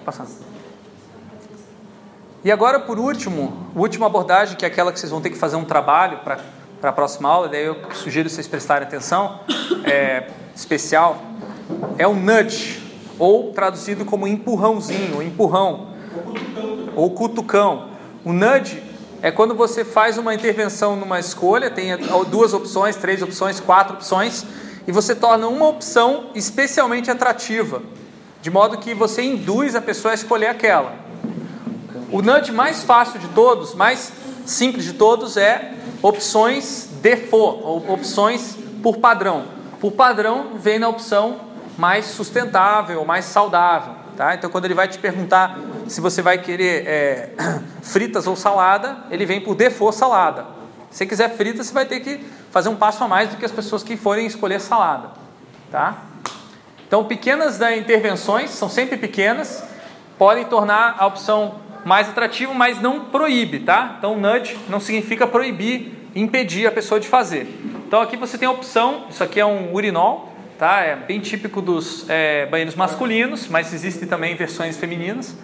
[0.00, 0.26] Passar.
[2.44, 5.38] E agora, por último, a última abordagem, que é aquela que vocês vão ter que
[5.38, 6.40] fazer um trabalho para
[6.82, 9.40] a próxima aula, daí eu sugiro vocês prestarem atenção,
[9.84, 11.22] é, especial,
[11.96, 12.82] é o nudge,
[13.16, 15.94] ou traduzido como empurrãozinho, empurrão,
[16.96, 17.90] ou cutucão.
[18.24, 18.82] O nudge
[19.22, 21.96] é quando você faz uma intervenção numa escolha, tem
[22.28, 24.44] duas opções, três opções, quatro opções,
[24.84, 27.82] e você torna uma opção especialmente atrativa,
[28.42, 30.96] de modo que você induz a pessoa a escolher aquela.
[32.10, 34.12] O nudge mais fácil de todos, mais
[34.44, 39.44] simples de todos, é opções default, ou opções por padrão.
[39.80, 41.40] Por padrão vem na opção
[41.78, 43.94] mais sustentável, mais saudável.
[44.16, 44.34] Tá?
[44.34, 47.30] Então, quando ele vai te perguntar se você vai querer é,
[47.80, 50.46] fritas ou salada, ele vem por default salada.
[50.90, 53.52] Se quiser frita, você vai ter que fazer um passo a mais do que as
[53.52, 55.10] pessoas que forem escolher salada.
[55.70, 56.11] Tá?
[56.92, 59.64] Então, pequenas né, intervenções, são sempre pequenas,
[60.18, 61.54] podem tornar a opção
[61.86, 63.94] mais atrativa, mas não proíbe, tá?
[63.96, 67.48] Então, nudge não significa proibir, impedir a pessoa de fazer.
[67.86, 70.80] Então, aqui você tem a opção, isso aqui é um urinol, tá?
[70.80, 75.34] É bem típico dos é, banheiros masculinos, mas existem também versões femininas,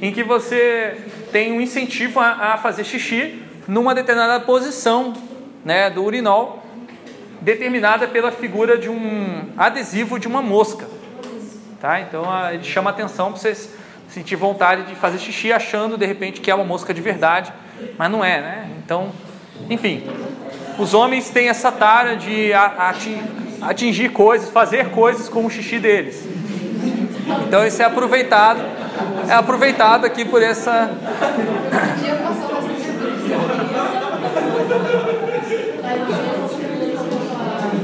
[0.00, 0.98] em que você
[1.32, 5.14] tem um incentivo a, a fazer xixi numa determinada posição
[5.64, 6.62] né, do urinol,
[7.40, 10.91] determinada pela figura de um adesivo de uma mosca.
[11.82, 12.00] Tá?
[12.00, 13.68] Então ele chama atenção para vocês
[14.08, 17.52] sentir vontade de fazer xixi achando de repente que é uma mosca de verdade,
[17.98, 18.68] mas não é, né?
[18.78, 19.10] Então,
[19.68, 20.04] enfim,
[20.78, 22.52] os homens têm essa tara de
[23.60, 26.24] atingir coisas, fazer coisas com o xixi deles.
[27.48, 28.60] Então isso é aproveitado,
[29.28, 30.88] é aproveitado aqui por essa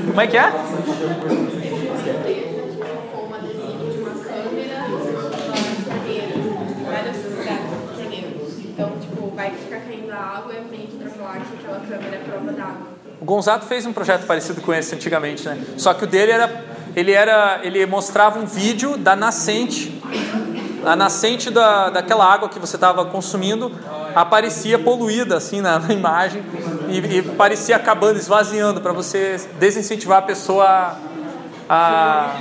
[0.06, 0.52] Como é que é?
[3.18, 4.98] com um adesivo de uma câmera na
[5.84, 6.34] torneira,
[6.84, 8.28] vários lugares da torneira.
[8.64, 12.16] Então, tipo, vai ficar caindo a água e meio que pra falar que aquela câmera
[12.16, 12.98] é prova d'água.
[13.20, 15.60] O Gonzato fez um projeto parecido com esse antigamente, né?
[15.76, 20.00] Só que o dele era, ele era, ele mostrava um vídeo da nascente,
[20.84, 23.72] a nascente da, daquela água que você estava consumindo
[24.14, 26.42] aparecia poluída assim na, na imagem
[26.88, 30.96] e, e parecia acabando, esvaziando para você desincentivar a pessoa
[31.68, 32.38] a, a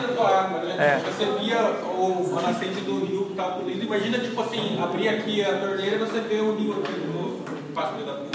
[0.63, 0.75] né?
[0.77, 1.01] É.
[1.11, 3.83] Você via o, a nascente do rio que estava poluído.
[3.83, 7.16] Imagina, tipo assim, abrir aqui a torneira e você vê o rio aqui
[7.77, 8.27] no espaço da rua.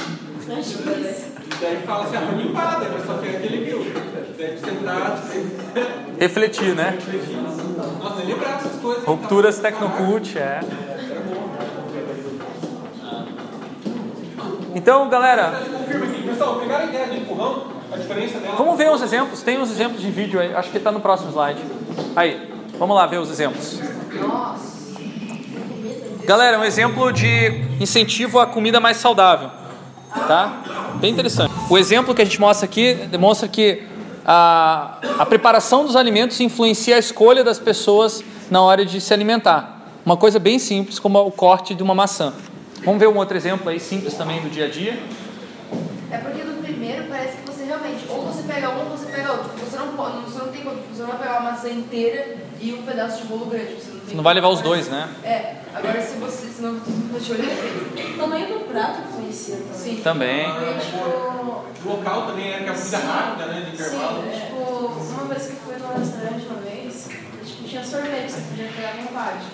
[1.44, 3.84] E daí fala assim, ah, foi limpada, mas só tem aquele rio.
[4.36, 5.22] Deve sentar,
[6.18, 6.98] refletir, né?
[8.00, 9.04] Nossa, nem lembrar dessas coisas.
[9.04, 10.60] Rupturas Tecnocult, é.
[14.74, 16.92] Então, galera, a?
[17.92, 19.42] A vamos ver os exemplos.
[19.42, 20.54] Tem uns exemplos de vídeo aí.
[20.54, 21.62] Acho que está no próximo slide.
[22.16, 23.78] Aí, vamos lá ver os exemplos.
[26.24, 29.50] Galera, um exemplo de incentivo à comida mais saudável,
[30.28, 30.62] tá?
[31.00, 31.52] Bem interessante.
[31.68, 33.82] O exemplo que a gente mostra aqui demonstra que
[34.24, 39.82] a, a preparação dos alimentos influencia a escolha das pessoas na hora de se alimentar.
[40.06, 42.32] Uma coisa bem simples, como o corte de uma maçã.
[42.84, 44.98] Vamos ver um outro exemplo aí simples também do dia a dia.
[46.08, 49.32] É porque no primeiro parece que você realmente, ou você pega um ou você pega
[49.32, 49.50] outro.
[49.58, 52.82] Você não pode, você não tem você não vai pegar uma maçã inteira e um
[52.82, 53.74] pedaço de bolo grande.
[53.74, 55.08] Você Você não vai levar os dois, né?
[55.24, 58.14] É, agora se você, senão você vai te olhar.
[58.14, 59.74] O tamanho do prato influencia também.
[59.74, 60.00] Sim.
[60.02, 60.44] Também.
[60.80, 60.98] Tipo,
[61.82, 63.06] O local também é que é a comida Sim.
[63.06, 63.60] rápida, né?
[63.62, 64.22] De intervalo.
[64.22, 67.08] Sim, tipo, uma vez que eu fui num restaurante uma vez,
[67.46, 69.44] tipo, tinha sorvete, você podia pegar à vontade.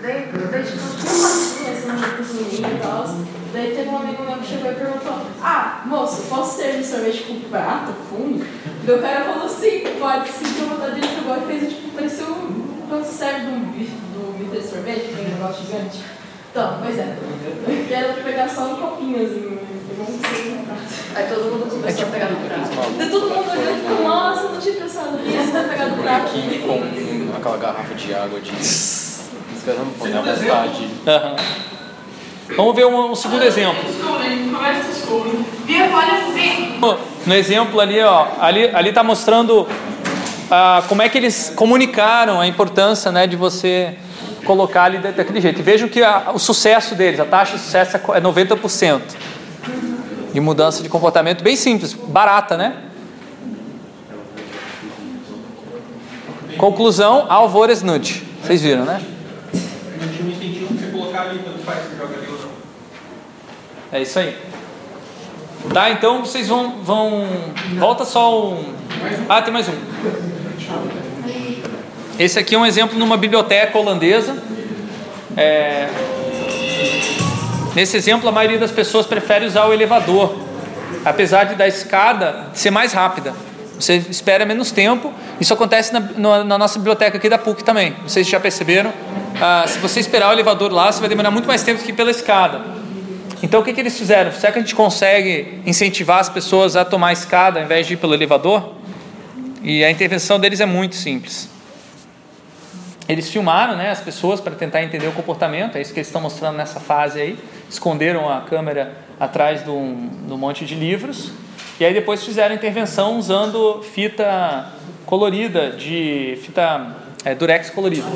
[0.00, 3.04] Daí, daí tipo, tinha uma assim, de pequenininho e tal.
[3.52, 7.40] Daí teve um amigo meu que chegou e perguntou: Ah, moço, posso servir sorvete com
[7.50, 8.42] prato, fundo?
[8.84, 10.30] Daí o cara falou: Sim, pode.
[10.30, 14.68] Sentiu vontade de pegou e fez, tipo, pareceu quando você serve do bife, do de
[14.68, 16.00] sorvete, que é um negócio gigante.
[16.50, 17.16] Então, pois é.
[17.88, 19.58] Que era pra pegar só um copinho, assim,
[19.98, 20.76] um no.
[21.14, 22.92] Aí todo mundo começou a pegar no prato.
[22.98, 26.26] Daí todo mundo olhou e ficou, nossa, não tinha pensado nisso, vai pegar do prato.
[26.26, 28.52] Aqui com aquela garrafa de água de.
[28.60, 30.88] Esperando poder à vontade.
[32.54, 33.82] Vamos ver um, um segundo exemplo.
[37.24, 39.66] No exemplo ali, ó, ali ali está mostrando
[40.54, 43.96] ah, como é que eles comunicaram a importância, né, de você
[44.44, 45.58] colocar ali da- daquele jeito.
[45.60, 49.16] E vejam que a- o sucesso deles, a taxa de sucesso é co- é 90%
[50.32, 52.74] de mudança de comportamento, bem simples, barata, né?
[56.58, 58.22] Conclusão, Alvores Nut.
[58.44, 59.00] Vocês viram, né?
[63.92, 64.36] É isso aí.
[65.72, 66.82] Tá, então vocês vão.
[66.82, 67.26] vão
[67.78, 68.74] volta só um.
[69.28, 70.41] Ah, tem mais um.
[72.18, 74.36] Esse aqui é um exemplo numa biblioteca holandesa.
[75.36, 75.88] É,
[77.74, 80.36] Nesse exemplo, a maioria das pessoas prefere usar o elevador,
[81.06, 83.32] apesar de da escada ser mais rápida.
[83.80, 85.10] Você espera menos tempo.
[85.40, 87.96] Isso acontece na, na- na nossa biblioteca aqui da PUC também.
[88.06, 88.92] Se já perceberam.
[89.40, 91.94] Ah, se você esperar o elevador lá, você vai demorar muito mais tempo do que
[91.94, 92.60] pela escada.
[93.42, 94.30] Então, o que, que eles fizeram?
[94.32, 97.94] Será que a gente consegue incentivar as pessoas a tomar a escada ao invés de
[97.94, 98.74] ir pelo elevador?
[99.62, 101.48] E a intervenção deles é muito simples.
[103.08, 106.20] Eles filmaram né, as pessoas para tentar entender o comportamento, é isso que eles estão
[106.20, 107.38] mostrando nessa fase aí.
[107.68, 111.30] Esconderam a câmera atrás de um, de um monte de livros.
[111.78, 114.72] E aí depois fizeram intervenção usando fita
[115.04, 118.06] colorida, de fita é, durex colorida.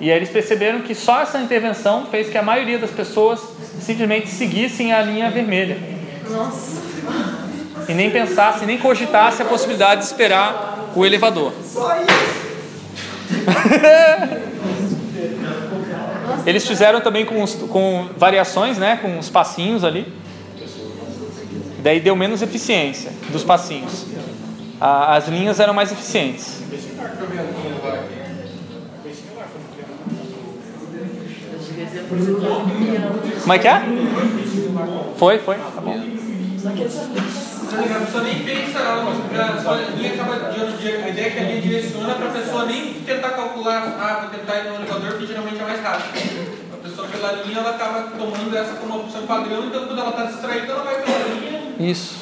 [0.00, 3.40] E aí eles perceberam que só essa intervenção fez que a maioria das pessoas
[3.80, 5.78] simplesmente seguissem a linha vermelha.
[6.28, 6.80] Nossa.
[7.90, 11.52] E nem pensasse, nem cogitasse a possibilidade de esperar o elevador.
[16.46, 20.06] Eles fizeram também com, os- com variações, né, com os passinhos ali.
[21.82, 24.06] Daí deu menos eficiência dos passinhos.
[24.80, 26.60] A- as linhas eram mais eficientes.
[33.42, 33.82] Como é que é?
[35.16, 35.56] Foi, foi.
[35.56, 36.00] Tá bom.
[37.72, 41.42] A pessoa nem pensa, ela, mas a linha acaba de- a ideia é que a
[41.42, 45.26] linha direciona para a pessoa nem tentar calcular, ah, vou tentar ir no elevador, que
[45.26, 46.60] geralmente é mais rápido.
[46.72, 50.10] A pessoa pela linha, ela acaba tomando essa como uma opção padrão, então quando ela
[50.10, 51.60] está distraída, ela vai pela linha.
[51.78, 52.14] Isso.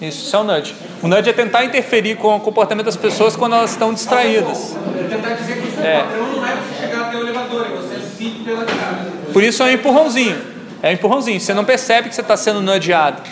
[0.00, 0.74] Isso, isso é o nudge.
[1.02, 4.76] O nudge é tentar interferir com o comportamento das pessoas quando elas estão distraídas.
[5.08, 6.02] Tentar dizer que o seu É.
[6.02, 9.06] padrão não é você chegar até o elevador, é você seguir pela escada.
[9.32, 10.38] Por isso é um empurrãozinho.
[10.82, 11.40] É um empurrãozinho.
[11.40, 13.22] Você não percebe que você está sendo nudgeado.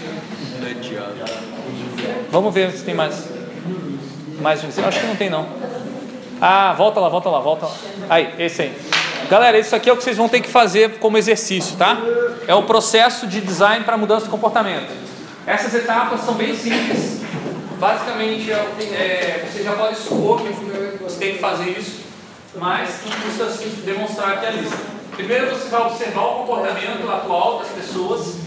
[2.30, 3.28] Vamos ver se tem mais.
[4.40, 4.68] Mais um.
[4.68, 5.46] Acho que não tem não.
[6.40, 7.72] Ah, volta lá, volta lá, volta lá.
[8.10, 8.76] Aí, esse aí.
[9.30, 11.98] Galera, isso aqui é o que vocês vão ter que fazer como exercício, tá?
[12.46, 14.92] É o processo de design para mudança de comportamento.
[15.46, 17.20] Essas etapas são bem simples.
[17.78, 20.48] Basicamente, é, é, você já pode supor que
[21.02, 22.00] você tem que fazer isso,
[22.54, 24.76] mas não custa demonstrar aqui a lista.
[25.14, 28.45] Primeiro você vai observar o comportamento atual das pessoas.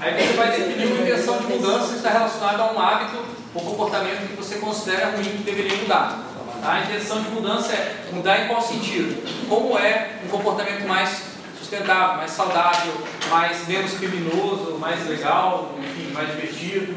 [0.00, 3.16] Aí você vai definir uma intenção de mudança que está relacionada a um hábito
[3.54, 6.22] ou comportamento que você considera ruim que deveria mudar.
[6.62, 6.72] Tá?
[6.72, 9.22] A intenção de mudança é mudar em qual sentido?
[9.48, 11.22] Como é um comportamento mais
[11.58, 12.92] sustentável, mais saudável,
[13.30, 16.94] mais menos criminoso, mais legal, enfim, mais divertido.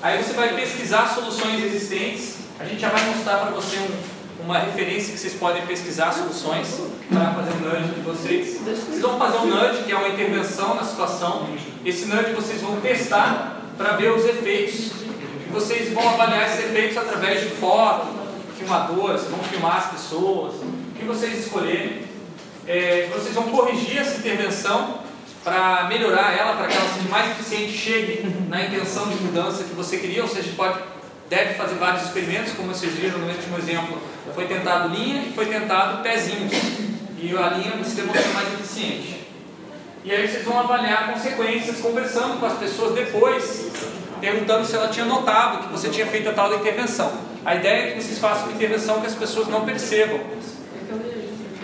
[0.00, 2.38] Aí você vai pesquisar soluções existentes.
[2.60, 6.80] A gente já vai mostrar para você um, uma referência que vocês podem pesquisar soluções
[7.12, 8.60] para fazer um nudge de vocês.
[8.60, 11.48] Vocês vão fazer um nudge, que é uma intervenção na situação.
[11.84, 14.90] Esse nudge vocês vão testar para ver os efeitos.
[15.46, 18.06] E vocês vão avaliar esses efeitos através de foto,
[18.58, 22.02] filmadores, vão filmar as pessoas, o que vocês escolherem.
[22.66, 24.98] É, vocês vão corrigir essa intervenção
[25.42, 29.74] para melhorar ela, para que ela seja mais eficiente, chegue na intenção de mudança que
[29.74, 30.78] você queria, ou seja, pode,
[31.30, 33.98] deve fazer vários experimentos, como vocês viram no último exemplo,
[34.34, 36.52] foi tentado linha e foi tentado pezinhos,
[37.16, 39.17] e a linha se demonstrou mais eficiente.
[40.08, 43.70] E aí vocês vão avaliar consequências, conversando com as pessoas depois,
[44.18, 47.12] perguntando se ela tinha notado que você tinha feito a tal intervenção.
[47.44, 50.18] A ideia é que vocês façam uma intervenção que as pessoas não percebam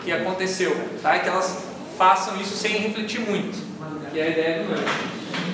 [0.05, 1.17] que aconteceu, tá?
[1.17, 1.65] E que elas
[1.97, 3.59] façam isso sem refletir muito,
[4.13, 4.75] que é a ideia do.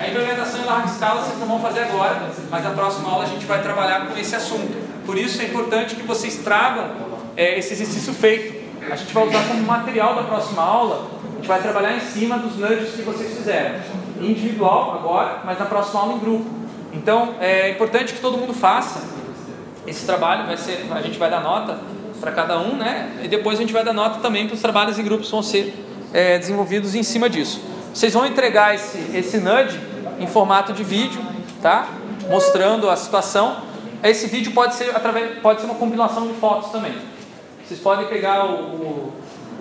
[0.02, 3.28] A implementação em larga escala vocês não vão fazer agora, mas na próxima aula a
[3.28, 4.76] gente vai trabalhar com esse assunto.
[5.06, 6.90] Por isso é importante que vocês tragam
[7.36, 8.58] é, esse exercício feito.
[8.90, 12.56] A gente vai usar como material da próxima aula, gente vai trabalhar em cima dos
[12.56, 13.80] nudges que vocês fizeram.
[14.20, 16.44] Individual agora, mas na próxima aula em grupo.
[16.92, 19.02] Então é importante que todo mundo faça
[19.86, 21.78] esse trabalho, vai ser, a gente vai dar nota
[22.20, 23.18] para cada um, né?
[23.22, 25.42] E depois a gente vai dar nota também para os trabalhos em grupos que vão
[25.42, 25.74] ser
[26.12, 27.62] é, desenvolvidos em cima disso.
[27.94, 29.80] Vocês vão entregar esse, esse nudge
[30.18, 31.22] em formato de vídeo,
[31.62, 31.88] tá?
[32.28, 33.56] Mostrando a situação.
[34.02, 36.92] Esse vídeo pode ser através, pode ser uma compilação de fotos também.
[37.66, 39.12] Vocês podem pegar o, o,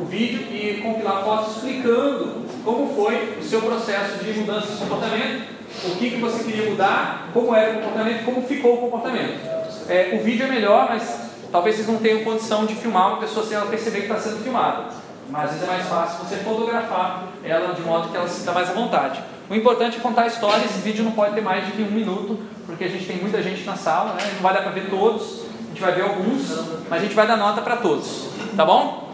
[0.02, 5.48] o vídeo e compilar fotos explicando como foi o seu processo de mudança de comportamento,
[5.86, 9.40] o que, que você queria mudar, como era o comportamento, como ficou o comportamento.
[9.88, 13.46] É, o vídeo é melhor, mas talvez vocês não tenham condição de filmar uma pessoa
[13.46, 14.86] sem ela perceber que está sendo filmada.
[15.30, 18.52] Mas às vezes é mais fácil você fotografar ela de modo que ela se sinta
[18.52, 19.22] mais à vontade.
[19.50, 20.64] O importante é contar a história.
[20.64, 23.64] Esse vídeo não pode ter mais de um minuto, porque a gente tem muita gente
[23.64, 24.32] na sala, né?
[24.36, 25.44] não vai dar para ver todos.
[25.66, 26.50] A gente vai ver alguns,
[26.90, 28.28] mas a gente vai dar nota para todos.
[28.56, 29.09] Tá bom?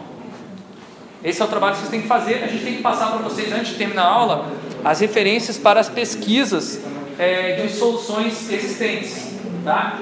[1.24, 2.44] Esse é o trabalho que vocês têm que fazer.
[2.44, 4.52] A gente tem que passar para vocês, antes de terminar a aula,
[4.84, 6.80] as referências para as pesquisas
[7.18, 9.34] é, de soluções existentes.
[9.64, 10.00] Tá?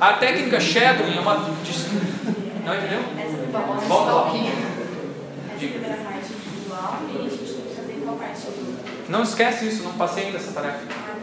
[0.00, 1.34] A técnica shadowing é uma.
[2.64, 3.00] Não entendeu?
[3.88, 4.32] Volta lá.
[9.08, 10.80] Não esquece isso, não passei ainda essa tarefa.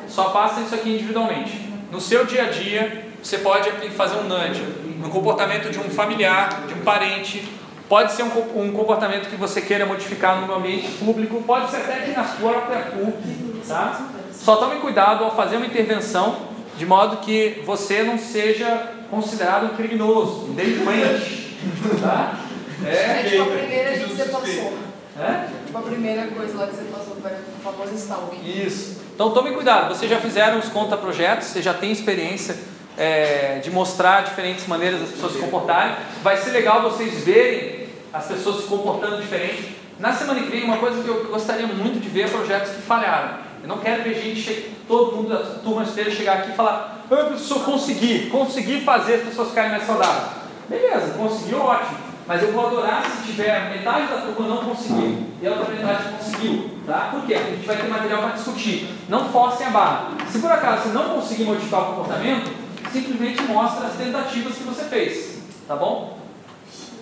[0.07, 1.69] Só faça isso aqui individualmente.
[1.91, 4.61] No seu dia a dia, você pode fazer um nudge
[4.99, 7.47] no comportamento de um familiar, de um parente.
[7.89, 11.93] Pode ser um, um comportamento que você queira modificar no ambiente público, pode ser até
[11.95, 13.63] aqui na sua própria PUC.
[13.67, 14.09] Tá?
[14.31, 19.75] Só tome cuidado ao fazer uma intervenção de modo que você não seja considerado um
[19.75, 21.57] criminoso, um delinquente.
[21.99, 22.39] Tá?
[22.85, 24.73] É, tipo a primeira que você passou.
[25.19, 25.47] É?
[25.65, 28.47] Tipo a primeira coisa lá que você passou, o famoso stalking.
[28.47, 29.01] Isso.
[29.15, 32.55] Então tome cuidado, vocês já fizeram os conta-projetos, você já tem experiência
[32.97, 35.95] é, de mostrar diferentes maneiras das pessoas se comportarem.
[36.21, 37.78] Vai ser legal vocês verem
[38.13, 39.75] as pessoas se comportando diferente.
[39.99, 42.81] Na semana que vem, uma coisa que eu gostaria muito de ver é projetos que
[42.81, 43.39] falharam.
[43.61, 47.07] Eu não quero ver gente, todo mundo da turma inteira chegar aqui e falar: ah,
[47.07, 50.39] professor, consegui, consegui fazer as pessoas ficarem mais saudáveis.
[50.69, 51.97] Beleza, conseguiu, ótimo.
[52.25, 56.09] Mas eu vou adorar se tiver metade da turma não conseguiu e a outra metade
[56.15, 56.69] conseguiu.
[56.85, 57.09] Tá?
[57.11, 57.33] Por quê?
[57.33, 58.87] Porque a gente vai ter material para discutir.
[59.09, 60.11] Não forcem a barra.
[60.29, 62.51] Se por acaso você não conseguir modificar o comportamento,
[62.91, 65.39] simplesmente mostra as tentativas que você fez.
[65.67, 66.18] Tá bom?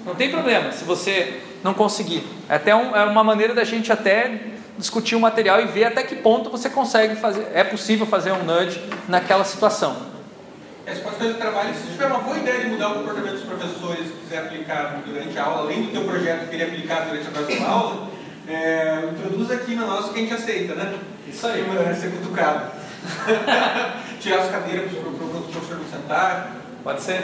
[0.08, 2.24] Não tem problema se você não conseguir.
[2.48, 4.40] É até um, é uma maneira da gente até
[4.78, 8.44] discutir o material e ver até que ponto você consegue fazer, é possível fazer um
[8.44, 9.98] nudge naquela situação.
[10.86, 13.44] É, você pode fazer trabalho, se tiver uma boa ideia de mudar o comportamento dos
[13.44, 17.32] professores que quiser aplicar durante a aula, além do teu projeto querer aplicar durante a
[17.32, 18.08] próxima aula,
[18.48, 20.98] é, introduz aqui na nossa que a gente aceita, né?
[21.28, 21.66] Isso aí.
[21.90, 22.72] É, ser cutucado.
[24.22, 26.56] Tirar as cadeiras para o professor não sentar.
[26.82, 27.24] Pode ser.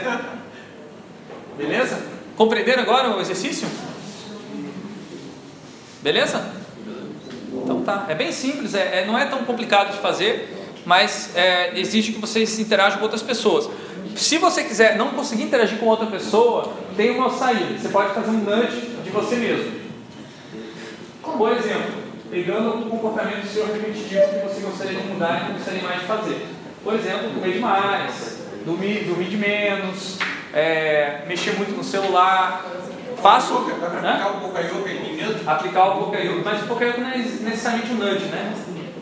[1.56, 2.13] Beleza?
[2.36, 3.68] Compreenderam agora o exercício?
[6.02, 6.52] Beleza?
[7.52, 8.06] Então tá.
[8.08, 10.50] É bem simples, é, é, não é tão complicado de fazer.
[10.84, 13.68] mas é, exige que vocês interajam com outras pessoas.
[14.14, 17.78] Se você quiser não conseguir interagir com outra pessoa, tem uma saída.
[17.78, 19.72] Você pode fazer um nudge de você mesmo.
[21.22, 21.94] Por exemplo,
[22.30, 26.06] pegando um comportamento seu repetitivo que você gostaria de mudar e não gostaria mais de
[26.06, 26.46] fazer.
[26.84, 30.18] Por exemplo, comer demais, dormir, dormir de menos,
[30.52, 32.64] é, mexer muito no celular.
[33.22, 33.54] Faço.
[33.54, 35.48] Aplicar o Pocayoke em?
[35.48, 38.54] Aplicar o Pocayoke, mas o Pocayoke não é necessariamente um nudge, né?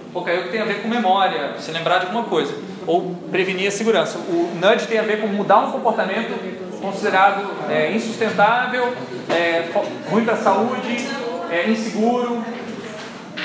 [0.09, 2.55] O Pocayoke tem a ver com memória, se lembrar de alguma coisa,
[2.86, 4.18] ou prevenir a segurança.
[4.18, 6.39] O nudge tem a ver com mudar um comportamento
[6.80, 8.94] considerado é, insustentável,
[9.30, 9.70] é,
[10.10, 11.09] ruim para a saúde,
[11.51, 12.44] é, inseguro.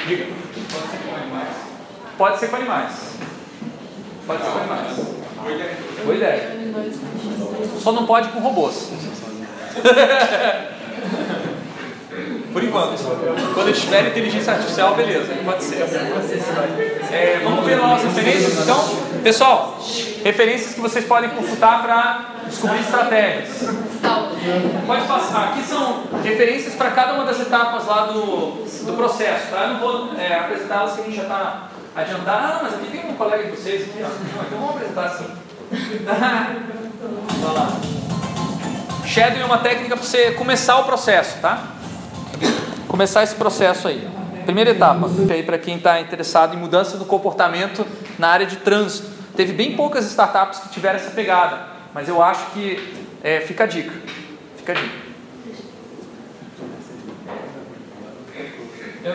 [0.07, 0.25] Diga.
[0.71, 1.55] Pode ser com animais.
[2.17, 3.17] Pode ser com animais.
[4.25, 5.26] Boa ideia.
[6.03, 6.57] Boa ideia.
[7.81, 8.91] Só não pode com robôs.
[12.57, 12.97] Por enquanto.
[13.53, 15.83] Quando tiverem inteligência artificial, beleza, pode ser.
[17.11, 18.83] É, vamos ver lá as referências então?
[19.23, 19.79] Pessoal,
[20.23, 23.69] referências que vocês podem consultar para descobrir estratégias.
[24.87, 25.49] Pode passar.
[25.49, 29.51] Aqui são referências para cada uma das etapas lá do, do processo.
[29.51, 29.63] Tá?
[29.63, 31.67] Eu não vou é, apresentá-las que a gente já está
[32.03, 32.37] adiantado.
[32.37, 34.07] Ah, mas aqui tem um colega de vocês aqui, ó.
[34.45, 35.25] Então vamos apresentar assim.
[36.03, 37.79] Vai lá.
[39.05, 41.71] Shadowing é uma técnica para você começar o processo, tá?
[42.87, 44.07] Começar esse processo aí.
[44.45, 47.85] Primeira etapa, aí para quem está interessado em mudança do comportamento
[48.17, 49.09] na área de trânsito.
[49.35, 53.67] Teve bem poucas startups que tiveram essa pegada, mas eu acho que é, fica a
[53.67, 53.93] dica.
[54.57, 55.07] Fica a dica.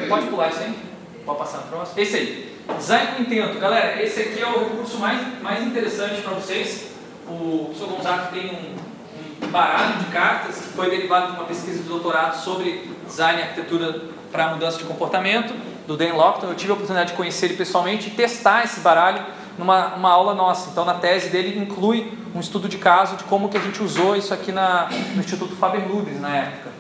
[0.09, 0.79] Pode pular isso aí?
[1.25, 2.01] Pode passar no próximo?
[2.01, 2.52] Esse aí.
[2.79, 3.59] Design com intento.
[3.59, 6.93] Galera, esse aqui é o recurso mais, mais interessante para vocês.
[7.27, 11.83] O professor Gonzaga tem um, um baralho de cartas que foi derivado de uma pesquisa
[11.83, 15.55] de doutorado sobre design e arquitetura para mudança de comportamento,
[15.87, 16.49] do Dan Lockton.
[16.49, 19.25] Eu tive a oportunidade de conhecer ele pessoalmente e testar esse baralho
[19.59, 20.71] numa uma aula nossa.
[20.71, 24.17] Então, na tese dele, inclui um estudo de caso de como que a gente usou
[24.17, 26.71] isso aqui na, no Instituto Faber-Ludwig na época.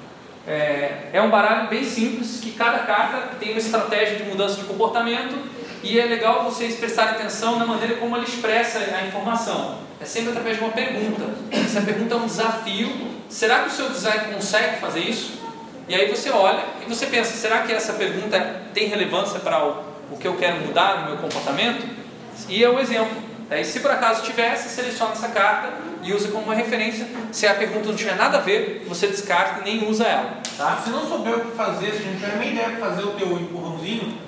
[0.47, 4.65] É, é um baralho bem simples, que cada carta tem uma estratégia de mudança de
[4.65, 5.35] comportamento
[5.83, 9.79] e é legal vocês prestarem atenção na maneira como ele expressa a informação.
[10.01, 11.25] É sempre através de uma pergunta.
[11.51, 12.91] Essa pergunta é um desafio.
[13.29, 15.41] Será que o seu design consegue fazer isso?
[15.89, 20.17] E aí você olha e você pensa: será que essa pergunta tem relevância para o,
[20.21, 21.85] que eu quero mudar no meu comportamento?
[22.49, 23.33] E é o exemplo.
[23.49, 27.07] Daí, se por acaso tivesse, seleciona essa carta e usa como uma referência.
[27.31, 30.39] Se a pergunta não tiver nada a ver, você descarta e nem usa ela.
[30.57, 30.81] Tá?
[30.85, 33.33] Se não souber o que fazer, se não tiver nem ideia para fazer o teu
[33.39, 34.19] empurrãozinho,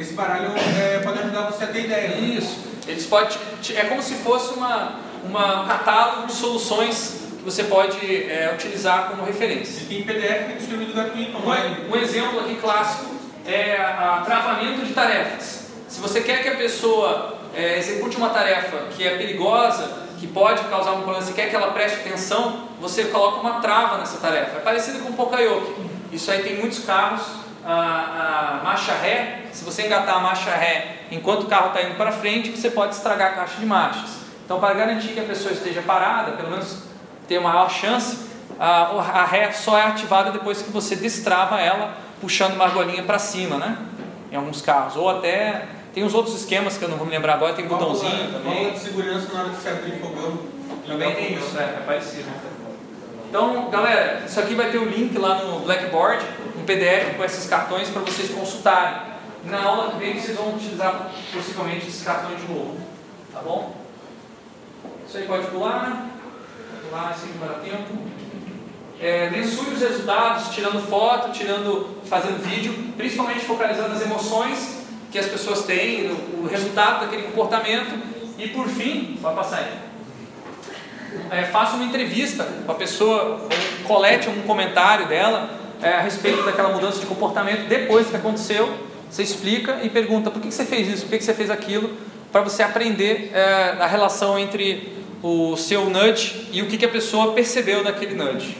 [0.00, 2.16] esse baralho é, pode ajudar você a ter ideia.
[2.18, 2.58] Isso.
[2.86, 3.38] Eles pode,
[3.74, 7.98] é como se fosse uma, uma, um catálogo de soluções que você pode
[8.30, 9.82] é, utilizar como referência.
[9.82, 11.84] E tem PDF que é distribuído gratuito online.
[11.88, 13.14] Um, um exemplo aqui clássico
[13.46, 15.68] é a, a travamento de tarefas.
[15.88, 20.62] Se você quer que a pessoa é, execute uma tarefa que é perigosa, que pode
[20.64, 24.58] causar um problema, você quer que ela preste atenção, você coloca uma trava nessa tarefa.
[24.58, 25.74] É parecido com o Pocayoke.
[26.12, 27.22] Isso aí tem muitos carros,
[27.68, 31.96] a, a marcha ré, se você engatar a marcha ré enquanto o carro está indo
[31.96, 34.10] para frente, você pode estragar a caixa de marchas.
[34.44, 36.84] Então, para garantir que a pessoa esteja parada, pelo menos
[37.28, 38.26] ter maior chance,
[38.58, 38.84] a,
[39.20, 43.58] a ré só é ativada depois que você destrava ela, puxando uma argolinha para cima,
[43.58, 43.76] né?
[44.32, 44.96] Em alguns carros.
[44.96, 47.68] Ou até tem uns outros esquemas que eu não vou me lembrar agora, tem um
[47.68, 48.54] botãozinho também.
[48.54, 50.38] Válvula de segurança na hora de se abrir fogão.
[50.86, 52.28] Também tem isso, é, é parecido.
[53.28, 56.24] Então, galera, isso aqui vai ter o um link lá no Blackboard,
[56.68, 59.08] PDF com esses cartões para vocês consultarem.
[59.44, 62.76] Na aula que vem vocês vão utilizar possivelmente esses cartões de novo.
[63.32, 63.74] Tá bom?
[65.08, 66.06] Isso aí pode pular.
[66.86, 67.98] Pular assim que dar tempo.
[69.00, 75.26] É, mensure os resultados, tirando foto, tirando, fazendo vídeo, principalmente focalizando as emoções que as
[75.26, 77.96] pessoas têm, o, resultado daquele comportamento
[78.36, 79.78] e por fim, vai passar aí.
[81.30, 83.48] É, faça uma entrevista com a pessoa,
[83.86, 88.68] colete um comentário dela é, a respeito daquela mudança de comportamento depois que aconteceu.
[89.10, 91.90] Você explica e pergunta por que, você fez isso, por que, você fez aquilo,
[92.30, 94.92] para você aprender é, a relação entre
[95.22, 98.56] o seu nudge e o que, a pessoa percebeu daquele nudge.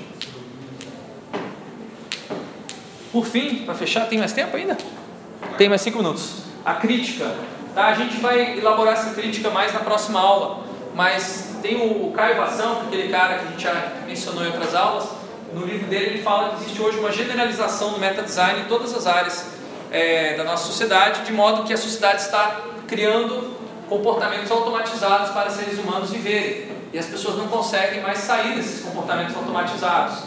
[3.12, 4.76] Por fim, para fechar, tem mais tempo ainda?
[5.56, 6.42] Tem mais cinco minutos.
[6.64, 7.34] A crítica.
[7.74, 7.86] Tá?
[7.86, 10.64] A gente vai elaborar essa crítica mais na próxima aula.
[10.94, 15.08] Mas tem o, Caio Vação, aquele cara que a gente já mencionou em outras aulas.
[15.52, 19.06] No livro dele ele fala que existe hoje uma generalização do meta-design em todas as
[19.06, 19.46] áreas
[19.90, 23.56] é, da nossa sociedade, de modo que a sociedade está criando
[23.88, 26.68] comportamentos automatizados para seres humanos viverem.
[26.92, 30.18] E as pessoas não conseguem mais sair desses comportamentos automatizados.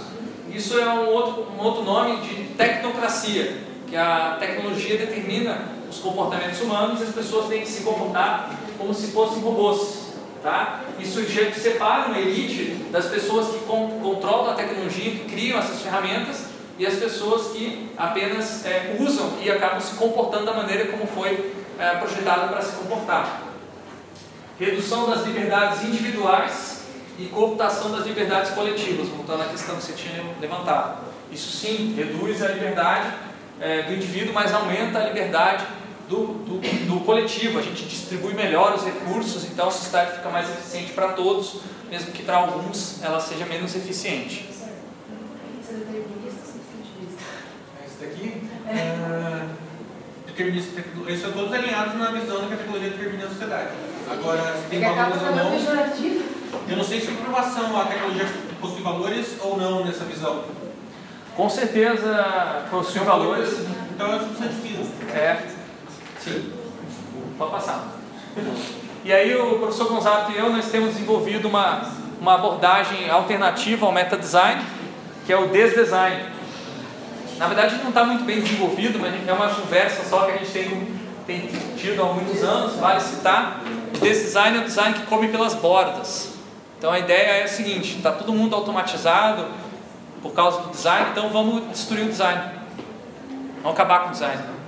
[0.52, 3.58] Isso é um outro, um outro nome de tecnocracia
[3.88, 8.94] que a tecnologia determina os comportamentos humanos e as pessoas têm que se comportar como
[8.94, 10.01] se fossem robôs.
[10.42, 10.82] Tá?
[11.00, 11.22] Isso
[11.56, 16.46] separa uma elite das pessoas que con controlam a tecnologia, que criam essas ferramentas,
[16.80, 21.54] e as pessoas que apenas é, usam e acabam se comportando da maneira como foi
[21.78, 23.44] é, projetado para se comportar.
[24.60, 26.86] Redução das liberdades individuais
[27.20, 31.06] e cooptação das liberdades coletivas, voltando à questão que você tinha levantado.
[31.32, 33.14] Isso sim reduz a liberdade
[33.60, 35.64] é, do indivíduo, mas aumenta a liberdade
[36.12, 37.58] do, do, do, coletivo.
[37.58, 42.12] A gente distribui melhor os recursos, então a sociedade fica mais eficiente para todos, mesmo
[42.12, 44.50] que para alguns ela seja menos eficiente.
[47.86, 49.46] Esse daqui, é,
[50.28, 53.70] determinista, eles são todos alinhados na visão que a tecnologia determina a sociedade.
[54.12, 55.54] Agora, se tem valores ou não,
[56.68, 58.28] eu não sei se por inovação a tecnologia
[58.60, 60.44] possui valores ou não nessa visão.
[61.38, 63.66] Com certeza possui valores.
[63.94, 64.84] Então é substantivo.
[65.14, 65.61] É,
[66.24, 66.54] sim.
[67.38, 68.02] Pode passar.
[69.04, 71.82] E aí o professor Gonzato e eu nós temos desenvolvido uma,
[72.20, 74.62] uma abordagem alternativa ao meta design,
[75.26, 76.24] que é o desdesign.
[77.38, 80.52] Na verdade não está muito bem desenvolvido, mas é uma conversa só que a gente
[80.52, 80.88] tem,
[81.26, 83.62] tem tido há muitos anos, vale citar.
[83.96, 86.36] O desdesign é o design que come pelas bordas.
[86.78, 89.46] Então a ideia é a seguinte, está todo mundo automatizado,
[90.22, 92.42] por causa do design, então vamos destruir o design.
[93.64, 94.61] Vamos acabar com o design.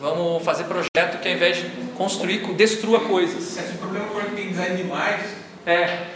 [0.00, 1.64] Vamos fazer projeto que ao invés de
[1.96, 3.42] construir, destrua coisas.
[3.42, 5.20] Se o problema for que tem design demais.
[5.66, 6.06] É.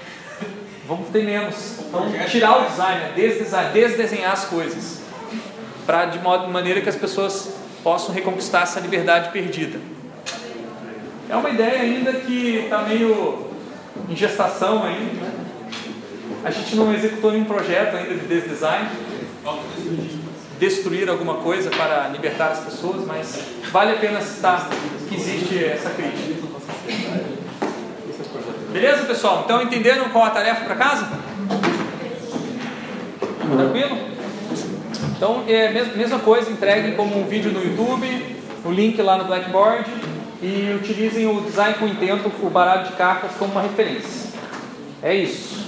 [0.86, 1.80] Vamos ter menos.
[1.90, 5.00] Vamos tirar o design, desdesign, desdesenhar as coisas.
[5.84, 9.80] Para de modo, maneira que as pessoas possam reconquistar essa liberdade perdida.
[11.28, 13.46] É uma ideia ainda que está meio
[14.09, 15.12] em gestação ainda.
[15.12, 15.32] Né?
[16.44, 18.88] A gente não executou nenhum projeto ainda de desdesign,
[20.62, 23.36] destruir alguma coisa para libertar as pessoas, mas
[23.72, 24.68] vale a pena citar
[25.09, 26.40] que existe essa crítica.
[28.72, 29.43] Beleza, pessoal?
[29.44, 31.09] Então entenderam qual a tarefa para casa?
[33.56, 33.98] Tranquilo?
[35.16, 39.24] Então é a mesma coisa, entreguem como um vídeo no YouTube, o link lá no
[39.24, 39.90] Blackboard
[40.40, 44.30] e utilizem o design com intento, o baralho de cartas como uma referência.
[45.02, 45.66] É isso.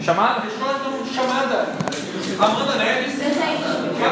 [0.00, 0.44] Chamada?
[0.46, 1.99] Então, chamada.
[2.38, 4.10] Amanda Neves.